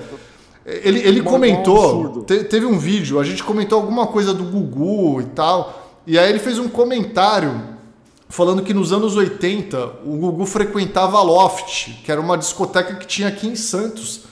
Ele, 0.65 0.99
ele 0.99 1.21
comentou, 1.21 2.23
te, 2.23 2.43
teve 2.43 2.65
um 2.65 2.77
vídeo, 2.77 3.19
a 3.19 3.23
gente 3.23 3.43
comentou 3.43 3.79
alguma 3.79 4.07
coisa 4.07 4.33
do 4.33 4.43
Gugu 4.43 5.21
e 5.21 5.25
tal, 5.25 6.01
e 6.07 6.17
aí 6.17 6.27
ele 6.27 6.39
fez 6.39 6.57
um 6.57 6.67
comentário 6.67 7.75
falando 8.27 8.63
que 8.63 8.73
nos 8.73 8.91
anos 8.91 9.15
80 9.15 9.77
o 10.05 10.17
Gugu 10.17 10.45
frequentava 10.45 11.17
a 11.17 11.21
Loft, 11.21 12.01
que 12.03 12.11
era 12.11 12.19
uma 12.19 12.35
discoteca 12.35 12.95
que 12.95 13.05
tinha 13.05 13.27
aqui 13.27 13.47
em 13.47 13.55
Santos. 13.55 14.23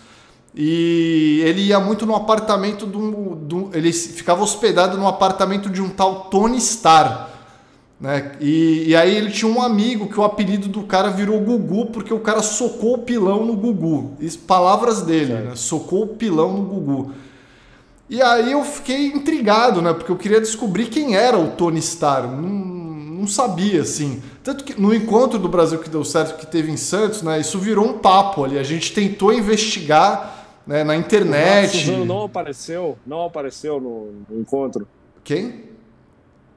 E 0.55 1.41
ele 1.43 1.61
ia 1.61 1.79
muito 1.79 2.05
no 2.05 2.15
apartamento 2.15 2.85
do, 2.85 3.35
do, 3.35 3.69
ele 3.73 3.91
ficava 3.91 4.43
hospedado 4.43 4.97
no 4.97 5.07
apartamento 5.07 5.69
de 5.69 5.81
um 5.81 5.89
tal 5.89 6.25
Tony 6.25 6.57
Starr. 6.57 7.29
Né? 7.99 8.33
E, 8.39 8.89
e, 8.89 8.95
aí 8.95 9.15
ele 9.15 9.31
tinha 9.31 9.49
um 9.49 9.61
amigo 9.61 10.09
que 10.09 10.19
o 10.19 10.23
apelido 10.23 10.67
do 10.67 10.83
cara 10.83 11.09
virou 11.09 11.39
Gugu 11.39 11.85
porque 11.85 12.13
o 12.13 12.19
cara 12.19 12.41
socou 12.41 12.95
o 12.95 12.97
pilão 12.99 13.45
no 13.45 13.55
Gugu. 13.55 14.11
Isso, 14.19 14.39
palavras 14.39 15.01
dele, 15.01 15.33
né? 15.33 15.51
socou 15.55 16.03
o 16.03 16.07
pilão 16.07 16.53
no 16.53 16.63
Gugu. 16.63 17.11
E 18.09 18.21
aí 18.21 18.51
eu 18.51 18.63
fiquei 18.63 19.07
intrigado, 19.07 19.81
né? 19.81 19.93
Porque 19.93 20.11
eu 20.11 20.17
queria 20.17 20.41
descobrir 20.41 20.87
quem 20.87 21.15
era 21.15 21.37
o 21.37 21.51
Tony 21.51 21.79
Starr. 21.79 22.27
Não, 22.27 22.49
não 23.23 23.27
sabia, 23.27 23.81
assim. 23.81 24.21
Tanto 24.43 24.65
que 24.65 24.79
no 24.79 24.93
encontro 24.93 25.39
do 25.39 25.47
Brasil 25.47 25.79
que 25.79 25.89
deu 25.89 26.03
certo, 26.03 26.37
que 26.37 26.45
teve 26.45 26.69
em 26.69 26.77
Santos, 26.77 27.21
né? 27.21 27.39
Isso 27.39 27.57
virou 27.57 27.87
um 27.87 27.97
papo 27.99 28.43
ali. 28.43 28.59
A 28.59 28.63
gente 28.63 28.93
tentou 28.93 29.33
investigar 29.33 30.42
né, 30.65 30.83
na 30.83 30.95
internet. 30.95 31.91
O 31.91 32.05
não 32.05 32.23
apareceu, 32.23 32.97
não 33.05 33.25
apareceu 33.25 33.79
no, 33.79 34.11
no 34.29 34.41
encontro. 34.41 34.87
Quem? 35.23 35.71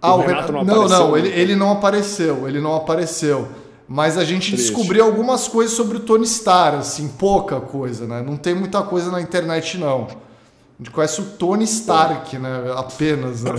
Ah, 0.01 0.15
o, 0.15 0.21
Renato, 0.21 0.53
Renato 0.53 0.65
não, 0.65 0.89
não, 0.89 0.89
não 0.89 1.17
ele, 1.17 1.29
ele 1.29 1.57
não 1.57 1.73
apareceu, 1.73 2.49
ele 2.49 2.61
não 2.61 2.75
apareceu. 2.75 3.49
Mas 3.89 4.19
a 4.19 4.25
gente 4.25 4.53
Triste. 4.53 4.75
descobriu 4.75 5.05
algumas 5.05 5.47
coisas 5.47 5.77
sobre 5.77 5.97
o 5.97 6.01
Tony 6.01 6.25
Starr, 6.25 6.79
assim, 6.79 7.09
pouca 7.09 7.61
coisa, 7.61 8.07
né? 8.07 8.21
Não 8.21 8.37
tem 8.37 8.55
muita 8.55 8.83
coisa 8.83 9.11
na 9.11 9.21
internet, 9.21 9.79
não. 9.79 10.05
A 10.05 10.79
gente 10.79 10.91
conhece 10.91 11.21
o 11.21 11.25
Tony 11.25 11.65
Stark, 11.65 12.37
né? 12.37 12.51
Apenas, 12.77 13.45
né? 13.45 13.53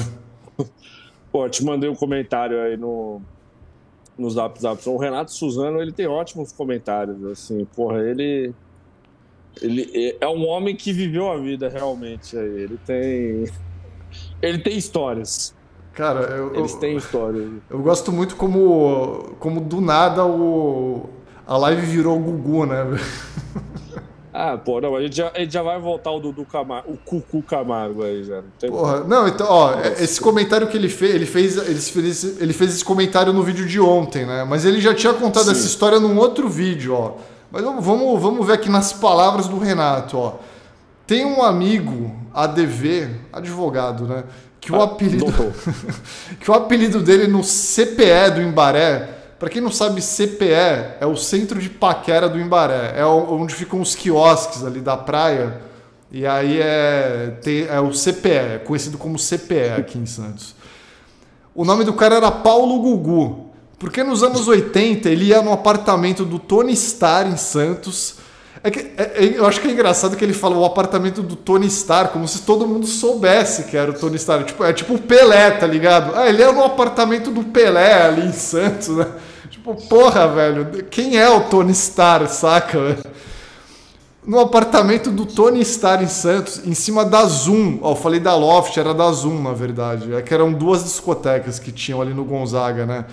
Pô, 1.32 1.48
te 1.50 1.64
mandei 1.64 1.89
um 1.89 1.95
comentário 1.95 2.62
aí 2.62 2.76
no, 2.76 3.22
nos 4.18 4.34
Zap 4.34 4.60
Zap. 4.62 4.88
O 4.89 4.98
Renato 4.98 5.32
Suzano, 5.32 5.82
ele 5.82 5.93
tem 5.93 6.08
ótimos 6.08 6.52
comentários, 6.52 7.24
assim. 7.26 7.66
Porra, 7.74 8.00
ele 8.00 8.54
ele 9.62 10.18
é 10.20 10.28
um 10.28 10.45
homem 10.47 10.76
que 10.76 10.91
viveu 10.91 11.32
a 11.32 11.38
vida 11.38 11.70
realmente. 11.70 12.36
Ele 12.36 12.78
tem. 12.86 13.45
Ele 14.41 14.60
tem 14.60 14.78
histórias. 14.78 15.55
Cara, 15.93 16.22
eu, 16.22 16.55
Eles 16.55 16.76
têm 16.76 16.95
história. 16.95 17.47
Eu 17.70 17.80
gosto 17.80 18.12
muito 18.12 18.36
como, 18.36 19.36
como 19.39 19.60
do 19.60 19.82
nada 19.82 20.24
o, 20.24 21.10
a 21.45 21.58
live 21.58 21.82
virou 21.88 22.18
o 22.18 22.20
Gugu, 22.20 22.68
né? 22.68 22.86
Ah, 24.39 24.55
pô, 24.55 24.80
não, 24.80 24.95
a 24.95 25.01
gente 25.01 25.16
já, 25.16 25.32
a 25.34 25.39
gente 25.39 25.51
já 25.51 25.64
vai 25.64 25.80
voltar 25.80 26.12
o 26.12 26.20
Dudu 26.20 26.45
Camargo, 26.45 26.93
o 26.93 26.95
Cucu 26.95 27.41
Camargo 27.41 28.03
aí, 28.03 28.24
já. 28.24 28.36
Não 28.36 28.51
tem... 28.60 28.70
Porra, 28.70 28.99
não, 28.99 29.28
então, 29.28 29.47
ó, 29.49 29.74
esse 29.99 30.22
comentário 30.22 30.68
que 30.68 30.78
ele 30.78 30.89
fez, 30.89 31.16
ele 31.16 31.26
fez, 31.26 31.58
ele 31.58 31.80
fez, 31.80 32.39
ele 32.39 32.53
fez 32.53 32.76
esse 32.76 32.86
comentário 32.86 33.34
no 33.34 33.41
vídeo 33.41 33.66
de 33.66 33.80
ontem, 33.80 34.28
né? 34.28 34.45
Mas 34.47 34.64
ele 34.64 34.80
já 34.80 34.93
tinha 34.93 35.12
contado 35.12 35.45
Sim. 35.45 35.51
essa 35.53 35.66
história 35.66 35.99
num 35.99 36.16
outro 36.20 36.47
vídeo, 36.47 36.93
ó. 36.93 37.16
Mas 37.52 37.64
vamos, 37.64 38.22
vamos 38.22 38.45
ver 38.45 38.54
aqui 38.54 38.70
nas 38.70 38.93
palavras 38.93 39.48
do 39.48 39.58
Renato, 39.58 40.18
ó. 40.18 40.36
Tem 41.06 41.26
um 41.26 41.41
amigo, 41.41 42.14
ADV, 42.34 43.10
advogado, 43.32 44.06
né? 44.06 44.24
Que 44.60 44.72
o 44.72 44.82
ah, 44.82 44.86
apelido 44.86 45.26
que 46.41 46.52
o 46.52 46.54
apelido 46.54 47.02
dele 47.02 47.28
no 47.28 47.41
CPE 47.43 48.32
do 48.36 48.41
Embaré 48.41 49.18
para 49.39 49.50
quem 49.50 49.62
não 49.62 49.72
sabe, 49.72 50.02
CPE 50.02 50.98
é 51.00 51.06
o 51.06 51.16
centro 51.16 51.60
de 51.62 51.70
paquera 51.70 52.28
do 52.28 52.39
Imbaré. 52.39 52.93
É 52.95 53.06
onde 53.06 53.54
ficam 53.54 53.80
os 53.80 53.93
quiosques 53.93 54.66
ali 54.66 54.82
da 54.82 54.98
praia. 54.98 55.62
E 56.12 56.26
aí 56.26 56.60
é, 56.60 57.38
tem, 57.41 57.68
é 57.68 57.80
o 57.80 57.91
CPE, 57.91 58.30
é 58.30 58.62
conhecido 58.66 58.98
como 58.98 59.20
CPE 59.20 59.76
aqui 59.78 60.00
em 60.00 60.06
Santos. 60.06 60.56
O 61.54 61.64
nome 61.64 61.84
do 61.84 61.93
cara 61.93 62.16
era 62.16 62.32
Paulo 62.32 62.82
Gugu. 62.82 63.47
Porque 63.80 64.03
nos 64.03 64.23
anos 64.23 64.47
80 64.47 65.09
ele 65.09 65.25
ia 65.25 65.41
no 65.41 65.53
apartamento 65.53 66.25
do 66.25 66.39
Tony 66.39 66.73
Starr 66.73 67.28
em 67.28 67.38
Santos. 67.38 68.15
É 68.63 68.71
que, 68.71 68.80
é, 68.80 69.23
é, 69.23 69.38
eu 69.38 69.45
acho 69.45 69.61
que 69.61 69.67
é 69.67 69.71
engraçado 69.71 70.17
que 70.17 70.25
ele 70.25 70.34
fala 70.34 70.57
o 70.57 70.65
apartamento 70.65 71.21
do 71.21 71.36
Tony 71.36 71.67
Starr, 71.67 72.09
como 72.09 72.28
se 72.28 72.41
todo 72.41 72.67
mundo 72.67 72.88
soubesse 72.88 73.65
que 73.65 73.78
era 73.78 73.91
o 73.91 73.93
Tony 73.93 74.15
Starr. 74.15 74.43
Tipo, 74.43 74.63
é 74.63 74.73
tipo 74.73 74.95
o 74.95 74.99
Pelé, 74.99 75.51
tá 75.51 75.67
ligado? 75.67 76.15
Ah, 76.15 76.28
ele 76.28 76.41
é 76.41 76.51
no 76.51 76.63
apartamento 76.63 77.30
do 77.30 77.43
Pelé 77.43 78.05
ali 78.05 78.28
em 78.28 78.34
Santos, 78.34 78.89
né? 78.89 79.07
Tipo, 79.49 79.75
porra, 79.88 80.28
velho, 80.28 80.86
quem 80.89 81.17
é 81.17 81.30
o 81.30 81.41
Tony 81.41 81.71
Starr, 81.71 82.28
saca? 82.28 82.97
No 84.25 84.39
apartamento 84.39 85.11
do 85.11 85.25
Tony 85.25 85.61
Starr 85.61 86.03
em 86.03 86.07
Santos, 86.07 86.61
em 86.65 86.73
cima 86.73 87.05
da 87.05 87.23
Zoom. 87.25 87.80
Ó, 87.82 87.91
eu 87.91 87.95
falei 87.95 88.19
da 88.19 88.36
Loft, 88.36 88.75
era 88.75 88.93
da 88.93 89.09
Zoom, 89.11 89.41
na 89.41 89.53
verdade. 89.53 90.13
É 90.13 90.21
que 90.21 90.34
eram 90.34 90.51
duas 90.51 90.84
discotecas 90.84 91.59
que 91.59 91.71
tinham 91.71 92.01
ali 92.01 92.13
no 92.13 92.25
Gonzaga, 92.25 92.86
né? 92.86 93.05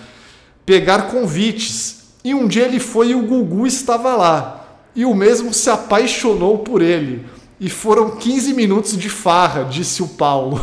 Pegar 0.65 1.03
convites. 1.03 2.03
E 2.23 2.33
um 2.33 2.47
dia 2.47 2.65
ele 2.65 2.79
foi 2.79 3.09
e 3.09 3.15
o 3.15 3.21
Gugu 3.21 3.67
estava 3.67 4.15
lá. 4.15 4.65
E 4.95 5.05
o 5.05 5.13
mesmo 5.13 5.53
se 5.53 5.69
apaixonou 5.69 6.59
por 6.59 6.81
ele. 6.81 7.25
E 7.59 7.69
foram 7.69 8.15
15 8.15 8.53
minutos 8.53 8.97
de 8.97 9.09
farra, 9.09 9.63
disse 9.63 10.01
o 10.01 10.07
Paulo. 10.07 10.59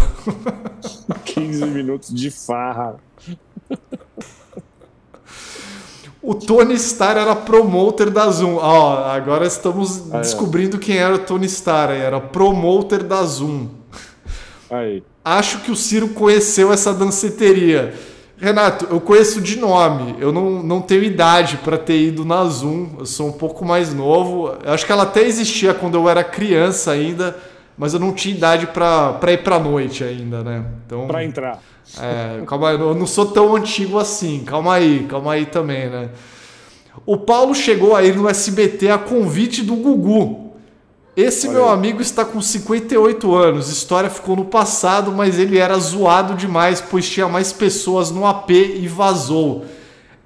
15 1.25 1.65
minutos 1.67 2.13
de 2.13 2.31
farra. 2.31 2.97
O 6.23 6.37
Tony 6.37 6.75
Starr 6.75 7.17
era 7.19 7.35
promoter 7.35 8.09
da 8.09 8.31
Zoom. 8.31 8.55
Ó, 8.55 9.05
agora 9.07 9.45
estamos 9.45 10.05
aí, 10.13 10.21
descobrindo 10.21 10.77
ó. 10.77 10.81
quem 10.81 10.97
era 10.97 11.17
o 11.17 11.19
Tony 11.19 11.47
Starr. 11.47 11.91
Era 11.91 12.21
promoter 12.21 13.03
da 13.03 13.25
Zoom. 13.25 13.67
Aí. 14.71 15.03
Acho 15.25 15.59
que 15.63 15.73
o 15.73 15.77
Ciro 15.77 16.11
conheceu 16.11 16.73
essa 16.73 16.95
danceteria. 16.95 17.93
Renato, 18.43 18.89
eu 18.91 19.01
conheço 19.01 19.41
de 19.41 19.57
nome. 19.57 20.17
Eu 20.19 20.33
não, 20.33 20.65
não 20.65 20.81
tenho 20.81 21.05
idade 21.05 21.59
para 21.59 21.79
ter 21.79 22.09
ido 22.09 22.25
na 22.25 22.45
Zoom. 22.47 22.89
Eu 22.99 23.07
sou 23.07 23.29
um 23.29 23.33
pouco 23.33 23.65
mais 23.65 23.95
novo. 23.95 24.53
Eu 24.65 24.73
acho 24.73 24.85
que 24.85 24.91
ela 24.91 25.05
até 25.05 25.23
existia 25.23 25.73
quando 25.73 25.95
eu 25.95 26.09
era 26.09 26.25
criança 26.25 26.91
ainda, 26.91 27.37
mas 27.79 27.95
eu 27.95 28.01
não 28.01 28.13
tinha 28.13 28.35
idade 28.35 28.67
para 28.67 29.33
ir 29.33 29.45
para 29.45 29.61
noite 29.61 30.03
ainda, 30.03 30.43
né? 30.43 30.65
Então, 30.85 31.07
para 31.07 31.25
entrar. 31.25 31.63
É, 32.01 32.43
calma 32.45 32.71
aí, 32.71 32.81
eu 32.81 32.97
não 32.97 33.07
sou 33.07 33.27
tão 33.27 33.55
antigo 33.55 33.97
assim. 33.97 34.43
Calma 34.45 34.75
aí, 34.75 35.07
calma 35.09 35.35
aí 35.35 35.47
também, 35.47 35.89
né? 35.89 36.09
O 37.07 37.19
Paulo 37.19 37.55
chegou 37.55 37.95
aí 37.95 38.13
no 38.13 38.29
SBT 38.29 38.91
a 38.91 38.99
convite 38.99 39.63
do 39.63 39.77
Gugu. 39.77 40.42
Esse 41.17 41.47
Olha 41.47 41.57
meu 41.57 41.69
aí. 41.69 41.75
amigo 41.75 42.01
está 42.01 42.25
com 42.25 42.41
58 42.41 43.35
anos. 43.35 43.71
História 43.71 44.09
ficou 44.09 44.37
no 44.37 44.47
passado, 44.47 45.13
mas 45.13 45.39
ele 45.39 45.59
era 45.59 45.79
zoado 45.79 46.35
demais, 46.35 46.81
pois 46.81 47.09
tinha 47.09 47.29
mais 47.29 47.53
pessoas 47.53 48.11
no 48.11 48.27
AP 48.27 48.51
e 48.51 48.89
vazou. 48.89 49.65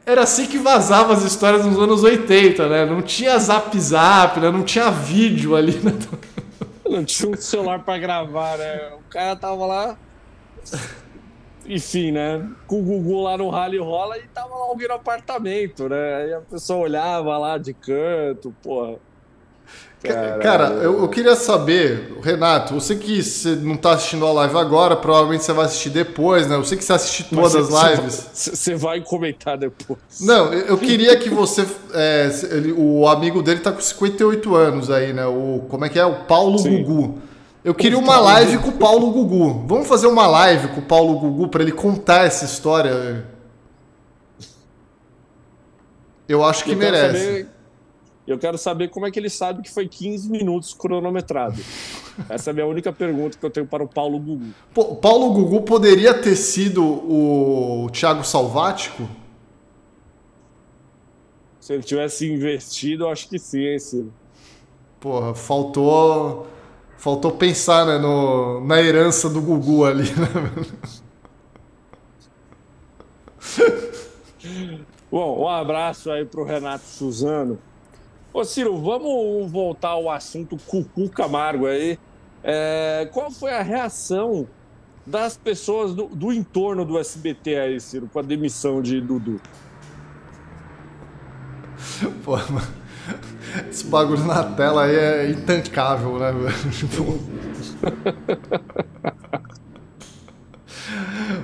Era 0.05 0.23
assim 0.23 0.47
que 0.47 0.59
vazava 0.59 1.13
as 1.13 1.25
histórias 1.25 1.67
nos 1.67 1.79
anos 1.79 2.05
80, 2.05 2.69
né? 2.69 2.87
Não 2.87 3.03
tinha 3.03 3.37
zap 3.39 3.79
zap, 3.81 4.39
né? 4.39 4.51
não 4.51 4.63
tinha 4.63 4.91
vídeo 4.91 5.57
ali. 5.57 5.73
Né? 5.79 5.93
Não 6.89 7.05
tinha 7.05 7.29
um 7.33 7.37
celular 7.37 7.81
para 7.81 7.99
gravar, 7.99 8.57
né? 8.59 8.93
O 8.95 9.11
cara 9.11 9.35
tava 9.35 9.67
lá 9.67 9.99
enfim, 11.69 12.13
né? 12.13 12.49
Com 12.67 12.81
o 12.81 12.83
Gugu 12.83 13.23
lá 13.23 13.37
no 13.37 13.51
rally 13.51 13.79
rola 13.79 14.17
e 14.19 14.27
tava 14.29 14.55
lá 14.55 14.67
alguém 14.67 14.89
no 14.89 14.95
apartamento, 14.95 15.89
né? 15.89 16.15
Aí 16.17 16.35
a 16.35 16.41
pessoa 16.41 16.81
olhava 16.81 17.37
lá 17.39 17.59
de 17.59 17.75
canto, 17.75 18.55
porra. 18.63 18.99
Caralho. 20.03 20.43
Cara, 20.43 20.65
eu, 20.83 21.01
eu, 21.01 21.09
queria 21.09 21.35
saber, 21.35 22.17
Renato, 22.23 22.75
você 22.75 22.95
que 22.95 23.23
você 23.23 23.57
não 23.57 23.75
está 23.75 23.93
assistindo 23.93 24.27
a 24.27 24.33
live 24.33 24.57
agora, 24.59 24.95
provavelmente 24.95 25.45
você 25.45 25.53
vai 25.53 25.65
assistir 25.65 25.91
depois, 25.91 26.47
né? 26.47 26.57
Eu 26.57 26.65
sei 26.65 26.77
que 26.77 26.85
você 26.85 26.93
assiste 26.93 27.25
todas 27.25 27.55
as 27.57 27.69
lives. 27.69 28.31
Você 28.33 28.75
vai 28.75 29.01
comentar 29.01 29.57
depois. 29.57 29.99
Não, 30.21 30.53
eu 30.53 30.77
queria 30.77 31.17
que 31.17 31.31
você. 31.31 31.67
É, 31.95 32.31
ele, 32.51 32.73
o 32.73 33.09
amigo 33.09 33.43
dele 33.43 33.59
está 33.59 33.73
com 33.73 33.81
58 33.81 34.55
anos 34.55 34.91
aí, 34.91 35.13
né? 35.13 35.27
O, 35.27 35.65
como 35.69 35.85
é 35.85 35.89
que 35.89 35.99
é? 35.99 36.05
O 36.05 36.25
Paulo 36.25 36.59
Sim. 36.59 36.83
Gugu. 36.83 37.19
Eu 37.65 37.75
queria 37.75 37.99
uma 37.99 38.21
live 38.21 38.59
com 38.59 38.69
o 38.69 38.73
Paulo 38.73 39.11
Gugu. 39.11 39.67
Vamos 39.67 39.89
fazer 39.89 40.07
uma 40.07 40.27
live 40.27 40.69
com 40.69 40.81
o 40.81 40.85
Paulo 40.85 41.19
Gugu 41.19 41.49
para 41.49 41.63
ele 41.63 41.73
contar 41.73 42.25
essa 42.25 42.45
história. 42.45 43.25
Eu 46.29 46.45
acho 46.45 46.63
que 46.63 46.73
eu 46.73 46.77
merece. 46.77 47.25
Saber, 47.25 47.56
eu 48.27 48.39
quero 48.39 48.59
saber 48.59 48.89
como 48.89 49.07
é 49.07 49.11
que 49.11 49.19
ele 49.19 49.31
sabe 49.31 49.63
que 49.63 49.71
foi 49.71 49.87
15 49.87 50.31
minutos 50.31 50.75
cronometrado. 50.75 51.61
Essa 52.29 52.51
é 52.51 52.53
a 52.53 52.55
minha 52.55 52.67
única 52.67 52.93
pergunta 52.93 53.39
que 53.39 53.45
eu 53.45 53.51
tenho 53.51 53.67
para 53.67 53.85
o 53.85 53.89
Paulo 53.89 54.19
Gugu. 54.19 54.55
O 54.75 54.97
Paulo 54.97 55.33
Gugu 55.33 55.63
poderia 55.63 56.15
ter 56.15 56.37
sido 56.37 56.83
o 56.85 57.89
Thiago 57.93 58.25
Salvático? 58.25 59.09
Se 61.61 61.73
ele 61.73 61.83
tivesse 61.83 62.31
investido, 62.31 63.05
eu 63.05 63.11
acho 63.11 63.29
que 63.29 63.39
sim, 63.39 63.65
hein, 63.65 63.79
Ciro? 63.79 64.13
Porra, 65.01 65.35
faltou 65.35 66.47
Faltou 66.99 67.33
pensar 67.33 67.87
né, 67.87 67.99
no, 67.99 68.61
na 68.67 68.81
herança 68.81 69.29
do 69.29 69.41
Gugu 69.41 69.85
ali. 69.85 70.05
Né? 70.11 70.27
Bom, 75.11 75.43
um 75.43 75.49
abraço 75.49 76.11
aí 76.11 76.25
pro 76.25 76.43
Renato 76.43 76.85
Suzano. 76.85 77.59
Ô 78.37 78.45
Ciro, 78.45 78.77
vamos 78.77 79.51
voltar 79.51 79.89
ao 79.89 80.11
assunto 80.11 80.59
Cucu 80.67 81.09
Camargo 81.09 81.67
aí. 81.67 81.99
É, 82.45 83.09
qual 83.11 83.31
foi 83.31 83.51
a 83.51 83.63
reação 83.63 84.47
das 85.07 85.39
pessoas 85.39 85.95
do, 85.95 86.05
do, 86.05 86.31
entorno 86.31 86.85
do 86.85 86.99
SBT 86.99 87.57
aí, 87.57 87.81
Ciro, 87.81 88.11
com 88.13 88.19
a 88.19 88.23
demissão 88.23 88.83
de 88.83 89.01
Dudu? 89.01 89.41
Pô, 92.23 92.33
mano. 92.33 92.61
Esse 93.71 93.87
bagulho 93.87 94.27
na 94.27 94.45
tela 94.45 94.85
aí 94.85 94.97
é 94.97 95.31
intancável, 95.31 96.19
né, 96.19 96.31
velho? 96.31 96.53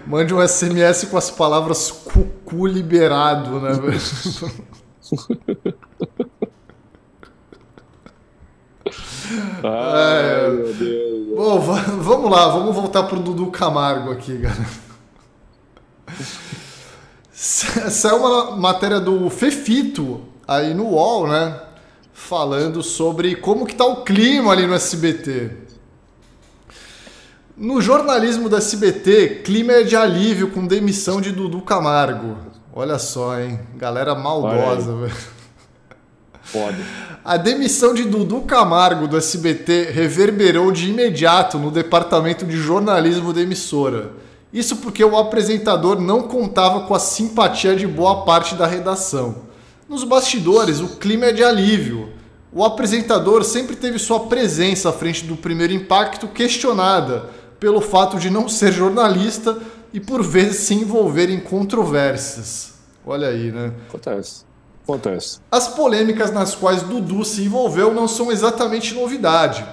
Mande 0.06 0.34
um 0.34 0.46
SMS 0.46 1.04
com 1.04 1.16
as 1.16 1.30
palavras 1.30 1.90
cucu 1.90 2.66
liberado, 2.66 3.58
né, 3.60 3.72
velho? 3.72 3.98
Ai, 9.64 10.24
é... 10.24 10.50
meu 10.50 10.72
Deus. 10.74 11.36
Bom, 11.36 11.60
vamos 12.00 12.30
lá, 12.30 12.48
vamos 12.48 12.74
voltar 12.74 13.04
pro 13.04 13.18
Dudu 13.18 13.50
Camargo 13.50 14.10
aqui, 14.12 14.36
galera. 14.36 14.82
Saiu 17.32 18.18
uma 18.18 18.56
matéria 18.56 19.00
do 19.00 19.28
Fefito 19.30 20.20
aí 20.46 20.74
no 20.74 20.90
UOL, 20.90 21.26
né? 21.26 21.60
falando 22.22 22.82
sobre 22.82 23.34
como 23.34 23.66
que 23.66 23.74
tá 23.74 23.84
o 23.84 24.04
clima 24.04 24.52
ali 24.52 24.66
no 24.66 24.74
SBT. 24.74 25.50
No 27.56 27.80
jornalismo 27.80 28.48
do 28.48 28.56
SBT, 28.56 29.42
clima 29.44 29.72
é 29.72 29.82
de 29.82 29.96
alívio 29.96 30.50
com 30.50 30.66
demissão 30.66 31.20
de 31.20 31.32
Dudu 31.32 31.60
Camargo. 31.62 32.38
Olha 32.72 32.98
só, 32.98 33.38
hein? 33.38 33.60
Galera 33.76 34.14
maldosa, 34.14 34.94
velho. 34.96 35.41
Pode. 36.50 36.82
A 37.24 37.36
demissão 37.36 37.94
de 37.94 38.04
Dudu 38.04 38.40
Camargo 38.40 39.06
do 39.06 39.16
SBT 39.16 39.90
reverberou 39.92 40.72
de 40.72 40.90
imediato 40.90 41.58
no 41.58 41.70
departamento 41.70 42.44
de 42.44 42.56
jornalismo 42.56 43.32
da 43.32 43.40
emissora. 43.40 44.12
Isso 44.52 44.76
porque 44.76 45.04
o 45.04 45.16
apresentador 45.16 46.00
não 46.00 46.22
contava 46.22 46.80
com 46.80 46.94
a 46.94 46.98
simpatia 46.98 47.76
de 47.76 47.86
boa 47.86 48.24
parte 48.24 48.54
da 48.54 48.66
redação. 48.66 49.42
Nos 49.88 50.04
bastidores, 50.04 50.80
o 50.80 50.96
clima 50.96 51.26
é 51.26 51.32
de 51.32 51.44
alívio. 51.44 52.10
O 52.52 52.64
apresentador 52.64 53.44
sempre 53.44 53.76
teve 53.76 53.98
sua 53.98 54.20
presença 54.20 54.88
à 54.88 54.92
frente 54.92 55.24
do 55.24 55.36
primeiro 55.36 55.72
impacto 55.72 56.28
questionada 56.28 57.30
pelo 57.58 57.80
fato 57.80 58.18
de 58.18 58.28
não 58.28 58.48
ser 58.48 58.72
jornalista, 58.72 59.56
e 59.92 60.00
por 60.00 60.22
vezes 60.22 60.60
se 60.60 60.74
envolver 60.74 61.28
em 61.28 61.38
controvérsias. 61.38 62.72
Olha 63.04 63.28
aí, 63.28 63.52
né? 63.52 63.72
Acontece. 63.88 64.44
Acontece. 64.84 65.38
As 65.50 65.68
polêmicas 65.68 66.32
nas 66.32 66.54
quais 66.54 66.82
Dudu 66.82 67.24
se 67.24 67.42
envolveu 67.42 67.94
não 67.94 68.08
são 68.08 68.32
exatamente 68.32 68.94
novidade. 68.94 69.64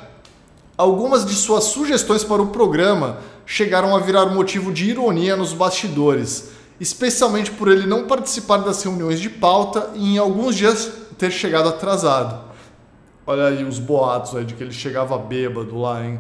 Algumas 0.78 1.26
de 1.26 1.34
suas 1.34 1.66
sugestões 1.66 2.24
para 2.24 2.42
o 2.42 2.48
programa 2.48 3.18
chegaram 3.46 3.96
a 3.96 4.00
virar 4.00 4.28
motivo 4.28 4.72
de 4.72 4.90
ironia 4.92 5.36
nos 5.36 5.52
bastidores, 5.52 6.52
especialmente 6.80 7.52
por 7.52 7.68
ele 7.68 7.88
não 7.88 8.06
participar 8.06 8.58
das 8.58 8.82
reuniões 8.84 9.20
de 9.20 9.30
pauta 9.30 9.90
e 9.96 10.14
em 10.14 10.18
alguns 10.18 10.56
dias 10.56 10.90
ter 11.18 11.32
chegado 11.32 11.68
atrasado. 11.68 12.50
Olha 13.26 13.48
aí 13.48 13.64
os 13.64 13.78
boatos 13.80 14.36
aí 14.36 14.46
de 14.46 14.54
que 14.54 14.64
ele 14.64 14.72
chegava 14.72 15.18
bêbado 15.18 15.78
lá, 15.78 16.06
hein? 16.06 16.20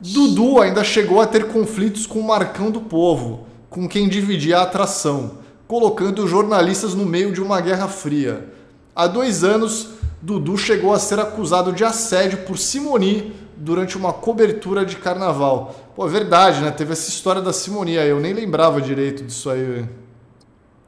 Dudu 0.00 0.60
ainda 0.60 0.82
chegou 0.82 1.20
a 1.20 1.26
ter 1.26 1.48
conflitos 1.48 2.06
com 2.06 2.20
o 2.20 2.26
Marcão 2.26 2.70
do 2.70 2.80
Povo, 2.80 3.46
com 3.68 3.88
quem 3.88 4.08
dividia 4.08 4.58
a 4.58 4.62
atração, 4.62 5.38
colocando 5.70 6.26
jornalistas 6.26 6.96
no 6.96 7.06
meio 7.06 7.32
de 7.32 7.40
uma 7.40 7.60
guerra 7.60 7.86
fria. 7.86 8.44
Há 8.92 9.06
dois 9.06 9.44
anos, 9.44 9.90
Dudu 10.20 10.58
chegou 10.58 10.92
a 10.92 10.98
ser 10.98 11.20
acusado 11.20 11.72
de 11.72 11.84
assédio 11.84 12.38
por 12.38 12.58
Simoni 12.58 13.32
durante 13.56 13.96
uma 13.96 14.12
cobertura 14.12 14.84
de 14.84 14.96
carnaval. 14.96 15.72
Pô, 15.94 16.04
é 16.08 16.10
verdade, 16.10 16.60
né? 16.60 16.72
Teve 16.72 16.90
essa 16.90 17.08
história 17.08 17.40
da 17.40 17.52
Simoni 17.52 17.96
aí, 17.98 18.08
eu 18.08 18.18
nem 18.18 18.32
lembrava 18.32 18.82
direito 18.82 19.22
disso 19.22 19.48
aí. 19.48 19.88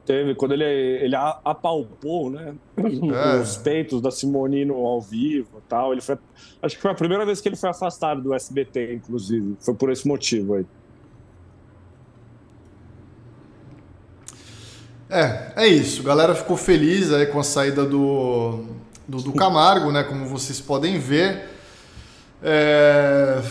Teve, 0.05 0.35
quando 0.35 0.51
ele, 0.51 0.65
ele 0.65 1.15
apalpou, 1.15 2.29
né? 2.29 2.53
É. 2.75 3.39
Os 3.41 3.55
peitos 3.55 4.01
da 4.01 4.11
Simonino 4.11 4.85
ao 4.85 4.99
vivo 4.99 5.59
e 5.59 5.69
tal. 5.69 5.93
Ele 5.93 6.01
foi, 6.01 6.17
acho 6.61 6.75
que 6.75 6.81
foi 6.81 6.91
a 6.91 6.95
primeira 6.95 7.25
vez 7.25 7.39
que 7.39 7.47
ele 7.47 7.55
foi 7.55 7.69
afastado 7.69 8.21
do 8.21 8.33
SBT, 8.33 8.95
inclusive. 8.95 9.55
Foi 9.61 9.73
por 9.73 9.89
esse 9.89 10.05
motivo 10.05 10.55
aí. 10.55 10.65
É, 15.13 15.53
é 15.55 15.67
isso. 15.67 16.01
A 16.01 16.05
galera 16.05 16.35
ficou 16.35 16.57
feliz 16.57 17.11
aí 17.11 17.27
com 17.27 17.39
a 17.39 17.43
saída 17.43 17.85
do, 17.85 18.65
do, 19.07 19.21
do 19.21 19.33
Camargo, 19.33 19.91
né? 19.91 20.03
Como 20.03 20.25
vocês 20.25 20.59
podem 20.59 20.99
ver. 20.99 21.49
É 22.41 23.41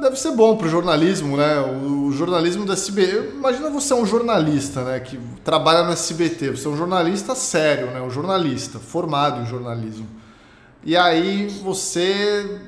deve 0.00 0.16
ser 0.16 0.32
bom 0.32 0.56
para 0.56 0.66
o 0.66 0.70
jornalismo, 0.70 1.36
né? 1.36 1.60
O 1.60 2.10
jornalismo 2.12 2.64
da 2.64 2.74
SBT. 2.74 3.32
Imagina 3.34 3.70
você 3.70 3.92
é 3.92 3.96
um 3.96 4.06
jornalista, 4.06 4.82
né? 4.82 5.00
Que 5.00 5.18
trabalha 5.42 5.82
no 5.82 5.92
SBT. 5.92 6.50
Você 6.50 6.66
é 6.66 6.70
um 6.70 6.76
jornalista 6.76 7.34
sério, 7.34 7.90
né? 7.90 8.00
Um 8.00 8.10
jornalista 8.10 8.78
formado 8.78 9.42
em 9.42 9.46
jornalismo. 9.46 10.06
E 10.84 10.96
aí 10.96 11.48
você 11.62 12.60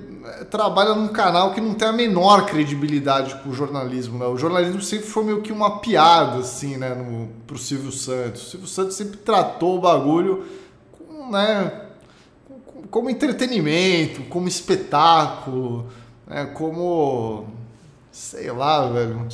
trabalha 0.50 0.94
num 0.94 1.08
canal 1.08 1.52
que 1.52 1.60
não 1.60 1.74
tem 1.74 1.88
a 1.88 1.92
menor 1.92 2.46
credibilidade 2.46 3.34
com 3.42 3.50
o 3.50 3.52
jornalismo, 3.52 4.18
né? 4.18 4.26
O 4.26 4.36
jornalismo 4.36 4.80
sempre 4.80 5.06
foi 5.06 5.24
meio 5.24 5.42
que 5.42 5.52
uma 5.52 5.78
piada, 5.78 6.38
assim, 6.38 6.76
né? 6.76 6.94
No, 6.94 7.28
pro 7.46 7.58
Silvio 7.58 7.92
Santos. 7.92 8.46
O 8.46 8.50
Silvio 8.50 8.68
Santos 8.68 8.96
sempre 8.96 9.16
tratou 9.18 9.78
o 9.78 9.80
bagulho 9.80 10.44
com, 10.92 11.30
né? 11.30 11.82
Como 12.90 13.10
entretenimento, 13.10 14.22
como 14.24 14.46
espetáculo 14.46 15.86
né, 16.26 16.46
como, 16.46 17.46
sei 18.10 18.50
lá, 18.50 18.88
velho, 18.88 19.28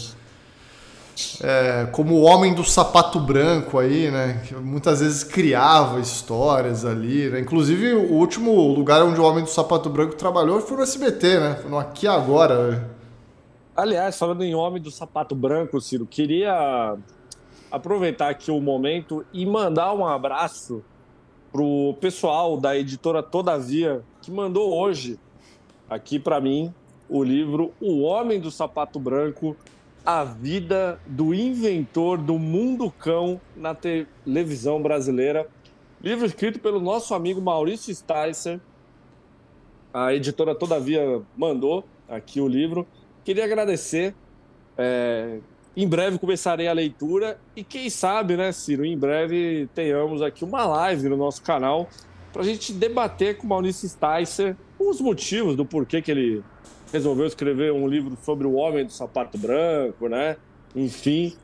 é, 1.42 1.86
como 1.92 2.14
o 2.14 2.22
homem 2.22 2.54
do 2.54 2.64
sapato 2.64 3.18
branco 3.18 3.78
aí, 3.78 4.10
né, 4.10 4.42
que 4.46 4.54
muitas 4.54 5.00
vezes 5.00 5.24
criava 5.24 6.00
histórias 6.00 6.84
ali, 6.84 7.28
né, 7.30 7.40
inclusive 7.40 7.92
o 7.94 8.12
último 8.12 8.52
lugar 8.68 9.02
onde 9.02 9.20
o 9.20 9.24
homem 9.24 9.44
do 9.44 9.50
sapato 9.50 9.88
branco 9.90 10.14
trabalhou 10.14 10.60
foi 10.60 10.76
no 10.76 10.82
SBT, 10.82 11.40
né, 11.40 11.58
foi 11.60 11.70
no 11.70 11.78
Aqui 11.78 12.06
Agora. 12.06 12.90
Aliás, 13.74 14.18
falando 14.18 14.44
em 14.44 14.54
homem 14.54 14.82
do 14.82 14.90
sapato 14.90 15.34
branco, 15.34 15.80
Ciro, 15.80 16.06
queria 16.06 16.96
aproveitar 17.70 18.28
aqui 18.28 18.50
o 18.50 18.60
momento 18.60 19.24
e 19.32 19.46
mandar 19.46 19.94
um 19.94 20.06
abraço 20.06 20.84
pro 21.50 21.94
pessoal 22.00 22.56
da 22.56 22.76
editora 22.76 23.22
Todavia 23.22 24.02
que 24.20 24.30
mandou 24.30 24.74
hoje 24.74 25.18
aqui 25.88 26.18
para 26.18 26.40
mim 26.40 26.72
o 27.08 27.22
livro 27.22 27.72
O 27.78 28.00
Homem 28.00 28.40
do 28.40 28.50
Sapato 28.50 28.98
Branco, 28.98 29.54
a 30.05 30.24
vida 30.24 31.00
do 31.07 31.32
inventor 31.32 32.18
do 32.18 32.38
mundo 32.38 32.90
cão 32.90 33.40
na 33.57 33.74
televisão 33.74 34.82
brasileira. 34.82 35.48
Livro 36.03 36.26
escrito 36.26 36.59
pelo 36.59 36.80
nosso 36.80 37.14
amigo 37.14 37.40
Maurício 37.40 37.94
Sticer. 37.94 38.61
A 39.94 40.12
editora, 40.12 40.55
todavia, 40.55 41.22
mandou 41.36 41.84
aqui 42.09 42.40
o 42.40 42.48
livro. 42.48 42.86
Queria 43.24 43.44
agradecer. 43.44 44.14
É, 44.76 45.38
em 45.76 45.86
breve 45.86 46.18
começarei 46.18 46.66
a 46.66 46.72
leitura 46.72 47.38
e 47.55 47.62
quem 47.62 47.88
sabe, 47.88 48.36
né, 48.36 48.53
Ciro, 48.53 48.84
em 48.84 48.96
breve 48.96 49.68
tenhamos 49.74 50.20
aqui 50.20 50.44
uma 50.44 50.64
live 50.64 51.09
no 51.09 51.16
nosso 51.16 51.42
canal 51.42 51.88
para 52.32 52.42
a 52.42 52.44
gente 52.44 52.72
debater 52.72 53.36
com 53.36 53.46
o 53.46 53.48
Maurício 53.48 53.88
Sticer 53.88 54.57
os 54.78 55.00
motivos 55.00 55.55
do 55.57 55.64
porquê 55.64 56.03
que 56.03 56.11
ele 56.11 56.42
resolveu 56.93 57.26
escrever 57.26 57.72
um 57.72 57.88
livro 57.88 58.16
sobre 58.22 58.47
o 58.47 58.53
homem 58.55 58.84
do 58.84 58.93
sapato 58.93 59.38
branco, 59.38 60.09
né? 60.09 60.36
Enfim, 60.76 61.34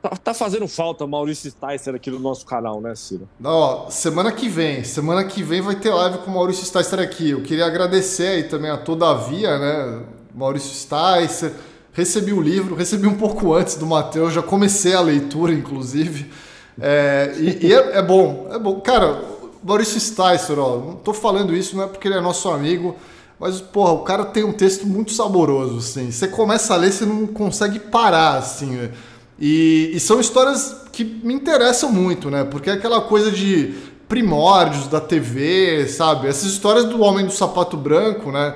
tá, 0.00 0.10
tá 0.10 0.34
fazendo 0.34 0.66
falta 0.66 1.06
Maurício 1.06 1.50
Sticer 1.50 1.94
aqui 1.94 2.10
no 2.10 2.18
nosso 2.18 2.46
canal, 2.46 2.80
né, 2.80 2.94
Ciro? 2.94 3.28
Não, 3.38 3.90
semana 3.90 4.32
que 4.32 4.48
vem, 4.48 4.82
semana 4.82 5.24
que 5.24 5.42
vem 5.42 5.60
vai 5.60 5.76
ter 5.76 5.90
live 5.90 6.18
com 6.18 6.30
o 6.30 6.34
Maurício 6.34 6.64
Sticer 6.64 6.98
aqui. 7.00 7.30
Eu 7.30 7.42
queria 7.42 7.66
agradecer 7.66 8.28
aí 8.28 8.44
também 8.44 8.70
a 8.70 8.78
Todavia, 8.78 9.58
né? 9.58 10.02
Maurício 10.34 10.74
Sticer. 10.74 11.52
Recebi 11.92 12.32
o 12.32 12.42
livro, 12.42 12.74
recebi 12.74 13.06
um 13.06 13.16
pouco 13.16 13.54
antes 13.54 13.76
do 13.76 13.86
Matheus, 13.86 14.34
já 14.34 14.42
comecei 14.42 14.94
a 14.94 15.00
leitura, 15.00 15.52
inclusive. 15.52 16.30
É, 16.78 17.34
e, 17.38 17.66
e 17.68 17.72
é, 17.72 17.98
é, 17.98 18.02
bom, 18.02 18.48
é 18.52 18.58
bom. 18.58 18.80
Cara, 18.80 19.24
Maurício 19.62 19.98
Sticer, 19.98 20.58
ó, 20.58 20.76
não 20.76 20.96
tô 20.96 21.14
falando 21.14 21.56
isso 21.56 21.74
não 21.74 21.84
é 21.84 21.86
porque 21.86 22.06
ele 22.06 22.16
é 22.16 22.20
nosso 22.20 22.50
amigo, 22.50 22.94
mas, 23.38 23.60
porra, 23.60 23.92
o 23.92 23.98
cara 23.98 24.24
tem 24.24 24.44
um 24.44 24.52
texto 24.52 24.86
muito 24.86 25.12
saboroso, 25.12 25.78
assim. 25.78 26.10
Você 26.10 26.26
começa 26.26 26.72
a 26.72 26.76
ler, 26.76 26.92
você 26.92 27.04
não 27.04 27.26
consegue 27.26 27.78
parar, 27.78 28.38
assim. 28.38 28.90
E, 29.38 29.90
e 29.92 30.00
são 30.00 30.18
histórias 30.18 30.84
que 30.90 31.04
me 31.04 31.34
interessam 31.34 31.92
muito, 31.92 32.30
né? 32.30 32.44
Porque 32.44 32.70
é 32.70 32.72
aquela 32.72 33.02
coisa 33.02 33.30
de 33.30 33.74
primórdios 34.08 34.88
da 34.88 35.00
TV, 35.00 35.86
sabe? 35.88 36.28
Essas 36.28 36.50
histórias 36.50 36.86
do 36.86 37.02
Homem 37.02 37.26
do 37.26 37.32
Sapato 37.32 37.76
Branco, 37.76 38.32
né? 38.32 38.54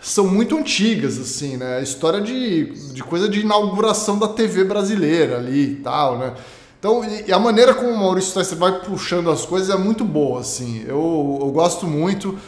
São 0.00 0.26
muito 0.26 0.56
antigas, 0.56 1.18
assim, 1.18 1.56
né? 1.56 1.82
História 1.82 2.20
de, 2.20 2.92
de 2.92 3.02
coisa 3.02 3.28
de 3.28 3.40
inauguração 3.40 4.18
da 4.18 4.28
TV 4.28 4.64
brasileira 4.64 5.38
ali 5.38 5.72
e 5.72 5.76
tal, 5.76 6.18
né? 6.18 6.34
Então, 6.78 7.02
e 7.26 7.32
a 7.32 7.38
maneira 7.38 7.74
como 7.74 7.90
o 7.90 7.98
Maurício 7.98 8.30
Sticer 8.30 8.56
vai 8.56 8.80
puxando 8.80 9.30
as 9.30 9.44
coisas 9.44 9.74
é 9.74 9.78
muito 9.78 10.04
boa, 10.04 10.40
assim. 10.40 10.84
Eu, 10.86 11.38
eu 11.40 11.50
gosto 11.50 11.86
muito. 11.86 12.38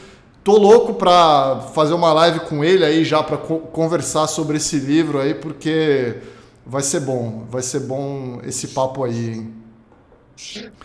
Tô 0.43 0.57
louco 0.57 0.95
para 0.95 1.61
fazer 1.75 1.93
uma 1.93 2.13
live 2.15 2.41
com 2.41 2.65
ele 2.65 2.85
aí 2.85 3.05
já 3.05 3.23
para 3.23 3.37
co 3.37 3.59
conversar 3.59 4.27
sobre 4.27 4.57
esse 4.57 4.77
livro 4.79 5.21
aí, 5.21 5.35
porque 5.35 6.17
vai 6.65 6.83
ser 6.83 7.01
bom, 7.01 7.45
vai 7.51 7.63
ser 7.63 7.81
bom 7.81 8.41
esse 8.45 8.69
papo 8.69 9.05
aí, 9.05 9.35
hein? 9.35 9.55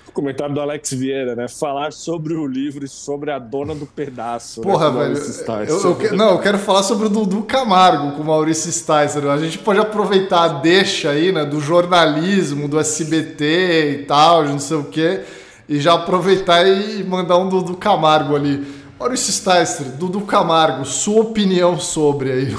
O 0.06 0.12
comentário 0.12 0.54
do 0.54 0.60
Alex 0.60 0.92
Vieira, 0.92 1.34
né? 1.34 1.48
Falar 1.48 1.94
sobre 1.94 2.34
o 2.34 2.46
livro 2.46 2.84
e 2.84 2.88
sobre 2.90 3.32
a 3.32 3.40
dona 3.40 3.74
do 3.74 3.86
pedaço. 3.86 4.60
Né, 4.60 4.70
Porra, 4.70 4.92
né? 4.92 5.14
velho. 5.14 5.70
Eu, 5.70 5.82
eu 5.82 5.96
que, 5.96 6.12
não, 6.12 6.32
eu 6.32 6.40
quero 6.40 6.58
falar 6.58 6.84
sobre 6.84 7.08
o 7.08 7.10
Dudu 7.10 7.44
Camargo 7.44 8.12
com 8.18 8.22
o 8.22 8.26
Maurício 8.26 8.70
Sticer. 8.70 9.26
A 9.30 9.38
gente 9.38 9.58
pode 9.60 9.80
aproveitar 9.80 10.44
a 10.44 10.48
deixa 10.50 11.12
aí, 11.12 11.32
né? 11.32 11.46
Do 11.46 11.62
jornalismo, 11.62 12.68
do 12.68 12.78
SBT 12.78 13.92
e 13.92 14.06
tal, 14.06 14.44
não 14.44 14.60
sei 14.60 14.78
o 14.78 14.84
quê, 14.84 15.22
e 15.70 15.80
já 15.80 15.94
aproveitar 15.94 16.68
e 16.68 17.02
mandar 17.06 17.38
um 17.38 17.48
Dudu 17.48 17.78
Camargo 17.78 18.36
ali. 18.36 18.75
Maurício 19.00 19.32
Sticer, 19.32 19.92
Dudu 19.98 20.22
Camargo, 20.22 20.86
sua 20.86 21.22
opinião 21.22 21.78
sobre 21.78 22.32
aí. 22.32 22.58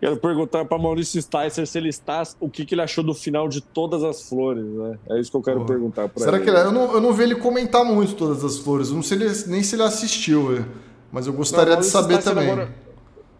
Quero 0.00 0.16
perguntar 0.16 0.64
para 0.64 0.76
Maurício 0.78 1.20
Sticer 1.22 1.66
se 1.66 1.78
ele 1.78 1.88
está, 1.88 2.24
o 2.40 2.50
que, 2.50 2.64
que, 2.64 2.74
ele 2.74 2.82
achou 2.82 3.04
do 3.04 3.14
final 3.14 3.48
de 3.48 3.60
Todas 3.60 4.02
as 4.02 4.28
Flores, 4.28 4.64
né? 4.64 4.98
É 5.10 5.20
isso 5.20 5.30
que 5.30 5.36
eu 5.36 5.42
quero 5.42 5.64
perguntar 5.64 6.08
para 6.08 6.22
ele. 6.22 6.24
Será 6.24 6.40
que 6.40 6.50
ele, 6.50 6.58
eu 6.58 6.72
não, 6.72 6.92
eu 6.92 7.00
não 7.00 7.12
vi 7.12 7.22
ele 7.22 7.36
comentar 7.36 7.84
muito 7.84 8.14
Todas 8.14 8.44
as 8.44 8.58
Flores, 8.58 8.90
não 8.90 9.02
sei 9.02 9.18
nem 9.46 9.62
se 9.62 9.76
ele 9.76 9.82
assistiu, 9.82 10.64
mas 11.12 11.26
eu 11.26 11.32
gostaria 11.32 11.74
não, 11.74 11.80
de 11.80 11.86
saber 11.86 12.20
também. 12.20 12.50
Agora, 12.50 12.74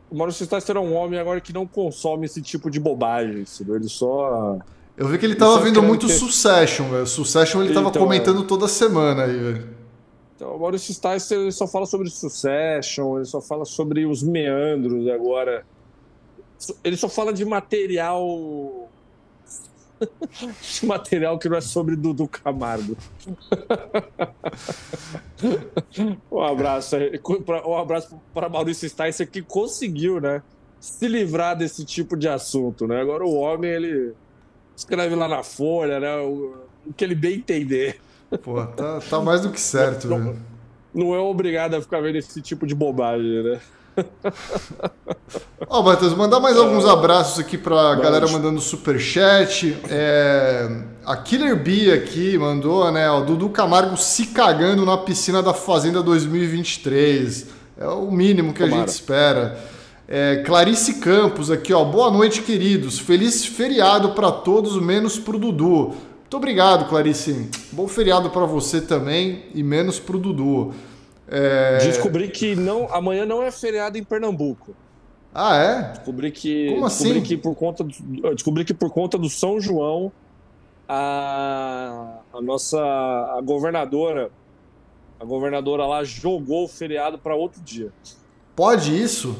o 0.08 0.16
Maurício 0.16 0.46
Sticer 0.46 0.76
é 0.76 0.80
um 0.80 0.94
homem 0.94 1.18
agora 1.18 1.40
que 1.40 1.52
não 1.52 1.66
consome 1.66 2.26
esse 2.26 2.40
tipo 2.40 2.70
de 2.70 2.78
bobagem, 2.78 3.44
ele 3.68 3.88
só 3.88 4.56
eu 4.96 5.08
vi 5.08 5.16
que 5.16 5.24
ele 5.24 5.32
estava 5.32 5.58
vendo 5.60 5.82
muito 5.82 6.06
ter... 6.06 6.12
Succession, 6.12 6.90
velho. 6.90 7.06
Succession 7.06 7.60
ele 7.62 7.70
estava 7.70 7.88
então, 7.88 8.02
comentando 8.02 8.42
é... 8.42 8.46
toda 8.46 8.68
semana 8.68 9.24
aí, 9.24 9.34
velho. 9.34 9.79
Então, 10.40 10.56
o 10.56 10.58
Maurício 10.58 10.94
Stice 10.94 11.34
ele 11.34 11.52
só 11.52 11.66
fala 11.66 11.84
sobre 11.84 12.08
Succession, 12.08 13.18
ele 13.18 13.26
só 13.26 13.42
fala 13.42 13.66
sobre 13.66 14.06
os 14.06 14.22
meandros 14.22 15.06
agora. 15.08 15.66
Ele 16.82 16.96
só 16.96 17.10
fala 17.10 17.30
de 17.30 17.44
material. 17.44 18.88
de 20.00 20.86
material 20.86 21.38
que 21.38 21.46
não 21.46 21.58
é 21.58 21.60
sobre 21.60 21.94
Dudu 21.94 22.26
Camargo. 22.26 22.96
um 26.32 26.42
abraço, 26.42 26.96
um 27.66 27.76
abraço 27.76 28.18
para 28.32 28.48
Maurício 28.48 28.88
Stice 28.88 29.26
que 29.26 29.42
conseguiu, 29.42 30.22
né? 30.22 30.42
se 30.80 31.06
livrar 31.06 31.54
desse 31.54 31.84
tipo 31.84 32.16
de 32.16 32.26
assunto, 32.26 32.86
né? 32.86 33.02
Agora 33.02 33.26
o 33.26 33.34
homem, 33.34 33.70
ele 33.70 34.14
escreve 34.74 35.14
lá 35.14 35.28
na 35.28 35.42
folha, 35.42 36.00
né? 36.00 36.16
O, 36.16 36.56
o 36.86 36.94
que 36.94 37.04
ele 37.04 37.14
bem 37.14 37.34
entender. 37.34 38.00
Pô, 38.38 38.64
tá, 38.64 39.00
tá 39.08 39.20
mais 39.20 39.40
do 39.40 39.50
que 39.50 39.60
certo, 39.60 40.06
não, 40.08 40.18
né? 40.18 40.36
não 40.94 41.14
é 41.14 41.18
obrigado 41.18 41.74
a 41.74 41.80
ficar 41.80 42.00
vendo 42.00 42.16
esse 42.16 42.40
tipo 42.40 42.66
de 42.66 42.74
bobagem, 42.74 43.42
né? 43.42 43.60
Ó, 45.68 45.80
oh, 45.80 45.82
Matheus, 45.82 46.14
mandar 46.14 46.40
mais 46.40 46.56
alguns 46.56 46.84
abraços 46.84 47.38
aqui 47.38 47.58
pra 47.58 47.94
galera 47.96 48.26
mandando 48.28 48.60
superchat. 48.60 49.76
É, 49.88 50.68
a 51.04 51.16
Killer 51.16 51.56
Bee 51.56 51.92
aqui 51.92 52.38
mandou, 52.38 52.90
né? 52.90 53.10
O 53.10 53.22
Dudu 53.22 53.50
Camargo 53.50 53.96
se 53.96 54.28
cagando 54.28 54.86
na 54.86 54.96
piscina 54.96 55.42
da 55.42 55.52
Fazenda 55.52 56.02
2023. 56.02 57.48
É 57.78 57.86
o 57.88 58.10
mínimo 58.10 58.52
que 58.52 58.60
Tomara. 58.60 58.76
a 58.76 58.86
gente 58.86 58.94
espera. 58.94 59.58
É, 60.08 60.42
Clarice 60.44 60.94
Campos 60.94 61.50
aqui, 61.50 61.72
ó. 61.72 61.84
Boa 61.84 62.10
noite, 62.10 62.42
queridos. 62.42 62.98
Feliz 62.98 63.44
feriado 63.44 64.10
para 64.10 64.32
todos, 64.32 64.80
menos 64.80 65.18
pro 65.18 65.38
Dudu. 65.38 65.94
Muito 66.30 66.36
obrigado, 66.36 66.88
Clarice. 66.88 67.50
Bom 67.72 67.88
feriado 67.88 68.30
para 68.30 68.46
você 68.46 68.80
também 68.80 69.46
e 69.52 69.64
menos 69.64 69.98
pro 69.98 70.16
Dudu. 70.16 70.72
É... 71.26 71.78
Descobri 71.78 72.28
que 72.28 72.54
não, 72.54 72.86
amanhã 72.94 73.26
não 73.26 73.42
é 73.42 73.50
feriado 73.50 73.98
em 73.98 74.04
Pernambuco. 74.04 74.72
Ah, 75.34 75.56
é? 75.56 75.82
Descobri 75.90 76.30
que, 76.30 76.68
Como 76.68 76.86
descobri 76.86 77.10
assim? 77.18 77.22
que 77.22 77.36
por 77.36 77.56
conta 77.56 77.82
do, 77.82 77.92
descobri 78.32 78.64
que 78.64 78.72
por 78.72 78.90
conta 78.90 79.18
do 79.18 79.28
São 79.28 79.60
João 79.60 80.12
a, 80.88 82.20
a 82.32 82.40
nossa 82.40 82.78
a 82.80 83.40
governadora 83.42 84.30
a 85.18 85.24
governadora 85.24 85.84
lá 85.84 86.04
jogou 86.04 86.66
o 86.66 86.68
feriado 86.68 87.18
para 87.18 87.34
outro 87.34 87.60
dia. 87.60 87.92
Pode 88.54 88.96
isso? 88.96 89.36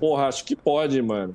Porra, 0.00 0.28
acho 0.28 0.42
que 0.42 0.56
pode, 0.56 1.02
mano. 1.02 1.34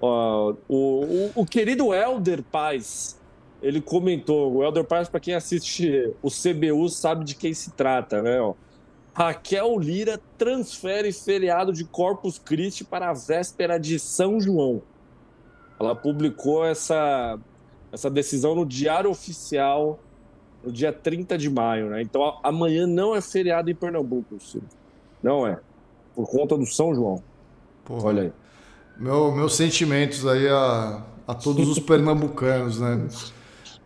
o, 0.00 0.54
o, 0.70 1.30
o 1.34 1.44
querido 1.44 1.92
Elder 1.92 2.42
Paz, 2.42 3.22
ele 3.64 3.80
comentou. 3.80 4.52
O 4.52 4.62
Elder 4.62 4.84
Paz, 4.84 5.08
para 5.08 5.18
quem 5.18 5.34
assiste 5.34 6.12
o 6.22 6.28
CBU, 6.28 6.86
sabe 6.90 7.24
de 7.24 7.34
quem 7.34 7.54
se 7.54 7.70
trata, 7.70 8.20
né? 8.20 8.38
Ó. 8.38 8.52
Raquel 9.14 9.78
Lira 9.78 10.20
transfere 10.36 11.10
feriado 11.12 11.72
de 11.72 11.82
Corpus 11.84 12.38
Christi 12.38 12.84
para 12.84 13.08
a 13.08 13.14
véspera 13.14 13.80
de 13.80 13.98
São 13.98 14.38
João. 14.38 14.82
Ela 15.80 15.94
publicou 15.94 16.64
essa, 16.64 17.38
essa 17.90 18.10
decisão 18.10 18.54
no 18.54 18.66
Diário 18.66 19.10
Oficial 19.10 19.98
no 20.62 20.70
dia 20.70 20.92
30 20.92 21.38
de 21.38 21.48
maio, 21.48 21.88
né? 21.88 22.02
Então 22.02 22.38
amanhã 22.42 22.86
não 22.86 23.14
é 23.14 23.22
feriado 23.22 23.70
em 23.70 23.74
Pernambuco, 23.74 24.38
Ciro. 24.40 24.66
Não 25.22 25.46
é. 25.46 25.58
Por 26.14 26.28
conta 26.28 26.56
do 26.56 26.66
São 26.66 26.94
João. 26.94 27.22
Porra. 27.82 28.08
Olha 28.08 28.22
aí. 28.24 28.32
Meu, 28.98 29.32
meus 29.32 29.56
sentimentos 29.56 30.26
aí 30.26 30.48
a, 30.48 31.02
a 31.26 31.34
todos 31.34 31.66
os 31.68 31.78
pernambucanos, 31.80 32.78
né? 32.78 33.08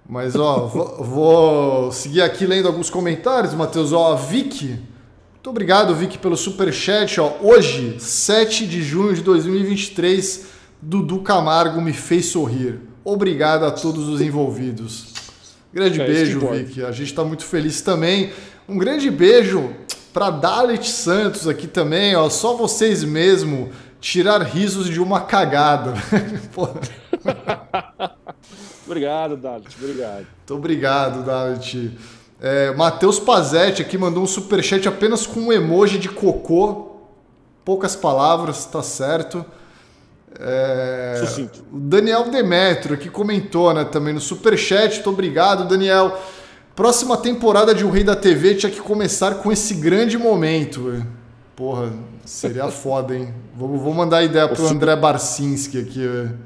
Mas, 0.09 0.35
ó, 0.35 0.67
vou, 0.67 1.93
seguir 1.93 2.23
aqui 2.23 2.47
lendo 2.47 2.67
alguns 2.67 2.89
comentários, 2.89 3.53
Matheus. 3.55 3.93
Ó, 3.93 4.13
a 4.13 4.17
Vicky 4.17 4.81
muito 5.49 5.51
obrigado, 5.51 5.95
Vic, 5.95 6.19
pelo 6.19 6.37
superchat. 6.37 7.19
Ó. 7.21 7.33
Hoje, 7.41 7.97
7 7.99 8.67
de 8.67 8.83
junho 8.83 9.15
de 9.15 9.23
2023, 9.23 10.47
Dudu 10.83 11.21
Camargo 11.21 11.81
me 11.81 11.95
fez 11.95 12.27
sorrir. 12.27 12.81
Obrigado 13.03 13.65
a 13.65 13.71
todos 13.71 14.09
os 14.09 14.21
envolvidos. 14.21 15.15
Grande 15.73 16.03
é 16.03 16.07
beijo, 16.07 16.41
Vic. 16.41 16.85
A 16.85 16.93
gente 16.93 17.07
está 17.07 17.25
muito 17.25 17.47
feliz 17.47 17.81
também. 17.81 18.31
Um 18.69 18.77
grande 18.77 19.11
beijo 19.11 19.73
para 20.13 20.29
Dalit 20.29 20.87
Santos 20.87 21.49
aqui 21.49 21.67
também. 21.67 22.15
Ó. 22.15 22.29
Só 22.29 22.55
vocês 22.55 23.03
mesmo 23.03 23.71
tirar 24.01 24.43
risos 24.43 24.91
de 24.91 25.01
uma 25.01 25.23
cagada. 25.23 25.95
obrigado, 28.89 29.36
Dalit. 29.36 29.76
Obrigado. 29.80 30.26
Muito 30.26 30.55
obrigado, 30.55 31.24
Dalit. 31.24 31.97
É, 32.41 32.72
Matheus 32.74 33.18
Pazetti 33.18 33.82
aqui 33.82 33.99
mandou 33.99 34.22
um 34.22 34.26
superchat 34.26 34.89
apenas 34.89 35.26
com 35.26 35.41
um 35.41 35.53
emoji 35.53 35.99
de 35.99 36.09
cocô. 36.09 36.93
Poucas 37.64 37.95
palavras, 37.95 38.64
tá 38.64 38.82
certo. 38.82 39.45
É, 40.39 41.22
o 41.72 41.78
Daniel 41.78 42.30
Demetrio 42.30 42.95
aqui 42.95 43.11
comentou 43.11 43.72
né, 43.74 43.84
também 43.84 44.14
no 44.14 44.20
superchat. 44.20 44.95
Muito 44.95 45.11
obrigado, 45.11 45.68
Daniel. 45.68 46.18
Próxima 46.76 47.16
temporada 47.16 47.74
de 47.74 47.84
O 47.84 47.91
Rei 47.91 48.05
da 48.05 48.14
TV 48.14 48.55
tinha 48.55 48.70
que 48.70 48.80
começar 48.80 49.36
com 49.36 49.51
esse 49.51 49.74
grande 49.74 50.16
momento. 50.16 51.05
Porra, 51.57 51.93
seria 52.24 52.68
foda, 52.70 53.16
hein? 53.16 53.34
Vou, 53.57 53.76
vou 53.76 53.93
mandar 53.93 54.18
a 54.18 54.22
ideia 54.22 54.49
pro 54.49 54.66
André 54.68 54.95
Barcinski 54.95 55.80
aqui. 55.80 56.07
Véio. 56.07 56.39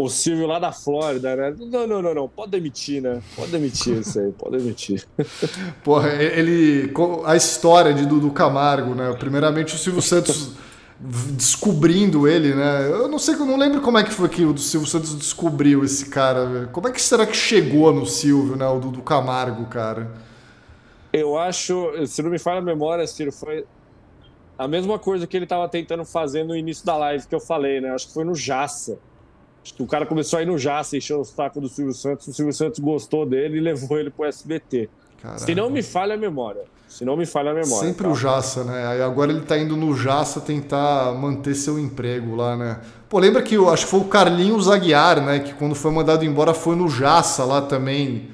O 0.00 0.08
Silvio 0.08 0.46
lá 0.46 0.60
da 0.60 0.70
Flórida, 0.70 1.34
né? 1.34 1.56
Não, 1.58 1.84
não, 1.84 2.00
não, 2.00 2.14
não. 2.14 2.28
Pode 2.28 2.52
demitir, 2.52 3.02
né? 3.02 3.20
Pode 3.34 3.50
demitir 3.50 3.98
isso 3.98 4.20
aí, 4.20 4.30
pode 4.30 4.56
demitir. 4.56 5.04
Porra, 5.82 6.10
ele. 6.10 6.94
A 7.24 7.34
história 7.34 7.92
de 7.92 8.06
Dudu 8.06 8.30
Camargo, 8.30 8.94
né? 8.94 9.12
Primeiramente 9.18 9.74
o 9.74 9.76
Silvio 9.76 10.00
Santos 10.00 10.52
descobrindo 11.00 12.28
ele, 12.28 12.54
né? 12.54 12.88
Eu 12.88 13.08
não 13.08 13.18
sei, 13.18 13.34
eu 13.34 13.44
não 13.44 13.56
lembro 13.56 13.80
como 13.80 13.98
é 13.98 14.04
que 14.04 14.12
foi 14.12 14.28
que 14.28 14.44
o 14.44 14.56
Silvio 14.56 14.88
Santos 14.88 15.16
descobriu 15.16 15.82
esse 15.82 16.08
cara. 16.08 16.68
Como 16.70 16.86
é 16.86 16.92
que 16.92 17.02
será 17.02 17.26
que 17.26 17.36
chegou 17.36 17.92
no 17.92 18.06
Silvio, 18.06 18.54
né? 18.54 18.68
O 18.68 18.78
Dudu 18.78 19.02
Camargo, 19.02 19.66
cara? 19.66 20.12
Eu 21.12 21.36
acho, 21.36 22.06
se 22.06 22.22
não 22.22 22.30
me 22.30 22.38
falha 22.38 22.58
a 22.58 22.62
memória, 22.62 23.04
Ciro, 23.04 23.32
foi 23.32 23.66
a 24.56 24.68
mesma 24.68 24.96
coisa 24.96 25.26
que 25.26 25.36
ele 25.36 25.44
estava 25.44 25.68
tentando 25.68 26.04
fazer 26.04 26.44
no 26.44 26.54
início 26.54 26.86
da 26.86 26.96
live 26.96 27.26
que 27.26 27.34
eu 27.34 27.40
falei, 27.40 27.80
né? 27.80 27.90
Acho 27.90 28.06
que 28.06 28.14
foi 28.14 28.22
no 28.22 28.36
Jaça 28.36 28.96
o 29.78 29.86
cara 29.86 30.06
começou 30.06 30.38
a 30.38 30.42
ir 30.42 30.46
no 30.46 30.58
Jaça, 30.58 30.96
encheu 30.96 31.20
o 31.20 31.24
saco 31.24 31.60
do 31.60 31.68
Silvio 31.68 31.94
Santos, 31.94 32.28
o 32.28 32.32
Silvio 32.32 32.52
Santos 32.52 32.78
gostou 32.80 33.26
dele 33.26 33.58
e 33.58 33.60
levou 33.60 33.98
ele 33.98 34.10
pro 34.10 34.24
SBT. 34.24 34.88
Caraca. 35.22 35.40
Se 35.40 35.54
não 35.54 35.70
me 35.70 35.82
falha 35.82 36.14
a 36.14 36.18
memória. 36.18 36.62
Se 36.88 37.04
não 37.04 37.16
me 37.16 37.26
falha 37.26 37.50
a 37.50 37.54
memória. 37.54 37.86
Sempre 37.86 38.04
tá? 38.04 38.10
o 38.10 38.14
Jaça, 38.14 38.64
né? 38.64 38.86
Aí 38.86 39.02
agora 39.02 39.30
ele 39.30 39.42
tá 39.42 39.58
indo 39.58 39.76
no 39.76 39.94
Jaça 39.94 40.40
tentar 40.40 41.12
manter 41.12 41.54
seu 41.54 41.78
emprego 41.78 42.34
lá, 42.34 42.56
né? 42.56 42.80
Pô, 43.08 43.18
lembra 43.18 43.42
que 43.42 43.54
eu 43.54 43.68
acho 43.68 43.84
que 43.84 43.90
foi 43.90 44.00
o 44.00 44.04
Carlinhos 44.04 44.70
Aguiar, 44.70 45.20
né? 45.20 45.38
Que 45.40 45.52
quando 45.52 45.74
foi 45.74 45.90
mandado 45.90 46.24
embora 46.24 46.54
foi 46.54 46.76
no 46.76 46.88
Jaça 46.88 47.44
lá 47.44 47.60
também. 47.60 48.30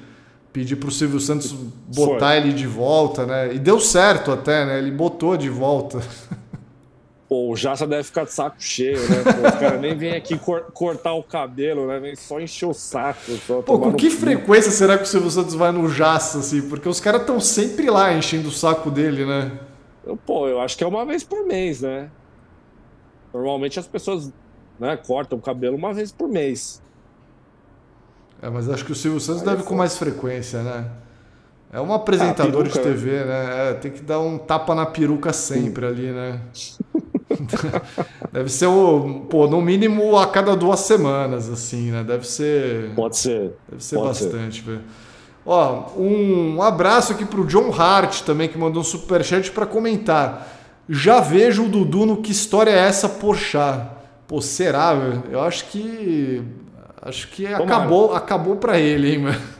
Pedir 0.53 0.77
pro 0.77 0.89
Silvio 0.89 1.19
Santos 1.19 1.51
botar 1.51 2.27
foi. 2.27 2.37
ele 2.37 2.53
de 2.53 2.65
volta, 2.65 3.25
né? 3.25 3.53
E 3.53 3.59
deu 3.59 3.77
certo 3.77 4.31
até, 4.31 4.65
né? 4.65 4.77
Ele 4.77 4.91
botou 4.91 5.35
de 5.35 5.49
volta. 5.49 5.99
Pô, 7.27 7.51
o 7.51 7.55
Jassa 7.55 7.87
deve 7.87 8.03
ficar 8.03 8.25
de 8.25 8.31
saco 8.31 8.57
cheio, 8.59 8.99
né? 9.09 9.23
Pô, 9.23 9.47
os 9.47 9.55
caras 9.55 9.81
nem 9.81 9.97
vêm 9.97 10.15
aqui 10.15 10.37
cor 10.37 10.61
cortar 10.73 11.13
o 11.13 11.23
cabelo, 11.23 11.87
né? 11.87 11.99
Vem 11.99 12.15
só 12.15 12.39
encher 12.39 12.67
o 12.67 12.73
saco. 12.73 13.19
Pô, 13.65 13.79
com 13.79 13.93
que 13.93 14.11
frequência 14.11 14.69
será 14.69 14.95
que 14.95 15.05
o 15.05 15.07
Silvio 15.07 15.31
Santos 15.31 15.55
vai 15.55 15.71
no 15.71 15.89
Jassa, 15.89 16.37
assim? 16.39 16.61
Porque 16.69 16.87
os 16.87 16.99
caras 16.99 17.21
estão 17.21 17.39
sempre 17.39 17.89
lá 17.89 18.13
enchendo 18.13 18.49
o 18.49 18.51
saco 18.51 18.91
dele, 18.91 19.25
né? 19.25 19.59
Pô, 20.23 20.47
eu 20.47 20.61
acho 20.61 20.77
que 20.77 20.83
é 20.83 20.87
uma 20.87 21.03
vez 21.03 21.23
por 21.23 21.43
mês, 21.47 21.81
né? 21.81 22.11
Normalmente 23.33 23.79
as 23.79 23.87
pessoas 23.87 24.31
né, 24.79 24.95
cortam 24.95 25.39
o 25.39 25.41
cabelo 25.41 25.75
uma 25.75 25.93
vez 25.93 26.11
por 26.11 26.27
mês. 26.27 26.79
É, 28.39 28.49
mas 28.51 28.69
acho 28.69 28.85
que 28.85 28.91
o 28.91 28.95
Silvio 28.95 29.19
Santos 29.19 29.41
Aí 29.41 29.47
deve 29.47 29.63
é 29.63 29.65
com 29.65 29.75
mais 29.75 29.97
frequência, 29.97 30.61
né? 30.61 30.91
É 31.71 31.81
um 31.81 31.91
apresentador 31.91 32.65
ah, 32.65 32.69
de 32.69 32.79
TV, 32.79 33.11
né? 33.11 33.25
né? 33.25 33.69
É, 33.71 33.73
tem 33.73 33.91
que 33.91 34.01
dar 34.01 34.19
um 34.19 34.37
tapa 34.37 34.75
na 34.75 34.85
peruca 34.85 35.33
sempre 35.33 35.85
ali, 35.85 36.11
né? 36.11 36.39
Deve 38.31 38.49
ser 38.49 38.67
o, 38.67 39.25
pô, 39.29 39.47
no 39.47 39.61
mínimo 39.61 40.17
a 40.17 40.27
cada 40.27 40.55
duas 40.55 40.81
semanas, 40.81 41.49
assim, 41.49 41.91
né? 41.91 42.03
Deve 42.03 42.27
ser. 42.27 42.91
Pode 42.95 43.17
ser. 43.17 43.53
Deve 43.69 43.83
ser 43.83 43.95
Pode 43.95 44.07
bastante, 44.07 44.61
velho. 44.61 44.81
Ó, 45.45 45.91
um 45.97 46.61
abraço 46.61 47.13
aqui 47.13 47.23
pro 47.23 47.45
John 47.45 47.71
Hart 47.71 48.21
também, 48.21 48.49
que 48.49 48.57
mandou 48.57 48.81
um 48.81 48.85
superchat 48.85 49.51
para 49.51 49.65
comentar. 49.65 50.47
Já 50.89 51.19
vejo 51.19 51.65
o 51.65 51.69
Dudu 51.69 52.05
no 52.05 52.17
Que 52.17 52.31
História 52.31 52.71
é 52.71 52.77
Essa, 52.77 53.07
Porchat? 53.07 53.89
Pô, 54.27 54.41
será, 54.41 54.93
velho? 54.93 55.23
Eu 55.31 55.41
acho 55.41 55.65
que. 55.65 56.41
Acho 57.01 57.27
que 57.27 57.45
acabou, 57.45 58.15
acabou 58.15 58.55
para 58.55 58.79
ele, 58.79 59.11
hein, 59.13 59.19
mano? 59.19 59.54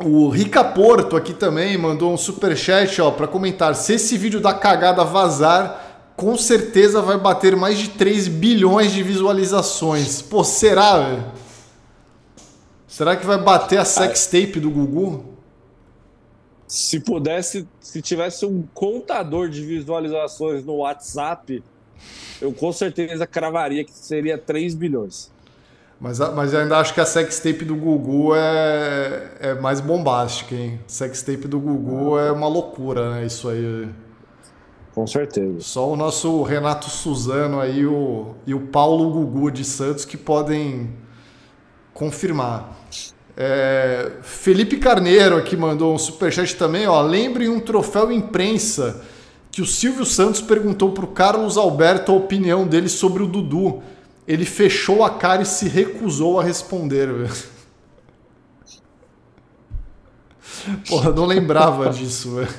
O 0.00 0.28
Rica 0.28 0.62
Porto 0.62 1.16
aqui 1.16 1.34
também 1.34 1.76
mandou 1.76 2.12
um 2.12 2.16
super 2.16 2.56
chat, 2.56 3.00
ó, 3.00 3.10
para 3.10 3.26
comentar. 3.26 3.74
Se 3.74 3.94
esse 3.94 4.16
vídeo 4.16 4.40
da 4.40 4.54
cagada 4.54 5.02
vazar, 5.02 6.12
com 6.16 6.36
certeza 6.36 7.02
vai 7.02 7.18
bater 7.18 7.56
mais 7.56 7.78
de 7.78 7.88
3 7.90 8.28
bilhões 8.28 8.92
de 8.92 9.02
visualizações. 9.02 10.22
Pô, 10.22 10.44
será, 10.44 10.98
velho? 10.98 11.24
Será 12.86 13.16
que 13.16 13.26
vai 13.26 13.38
bater 13.38 13.78
a 13.78 13.84
sextape 13.84 14.60
do 14.60 14.70
Gugu? 14.70 15.24
Se 16.66 17.00
pudesse, 17.00 17.66
se 17.80 18.00
tivesse 18.00 18.46
um 18.46 18.62
contador 18.72 19.48
de 19.48 19.64
visualizações 19.64 20.64
no 20.64 20.76
WhatsApp, 20.76 21.62
eu 22.40 22.52
com 22.52 22.72
certeza 22.72 23.26
cravaria 23.26 23.84
que 23.84 23.92
seria 23.92 24.38
3 24.38 24.74
bilhões. 24.74 25.30
Mas, 26.00 26.18
mas 26.18 26.52
eu 26.52 26.60
ainda 26.60 26.78
acho 26.78 26.94
que 26.94 27.00
a 27.00 27.06
sextape 27.06 27.64
do 27.64 27.74
Gugu 27.74 28.34
é, 28.36 29.30
é 29.40 29.54
mais 29.54 29.80
bombástica, 29.80 30.54
hein? 30.54 30.78
Sextape 30.86 31.48
do 31.48 31.58
Gugu 31.58 32.16
é 32.18 32.30
uma 32.30 32.46
loucura, 32.46 33.14
né? 33.14 33.26
Isso 33.26 33.48
aí. 33.48 33.88
com 34.94 35.06
certeza. 35.08 35.60
Só 35.60 35.90
o 35.90 35.96
nosso 35.96 36.42
Renato 36.42 36.88
Suzano 36.88 37.60
aí 37.60 37.84
o, 37.84 38.34
e 38.46 38.54
o 38.54 38.60
Paulo 38.60 39.10
Gugu 39.10 39.50
de 39.50 39.64
Santos 39.64 40.04
que 40.04 40.16
podem 40.16 40.90
confirmar. 41.92 42.76
É, 43.36 44.12
Felipe 44.22 44.76
Carneiro 44.76 45.36
aqui 45.36 45.56
mandou 45.56 45.94
um 45.94 45.98
superchat 45.98 46.54
também, 46.54 46.86
ó. 46.86 47.02
Lembrem 47.02 47.48
um 47.48 47.58
troféu 47.58 48.12
imprensa 48.12 49.02
que 49.50 49.60
o 49.60 49.66
Silvio 49.66 50.04
Santos 50.04 50.40
perguntou 50.40 50.92
para 50.92 51.04
o 51.04 51.08
Carlos 51.08 51.56
Alberto 51.56 52.12
a 52.12 52.14
opinião 52.14 52.64
dele 52.64 52.88
sobre 52.88 53.20
o 53.20 53.26
Dudu. 53.26 53.82
Ele 54.28 54.44
fechou 54.44 55.02
a 55.02 55.08
cara 55.08 55.40
e 55.40 55.46
se 55.46 55.66
recusou 55.66 56.38
a 56.38 56.44
responder. 56.44 57.08
Porra, 60.86 61.10
não 61.12 61.24
lembrava 61.24 61.88
disso, 61.88 62.34
velho. 62.34 62.54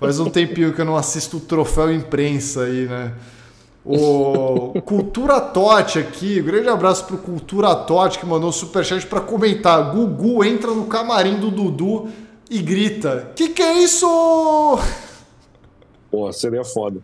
Faz 0.00 0.18
um 0.18 0.30
tempinho 0.30 0.72
que 0.72 0.80
eu 0.80 0.84
não 0.86 0.96
assisto 0.96 1.36
o 1.36 1.40
troféu 1.40 1.92
imprensa 1.92 2.62
aí, 2.62 2.86
né? 2.86 3.12
O 3.84 4.80
Cultura 4.80 5.40
Tote 5.42 5.98
aqui, 5.98 6.40
grande 6.40 6.68
abraço 6.68 7.04
pro 7.04 7.18
Cultura 7.18 7.74
Tote 7.74 8.18
que 8.18 8.24
mandou 8.24 8.48
um 8.48 8.52
superchat 8.52 9.06
para 9.06 9.20
comentar. 9.20 9.92
Gugu 9.94 10.42
entra 10.42 10.72
no 10.72 10.86
camarim 10.86 11.38
do 11.38 11.50
Dudu 11.50 12.08
e 12.50 12.62
grita: 12.62 13.30
Que 13.36 13.50
que 13.50 13.62
é 13.62 13.84
isso? 13.84 14.08
Pô, 16.10 16.32
seria 16.32 16.64
foda. 16.64 17.00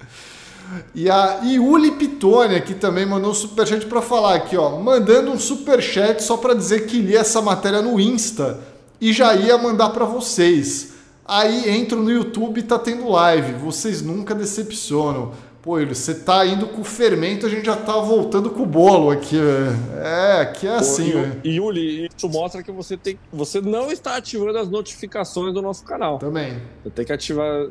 E 0.94 1.10
a 1.10 1.40
Iuli 1.42 1.92
Pitone 1.92 2.54
aqui 2.54 2.74
também 2.74 3.06
mandou 3.06 3.30
um 3.30 3.34
superchat 3.34 3.86
para 3.86 4.02
falar 4.02 4.34
aqui, 4.34 4.56
ó, 4.56 4.78
mandando 4.78 5.30
um 5.30 5.38
superchat 5.38 6.22
só 6.22 6.36
para 6.36 6.54
dizer 6.54 6.86
que 6.86 6.98
li 6.98 7.16
essa 7.16 7.40
matéria 7.40 7.82
no 7.82 7.98
Insta 8.00 8.60
e 9.00 9.12
já 9.12 9.34
ia 9.34 9.58
mandar 9.58 9.90
para 9.90 10.04
vocês. 10.04 10.92
Aí 11.24 11.70
entro 11.70 12.02
no 12.02 12.10
YouTube 12.10 12.58
e 12.58 12.62
tá 12.62 12.78
tendo 12.78 13.08
live. 13.08 13.54
Vocês 13.54 14.02
nunca 14.02 14.34
decepcionam. 14.34 15.32
Pô, 15.62 15.78
Yuri, 15.78 15.94
você 15.94 16.12
tá 16.12 16.44
indo 16.44 16.66
com 16.66 16.80
o 16.80 16.84
fermento, 16.84 17.46
a 17.46 17.48
gente 17.48 17.64
já 17.64 17.76
tá 17.76 17.96
voltando 17.98 18.50
com 18.50 18.64
o 18.64 18.66
bolo 18.66 19.10
aqui, 19.10 19.36
velho. 19.36 19.76
É, 20.02 20.40
aqui 20.40 20.66
é 20.66 20.74
assim, 20.74 21.12
velho. 21.12 21.40
Yuli, 21.44 22.08
isso 22.08 22.28
mostra 22.28 22.64
que 22.64 22.72
você 22.72 22.96
tem, 22.96 23.16
você 23.32 23.60
não 23.60 23.92
está 23.92 24.16
ativando 24.16 24.58
as 24.58 24.68
notificações 24.68 25.54
do 25.54 25.62
nosso 25.62 25.84
canal. 25.84 26.18
Também. 26.18 26.60
Você 26.82 26.90
tem 26.90 27.04
que 27.04 27.12
ativar 27.12 27.68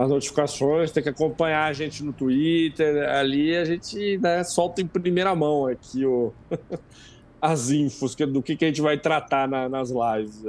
as 0.00 0.08
notificações, 0.08 0.90
tem 0.90 1.02
que 1.02 1.10
acompanhar 1.10 1.66
a 1.66 1.74
gente 1.74 2.02
no 2.02 2.10
Twitter. 2.10 3.06
Ali 3.10 3.54
a 3.54 3.66
gente 3.66 4.16
né, 4.16 4.42
solta 4.44 4.80
em 4.80 4.86
primeira 4.86 5.34
mão 5.34 5.66
aqui 5.66 6.06
o, 6.06 6.32
as 7.40 7.70
infos 7.70 8.14
do 8.14 8.42
que, 8.42 8.56
que 8.56 8.64
a 8.64 8.68
gente 8.68 8.80
vai 8.80 8.96
tratar 8.96 9.46
na, 9.46 9.68
nas 9.68 9.90
lives. 9.90 10.42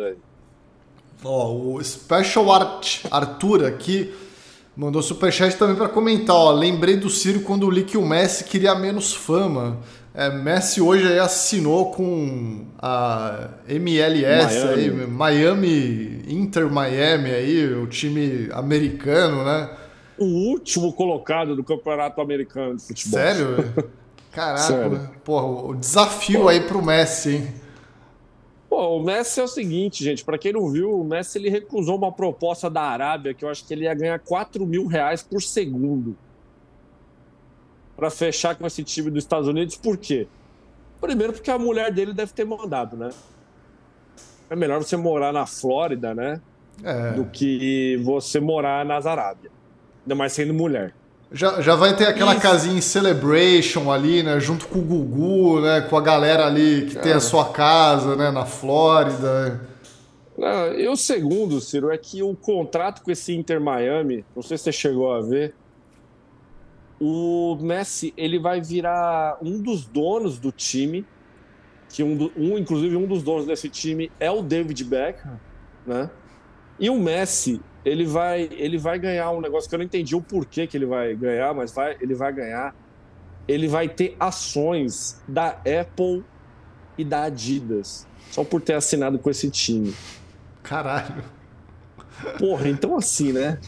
Ó, 1.21 1.53
o 1.53 1.83
Special 1.83 2.49
Art 2.49 3.05
Arthur 3.11 3.65
aqui 3.65 4.13
Mandou 4.75 5.01
superchat 5.01 5.57
também 5.57 5.75
para 5.75 5.89
comentar, 5.89 6.33
ó. 6.33 6.49
Lembrei 6.53 6.95
do 6.95 7.09
Ciro 7.09 7.41
quando 7.41 7.69
li 7.69 7.83
que 7.83 7.97
o 7.97 8.05
Messi 8.05 8.45
queria 8.45 8.73
menos 8.73 9.13
fama. 9.13 9.77
É, 10.14 10.30
Messi 10.30 10.82
hoje 10.82 11.07
aí 11.07 11.20
assinou 11.20 11.91
com 11.91 12.66
a 12.80 13.49
MLS 13.70 14.22
Miami. 14.22 14.74
aí, 14.74 15.07
Miami, 15.07 16.24
Inter 16.28 16.70
Miami 16.70 17.30
aí, 17.30 17.74
o 17.74 17.88
time 17.88 18.49
americano, 18.51 19.45
né? 19.45 19.70
O 20.18 20.26
último 20.26 20.91
colocado 20.91 21.55
do 21.55 21.64
Campeonato 21.64 22.20
Americano 22.20 22.76
de 22.76 22.84
Futebol. 22.84 23.20
Sério? 23.20 23.74
Caraca, 24.32 24.59
Sério. 24.59 25.09
Porra, 25.24 25.45
o 25.45 25.76
desafio 25.76 26.41
Pô. 26.41 26.47
aí 26.49 26.59
pro 26.59 26.82
Messi, 26.82 27.36
hein? 27.36 27.53
Pô, 28.70 28.97
o 28.97 29.03
Messi 29.03 29.39
é 29.39 29.43
o 29.43 29.47
seguinte, 29.47 30.03
gente, 30.03 30.24
para 30.24 30.38
quem 30.38 30.53
não 30.53 30.70
viu, 30.70 30.99
o 30.99 31.03
Messi 31.05 31.38
ele 31.38 31.49
recusou 31.49 31.97
uma 31.97 32.12
proposta 32.12 32.70
da 32.70 32.82
Arábia 32.82 33.34
que 33.34 33.45
eu 33.45 33.49
acho 33.49 33.66
que 33.66 33.74
ele 33.74 33.84
ia 33.86 33.93
ganhar 33.93 34.20
4 34.20 34.66
mil 34.66 34.88
reais 34.88 35.24
por 35.24 35.41
segundo 35.41 36.18
para 38.01 38.09
fechar 38.09 38.55
com 38.55 38.65
esse 38.65 38.83
time 38.83 39.11
dos 39.11 39.23
Estados 39.23 39.47
Unidos. 39.47 39.75
Por 39.75 39.95
quê? 39.95 40.27
Primeiro 40.99 41.33
porque 41.33 41.51
a 41.51 41.59
mulher 41.59 41.93
dele 41.93 42.15
deve 42.15 42.33
ter 42.33 42.43
mandado, 42.43 42.97
né? 42.97 43.11
É 44.49 44.55
melhor 44.55 44.79
você 44.79 44.97
morar 44.97 45.31
na 45.31 45.45
Flórida, 45.45 46.15
né? 46.15 46.41
É. 46.83 47.11
Do 47.11 47.25
que 47.25 48.01
você 48.03 48.39
morar 48.39 48.83
nas 48.83 49.05
Arábias. 49.05 49.53
Ainda 50.03 50.15
mais 50.15 50.33
sendo 50.33 50.51
mulher. 50.51 50.95
Já, 51.31 51.61
já 51.61 51.75
vai 51.75 51.95
ter 51.95 52.07
aquela 52.07 52.31
Isso. 52.31 52.41
casinha 52.41 52.75
em 52.75 52.81
Celebration 52.81 53.91
ali, 53.91 54.23
né? 54.23 54.39
Junto 54.39 54.67
com 54.67 54.79
o 54.79 54.81
Gugu, 54.81 55.61
né? 55.61 55.81
Com 55.81 55.95
a 55.95 56.01
galera 56.01 56.47
ali 56.47 56.87
que 56.87 56.95
tem 56.95 57.13
a 57.13 57.19
sua 57.19 57.49
casa, 57.49 58.15
né? 58.15 58.31
Na 58.31 58.47
Flórida. 58.47 59.61
Não, 60.35 60.73
e 60.73 60.87
o 60.87 60.95
segundo, 60.95 61.61
Ciro, 61.61 61.91
é 61.91 61.97
que 61.99 62.23
o 62.23 62.35
contrato 62.35 63.03
com 63.03 63.11
esse 63.11 63.35
Inter 63.35 63.61
Miami, 63.61 64.25
não 64.35 64.41
sei 64.41 64.57
se 64.57 64.63
você 64.63 64.71
chegou 64.71 65.13
a 65.13 65.21
ver, 65.21 65.53
o 67.03 67.57
Messi 67.59 68.13
ele 68.15 68.37
vai 68.37 68.61
virar 68.61 69.39
um 69.41 69.59
dos 69.59 69.87
donos 69.87 70.37
do 70.37 70.51
time, 70.51 71.03
que 71.89 72.03
um, 72.03 72.31
um 72.37 72.59
inclusive 72.59 72.95
um 72.95 73.07
dos 73.07 73.23
donos 73.23 73.47
desse 73.47 73.67
time 73.69 74.11
é 74.19 74.29
o 74.29 74.43
David 74.43 74.83
Beckham, 74.83 75.39
né? 75.83 76.11
E 76.79 76.91
o 76.91 76.99
Messi 76.99 77.59
ele 77.83 78.05
vai, 78.05 78.47
ele 78.51 78.77
vai 78.77 78.99
ganhar 78.99 79.31
um 79.31 79.41
negócio 79.41 79.67
que 79.67 79.73
eu 79.73 79.79
não 79.79 79.85
entendi 79.85 80.15
o 80.15 80.21
porquê 80.21 80.67
que 80.67 80.77
ele 80.77 80.85
vai 80.85 81.15
ganhar, 81.15 81.55
mas 81.55 81.71
vai, 81.71 81.97
ele 81.99 82.13
vai 82.13 82.31
ganhar. 82.31 82.75
Ele 83.47 83.67
vai 83.67 83.89
ter 83.89 84.15
ações 84.19 85.19
da 85.27 85.57
Apple 85.81 86.23
e 86.99 87.03
da 87.03 87.23
Adidas, 87.23 88.05
só 88.29 88.43
por 88.43 88.61
ter 88.61 88.73
assinado 88.73 89.17
com 89.17 89.27
esse 89.31 89.49
time. 89.49 89.95
Caralho. 90.61 91.23
Porra, 92.37 92.69
então 92.69 92.95
assim, 92.95 93.33
né? 93.33 93.59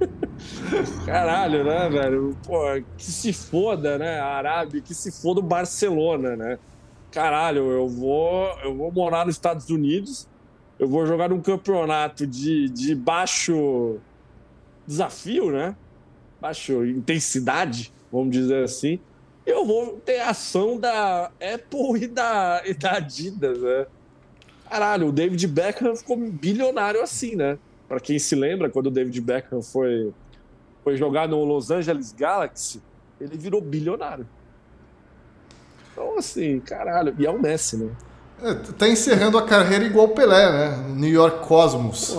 Caralho, 1.04 1.64
né, 1.64 1.88
velho? 1.88 2.36
Pô, 2.46 2.62
que 2.96 3.04
se 3.04 3.32
foda, 3.32 3.98
né? 3.98 4.18
A 4.18 4.26
Arábia, 4.26 4.80
que 4.80 4.94
se 4.94 5.12
foda 5.12 5.40
o 5.40 5.42
Barcelona, 5.42 6.36
né? 6.36 6.58
Caralho, 7.10 7.70
eu 7.70 7.88
vou, 7.88 8.58
eu 8.62 8.74
vou 8.76 8.92
morar 8.92 9.26
nos 9.26 9.34
Estados 9.34 9.68
Unidos 9.70 10.28
eu 10.80 10.88
vou 10.88 11.06
jogar 11.06 11.28
num 11.28 11.42
campeonato 11.42 12.26
de, 12.26 12.70
de 12.70 12.94
baixo 12.94 13.98
desafio, 14.86 15.50
né? 15.50 15.76
Baixo 16.40 16.86
intensidade, 16.86 17.92
vamos 18.10 18.30
dizer 18.30 18.64
assim. 18.64 18.98
Eu 19.44 19.66
vou 19.66 19.98
ter 19.98 20.20
ação 20.20 20.80
da 20.80 21.26
Apple 21.26 22.04
e 22.04 22.06
da, 22.08 22.62
e 22.64 22.72
da 22.72 22.92
Adidas, 22.92 23.60
né? 23.60 23.86
Caralho, 24.70 25.08
o 25.08 25.12
David 25.12 25.46
Beckham 25.48 25.94
ficou 25.94 26.16
bilionário 26.16 27.02
assim, 27.02 27.36
né? 27.36 27.58
Para 27.90 27.98
quem 27.98 28.20
se 28.20 28.36
lembra, 28.36 28.70
quando 28.70 28.86
o 28.86 28.90
David 28.90 29.20
Beckham 29.20 29.60
foi, 29.60 30.14
foi 30.84 30.96
jogar 30.96 31.26
no 31.26 31.44
Los 31.44 31.72
Angeles 31.72 32.12
Galaxy, 32.12 32.80
ele 33.20 33.36
virou 33.36 33.60
bilionário. 33.60 34.24
Então, 35.90 36.16
assim, 36.16 36.60
caralho. 36.60 37.12
E 37.18 37.26
é 37.26 37.30
o 37.32 37.42
Messi, 37.42 37.76
né? 37.76 37.90
É, 38.40 38.54
tá 38.54 38.88
encerrando 38.88 39.36
a 39.36 39.44
carreira 39.44 39.84
igual 39.84 40.06
o 40.06 40.14
Pelé, 40.14 40.52
né? 40.52 40.88
New 40.94 41.10
York 41.10 41.44
Cosmos. 41.48 42.16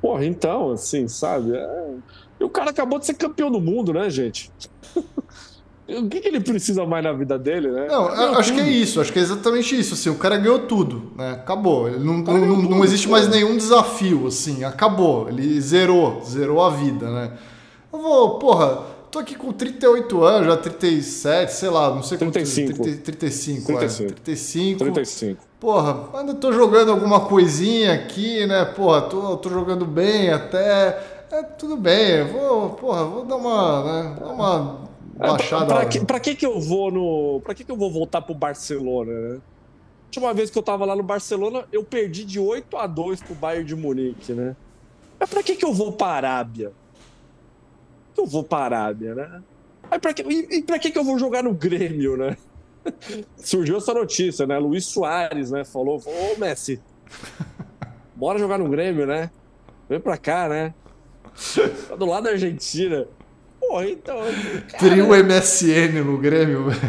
Porra, 0.00 0.24
então, 0.24 0.72
assim, 0.72 1.06
sabe? 1.06 1.54
É... 1.54 1.94
E 2.40 2.44
o 2.44 2.48
cara 2.48 2.70
acabou 2.70 2.98
de 2.98 3.04
ser 3.04 3.14
campeão 3.14 3.50
do 3.50 3.60
mundo, 3.60 3.92
né, 3.92 4.08
gente? 4.08 4.50
o 5.98 6.08
que, 6.08 6.20
que, 6.20 6.28
ele 6.28 6.40
precisa 6.40 6.86
mais 6.86 7.02
na 7.02 7.12
vida 7.12 7.38
dele, 7.38 7.70
né? 7.70 7.86
Não, 7.88 8.06
acho 8.38 8.50
tudo. 8.50 8.62
que 8.62 8.68
é 8.68 8.72
isso, 8.72 9.00
acho 9.00 9.12
que 9.12 9.18
é 9.18 9.22
exatamente 9.22 9.78
isso. 9.78 9.94
Assim, 9.94 10.10
o 10.10 10.16
cara 10.16 10.36
ganhou 10.36 10.60
tudo, 10.60 11.12
né? 11.16 11.32
Acabou. 11.32 11.88
Ele 11.88 11.98
não, 11.98 12.18
não, 12.18 12.38
não, 12.38 12.56
não 12.62 12.84
existe 12.84 13.08
mais 13.08 13.28
nenhum 13.28 13.56
desafio, 13.56 14.26
assim, 14.26 14.64
acabou. 14.64 15.28
Ele 15.28 15.60
zerou, 15.60 16.22
zerou 16.24 16.62
a 16.62 16.70
vida, 16.70 17.10
né? 17.10 17.32
Eu 17.92 18.00
vou, 18.00 18.38
porra 18.38 19.00
tô 19.10 19.18
aqui 19.18 19.34
com 19.34 19.52
38 19.52 20.22
anos, 20.22 20.46
já 20.46 20.56
37, 20.56 21.52
sei 21.52 21.68
lá, 21.68 21.90
não 21.90 22.02
sei 22.02 22.16
35. 22.16 22.68
quanto. 22.68 22.82
30, 22.84 23.02
35, 23.02 23.66
35. 23.66 24.12
É, 24.12 24.14
35. 24.14 24.78
35. 24.78 25.42
Porra, 25.58 26.08
ainda 26.14 26.34
tô 26.34 26.52
jogando 26.52 26.92
alguma 26.92 27.20
coisinha 27.20 27.92
aqui, 27.92 28.46
né? 28.46 28.64
Porra, 28.64 29.02
tô, 29.02 29.36
tô 29.36 29.50
jogando 29.50 29.84
bem 29.84 30.30
até. 30.30 31.26
É, 31.30 31.42
tudo 31.42 31.76
bem, 31.76 32.24
vou, 32.24 32.70
porra, 32.70 33.04
vou 33.04 33.24
dar 33.24 33.36
uma, 33.36 33.84
né, 33.84 34.16
dar 34.18 34.26
uma 34.32 34.89
baixada. 35.28 35.66
Pra, 35.66 35.76
pra, 35.76 35.86
que, 35.86 36.04
pra 36.04 36.20
que 36.20 36.34
que 36.34 36.46
eu 36.46 36.60
vou 36.60 36.90
no. 36.90 37.40
Pra 37.42 37.54
que 37.54 37.64
que 37.64 37.70
eu 37.70 37.76
vou 37.76 37.90
voltar 37.90 38.22
pro 38.22 38.34
Barcelona, 38.34 39.12
né? 39.12 39.34
A 39.36 40.06
última 40.06 40.34
vez 40.34 40.50
que 40.50 40.58
eu 40.58 40.62
tava 40.62 40.84
lá 40.84 40.96
no 40.96 41.02
Barcelona, 41.02 41.64
eu 41.72 41.84
perdi 41.84 42.24
de 42.24 42.40
8 42.40 42.76
a 42.76 42.86
2 42.86 43.22
pro 43.22 43.34
Bayern 43.34 43.64
de 43.64 43.76
Munique, 43.76 44.32
né? 44.32 44.56
Mas 45.18 45.30
pra 45.30 45.42
que 45.42 45.54
que 45.54 45.64
eu 45.64 45.72
vou 45.72 45.92
pra 45.92 46.08
Arábia? 46.08 46.72
eu 48.20 48.26
vou 48.26 48.44
para 48.44 48.78
a 48.78 48.82
Arábia, 48.82 49.14
né? 49.14 49.42
Aí 49.90 49.98
pra 49.98 50.12
que, 50.12 50.22
e 50.22 50.62
pra 50.62 50.78
que, 50.78 50.90
que 50.90 50.98
eu 50.98 51.04
vou 51.04 51.18
jogar 51.18 51.42
no 51.42 51.52
Grêmio, 51.52 52.16
né? 52.16 52.36
Surgiu 53.36 53.78
essa 53.78 53.92
notícia, 53.92 54.46
né? 54.46 54.58
Luiz 54.58 54.86
Soares, 54.86 55.50
né? 55.50 55.64
Falou, 55.64 56.00
ô 56.04 56.38
Messi, 56.38 56.80
bora 58.14 58.38
jogar 58.38 58.58
no 58.58 58.68
Grêmio, 58.68 59.06
né? 59.06 59.30
Vem 59.88 60.00
pra 60.00 60.16
cá, 60.16 60.48
né? 60.48 60.74
Tá 61.88 61.96
do 61.96 62.06
lado 62.06 62.24
da 62.24 62.30
Argentina. 62.30 63.06
Pô, 63.70 63.80
então. 63.84 64.18
Teria 64.80 65.04
um 65.04 65.10
MSN 65.14 66.02
no 66.04 66.18
Grêmio, 66.18 66.70
velho. 66.70 66.82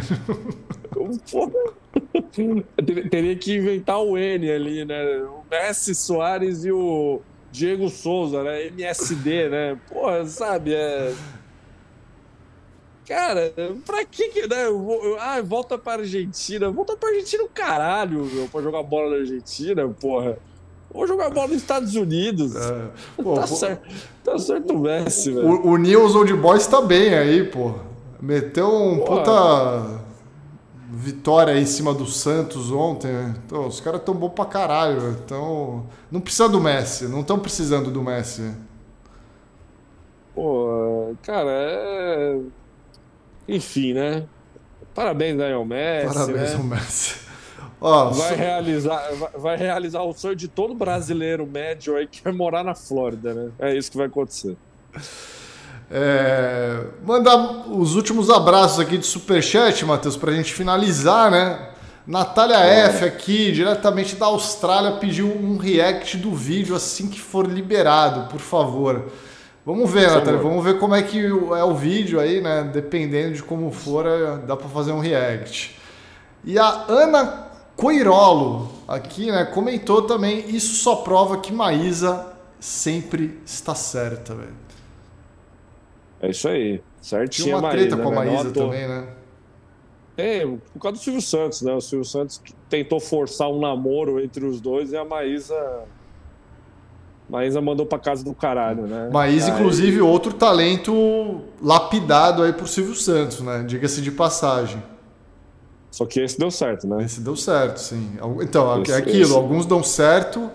Teria 3.11 3.35
que 3.35 3.57
inventar 3.57 4.01
o 4.01 4.17
N 4.17 4.51
ali, 4.51 4.83
né? 4.83 5.17
O 5.17 5.43
Messi, 5.49 5.93
Soares 5.93 6.65
e 6.65 6.71
o 6.71 7.21
Diego 7.51 7.87
Souza, 7.87 8.41
né? 8.41 8.65
MSD, 8.67 9.49
né? 9.49 9.79
Porra, 9.87 10.25
sabe? 10.25 10.73
É... 10.73 11.13
Cara, 13.07 13.53
pra 13.85 14.03
que 14.03 14.29
que, 14.29 14.47
né? 14.47 14.65
Ah, 15.19 15.39
volta 15.43 15.77
pra 15.77 16.01
Argentina. 16.01 16.71
Volta 16.71 16.97
pra 16.97 17.09
Argentina 17.09 17.43
o 17.43 17.49
caralho, 17.49 18.25
meu, 18.25 18.47
pra 18.47 18.59
jogar 18.59 18.81
bola 18.81 19.11
na 19.11 19.17
Argentina, 19.17 19.87
porra. 19.87 20.39
Vou 20.93 21.07
jogar 21.07 21.29
bola 21.29 21.47
nos 21.47 21.57
Estados 21.57 21.95
Unidos. 21.95 22.55
É. 22.55 22.89
Pô, 23.21 23.35
tá, 23.35 23.47
pô, 23.47 23.55
certo, 23.55 23.87
tá 24.23 24.37
certo 24.37 24.73
o 24.73 24.79
Messi, 24.79 25.31
velho. 25.31 25.47
O, 25.47 25.71
o 25.71 25.77
News 25.77 26.15
Old 26.15 26.33
Boys 26.33 26.67
tá 26.67 26.81
bem 26.81 27.13
aí, 27.13 27.43
pô. 27.45 27.73
Meteu 28.21 28.67
um 28.67 28.99
porra. 28.99 29.17
puta 29.17 30.01
vitória 30.91 31.53
aí 31.53 31.61
em 31.61 31.65
cima 31.65 31.93
do 31.93 32.05
Santos 32.05 32.71
ontem. 32.71 33.11
Né? 33.11 33.35
Então, 33.45 33.67
os 33.67 33.79
caras 33.79 34.01
tão 34.03 34.13
bom 34.13 34.29
pra 34.29 34.45
caralho. 34.45 35.11
Então, 35.11 35.85
não 36.11 36.19
precisa 36.19 36.49
do 36.49 36.59
Messi. 36.59 37.07
Não 37.07 37.21
estão 37.21 37.39
precisando 37.39 37.89
do 37.89 38.01
Messi. 38.01 38.51
Pô, 40.35 41.13
cara, 41.23 41.49
é... 41.49 42.39
Enfim, 43.47 43.93
né? 43.93 44.25
Parabéns 44.93 45.39
aí 45.39 45.53
ao 45.53 45.65
Messi. 45.65 46.13
Parabéns 46.13 46.51
né? 46.51 46.55
ao 46.55 46.63
Messi. 46.63 47.30
Ó, 47.83 48.09
vai, 48.11 48.29
so... 48.29 48.35
realizar, 48.35 49.09
vai, 49.15 49.31
vai, 49.35 49.57
realizar 49.57 50.03
o 50.03 50.13
sonho 50.13 50.35
de 50.35 50.47
todo 50.47 50.75
brasileiro 50.75 51.47
médio 51.47 51.97
aí 51.97 52.05
que 52.05 52.23
vai 52.23 52.31
morar 52.31 52.63
na 52.63 52.75
Flórida, 52.75 53.33
né? 53.33 53.49
É 53.57 53.75
isso 53.75 53.89
que 53.89 53.97
vai 53.97 54.05
acontecer. 54.05 54.55
É, 55.89 56.85
mandar 57.03 57.35
os 57.69 57.95
últimos 57.95 58.29
abraços 58.29 58.79
aqui 58.79 58.99
de 58.99 59.05
Superchat, 59.05 59.83
Matheus, 59.83 60.15
para 60.15 60.31
a 60.31 60.35
gente 60.35 60.53
finalizar, 60.53 61.31
né? 61.31 61.69
Natália 62.05 62.57
é. 62.57 62.85
F 62.85 63.03
aqui, 63.03 63.51
diretamente 63.51 64.15
da 64.15 64.27
Austrália, 64.27 64.93
pediu 64.93 65.27
um 65.27 65.57
react 65.57 66.17
do 66.17 66.33
vídeo 66.35 66.75
assim 66.75 67.09
que 67.09 67.19
for 67.19 67.47
liberado, 67.47 68.29
por 68.29 68.39
favor. 68.39 69.11
Vamos 69.65 69.89
ver, 69.91 70.09
Natália, 70.09 70.39
vamos 70.39 70.63
ver 70.63 70.77
como 70.77 70.93
é 70.93 71.01
que 71.01 71.25
é 71.25 71.63
o 71.63 71.73
vídeo 71.73 72.19
aí, 72.19 72.41
né? 72.41 72.69
Dependendo 72.71 73.33
de 73.33 73.43
como 73.43 73.71
for, 73.71 74.05
é, 74.05 74.37
dá 74.37 74.55
para 74.55 74.69
fazer 74.69 74.91
um 74.91 74.99
react. 74.99 75.79
E 76.43 76.57
a 76.57 76.85
Ana 76.87 77.50
Coirolo 77.81 78.69
aqui, 78.87 79.31
né, 79.31 79.43
comentou 79.43 80.03
também, 80.03 80.47
isso 80.55 80.75
só 80.75 80.97
prova 80.97 81.39
que 81.39 81.51
Maísa 81.51 82.31
sempre 82.59 83.41
está 83.43 83.73
certa, 83.73 84.35
velho. 84.35 84.53
É 86.21 86.29
isso 86.29 86.47
aí, 86.47 86.79
certinho 87.01 87.45
Tinha 87.45 87.57
uma 87.57 87.71
treta 87.71 87.97
Maísa, 87.97 88.03
com 88.03 88.19
a 88.19 88.23
né? 88.23 88.31
Maísa 88.31 88.51
também, 88.51 88.87
né? 88.87 89.07
É, 90.15 90.45
por 90.45 90.79
causa 90.79 90.99
do 90.99 91.03
Silvio 91.03 91.21
Santos, 91.23 91.63
né? 91.63 91.73
O 91.73 91.81
Silvio 91.81 92.05
Santos 92.05 92.39
tentou 92.69 92.99
forçar 92.99 93.49
um 93.49 93.59
namoro 93.59 94.19
entre 94.19 94.45
os 94.45 94.61
dois 94.61 94.91
e 94.91 94.97
a 94.97 95.03
Maísa 95.03 95.55
Maísa 97.27 97.61
mandou 97.61 97.85
pra 97.85 97.97
casa 97.97 98.23
do 98.23 98.35
caralho, 98.35 98.85
né? 98.85 99.09
Maísa, 99.11 99.47
aí... 99.47 99.57
inclusive, 99.57 100.01
outro 100.01 100.33
talento 100.33 101.41
lapidado 101.61 102.43
aí 102.43 102.51
por 102.53 102.67
Silvio 102.67 102.93
Santos, 102.93 103.39
né? 103.39 103.63
Diga-se 103.65 104.01
de 104.01 104.11
passagem. 104.11 104.83
Só 105.91 106.05
que 106.05 106.21
esse 106.21 106.39
deu 106.39 106.49
certo, 106.49 106.87
né? 106.87 107.03
Esse 107.03 107.19
deu 107.19 107.35
certo, 107.35 107.77
sim. 107.77 108.17
Então, 108.41 108.81
esse, 108.81 108.93
é 108.93 108.95
aquilo, 108.95 109.23
esse... 109.23 109.33
alguns 109.33 109.65
dão 109.65 109.83
certo, 109.83 110.49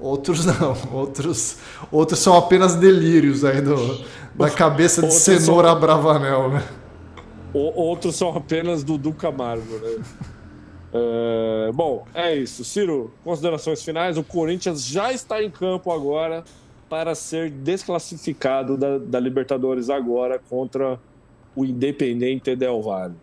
outros 0.00 0.46
não. 0.48 0.74
Outros, 0.92 1.58
outros 1.92 2.18
são 2.18 2.34
apenas 2.34 2.74
delírios 2.74 3.44
aí 3.44 3.60
do, 3.60 3.76
da 4.34 4.48
cabeça 4.50 5.02
de 5.02 5.12
cenoura 5.12 5.68
são... 5.68 5.80
Bravanel, 5.80 6.48
né? 6.48 6.66
Outros 7.52 8.16
são 8.16 8.34
apenas 8.34 8.82
Dudu 8.82 9.12
Camargo, 9.12 9.78
né? 9.78 10.04
é, 10.92 11.70
bom, 11.72 12.06
é 12.14 12.34
isso. 12.34 12.64
Ciro, 12.64 13.12
considerações 13.22 13.82
finais. 13.82 14.16
O 14.16 14.24
Corinthians 14.24 14.84
já 14.84 15.12
está 15.12 15.42
em 15.42 15.50
campo 15.50 15.92
agora 15.92 16.44
para 16.88 17.14
ser 17.14 17.50
desclassificado 17.50 18.76
da, 18.76 18.98
da 18.98 19.20
Libertadores 19.20 19.90
agora 19.90 20.40
contra 20.48 20.98
o 21.54 21.64
Independente 21.64 22.54
Del 22.56 22.80
Valle. 22.80 23.14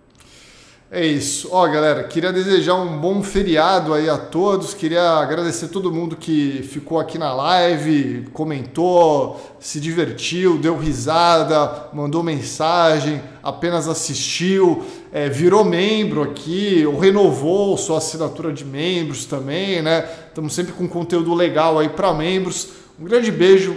É 0.92 1.04
isso. 1.04 1.50
Ó, 1.52 1.68
galera, 1.68 2.04
queria 2.04 2.32
desejar 2.32 2.76
um 2.76 3.00
bom 3.00 3.24
feriado 3.24 3.92
aí 3.92 4.08
a 4.08 4.18
todos. 4.18 4.74
Queria 4.74 5.02
agradecer 5.02 5.70
todo 5.70 5.92
mundo 5.92 6.16
que 6.16 6.62
ficou 6.62 7.00
aqui 7.00 7.18
na 7.18 7.34
live, 7.34 8.28
comentou, 8.32 9.42
se 9.60 9.80
divertiu, 9.80 10.60
deu 10.60 10.78
risada, 10.78 11.90
mandou 11.92 12.22
mensagem, 12.22 13.20
apenas 13.42 13.88
assistiu, 13.88 14.86
é, 15.12 15.28
virou 15.28 15.66
membro 15.66 16.22
aqui, 16.22 16.86
ou 16.86 17.00
renovou 17.00 17.76
sua 17.78 17.98
assinatura 17.98 18.54
de 18.54 18.64
membros 18.64 19.26
também, 19.26 19.82
né? 19.82 20.08
Estamos 20.28 20.54
sempre 20.54 20.72
com 20.72 20.88
conteúdo 20.88 21.34
legal 21.34 21.80
aí 21.80 21.90
para 21.90 22.14
membros. 22.14 22.70
Um 23.00 23.06
grande 23.06 23.32
beijo 23.32 23.76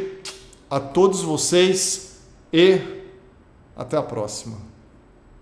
a 0.70 0.78
todos 0.78 1.22
vocês 1.22 2.18
e 2.52 2.80
até 3.74 3.96
a 3.96 4.02
próxima. 4.02 4.67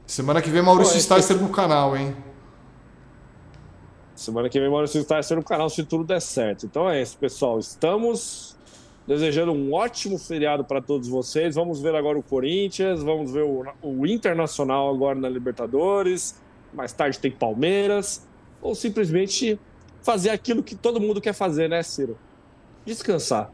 Semana 0.07 0.41
que 0.41 0.49
vem 0.49 0.63
Maurício 0.63 1.01
Sticer 1.01 1.37
no 1.37 1.49
canal, 1.49 1.97
hein? 1.97 2.15
Semana 4.15 4.49
que 4.49 4.61
vem 4.61 4.71
Maurício 4.71 5.03
Sticer 5.03 5.37
no 5.37 5.43
canal, 5.43 5.69
se 5.69 5.83
tudo 5.83 6.05
der 6.05 6.21
certo. 6.21 6.65
Então 6.65 6.89
é 6.89 7.03
isso, 7.03 7.19
pessoal. 7.19 7.59
Estamos 7.59 8.57
desejando 9.05 9.51
um 9.51 9.75
ótimo 9.75 10.17
feriado 10.17 10.65
para 10.65 10.81
todos 10.81 11.09
vocês. 11.09 11.57
Vamos 11.57 11.81
ver 11.81 11.97
agora 11.97 12.17
o 12.17 12.23
Corinthians, 12.23 13.03
vamos 13.03 13.33
ver 13.33 13.43
o, 13.43 13.65
o 13.83 14.07
Internacional 14.07 14.89
agora 14.89 15.19
na 15.19 15.29
Libertadores. 15.29 16.41
Mais 16.73 16.93
tarde 16.93 17.19
tem 17.19 17.33
Palmeiras. 17.33 18.25
Ou 18.63 18.77
simplesmente 18.77 19.59
fazer 20.03 20.31
aquilo 20.31 20.63
que 20.63 20.77
todo 20.77 21.01
mundo 21.01 21.21
quer 21.21 21.33
fazer, 21.33 21.69
né, 21.69 21.83
Ciro? 21.83 22.17
Descansar. 22.85 23.51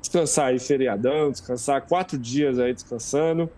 Descansar 0.00 0.46
aí, 0.46 0.58
feriadão, 0.58 1.30
descansar 1.30 1.86
quatro 1.86 2.16
dias 2.16 2.58
aí 2.58 2.72
descansando. 2.72 3.50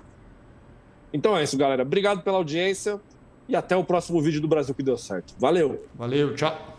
Então 1.14 1.38
é 1.38 1.44
isso, 1.44 1.56
galera. 1.56 1.82
Obrigado 1.82 2.22
pela 2.22 2.38
audiência 2.38 3.00
e 3.48 3.54
até 3.54 3.76
o 3.76 3.84
próximo 3.84 4.20
vídeo 4.20 4.40
do 4.40 4.48
Brasil 4.48 4.74
que 4.74 4.82
deu 4.82 4.98
certo. 4.98 5.32
Valeu. 5.38 5.86
Valeu, 5.94 6.34
tchau. 6.34 6.73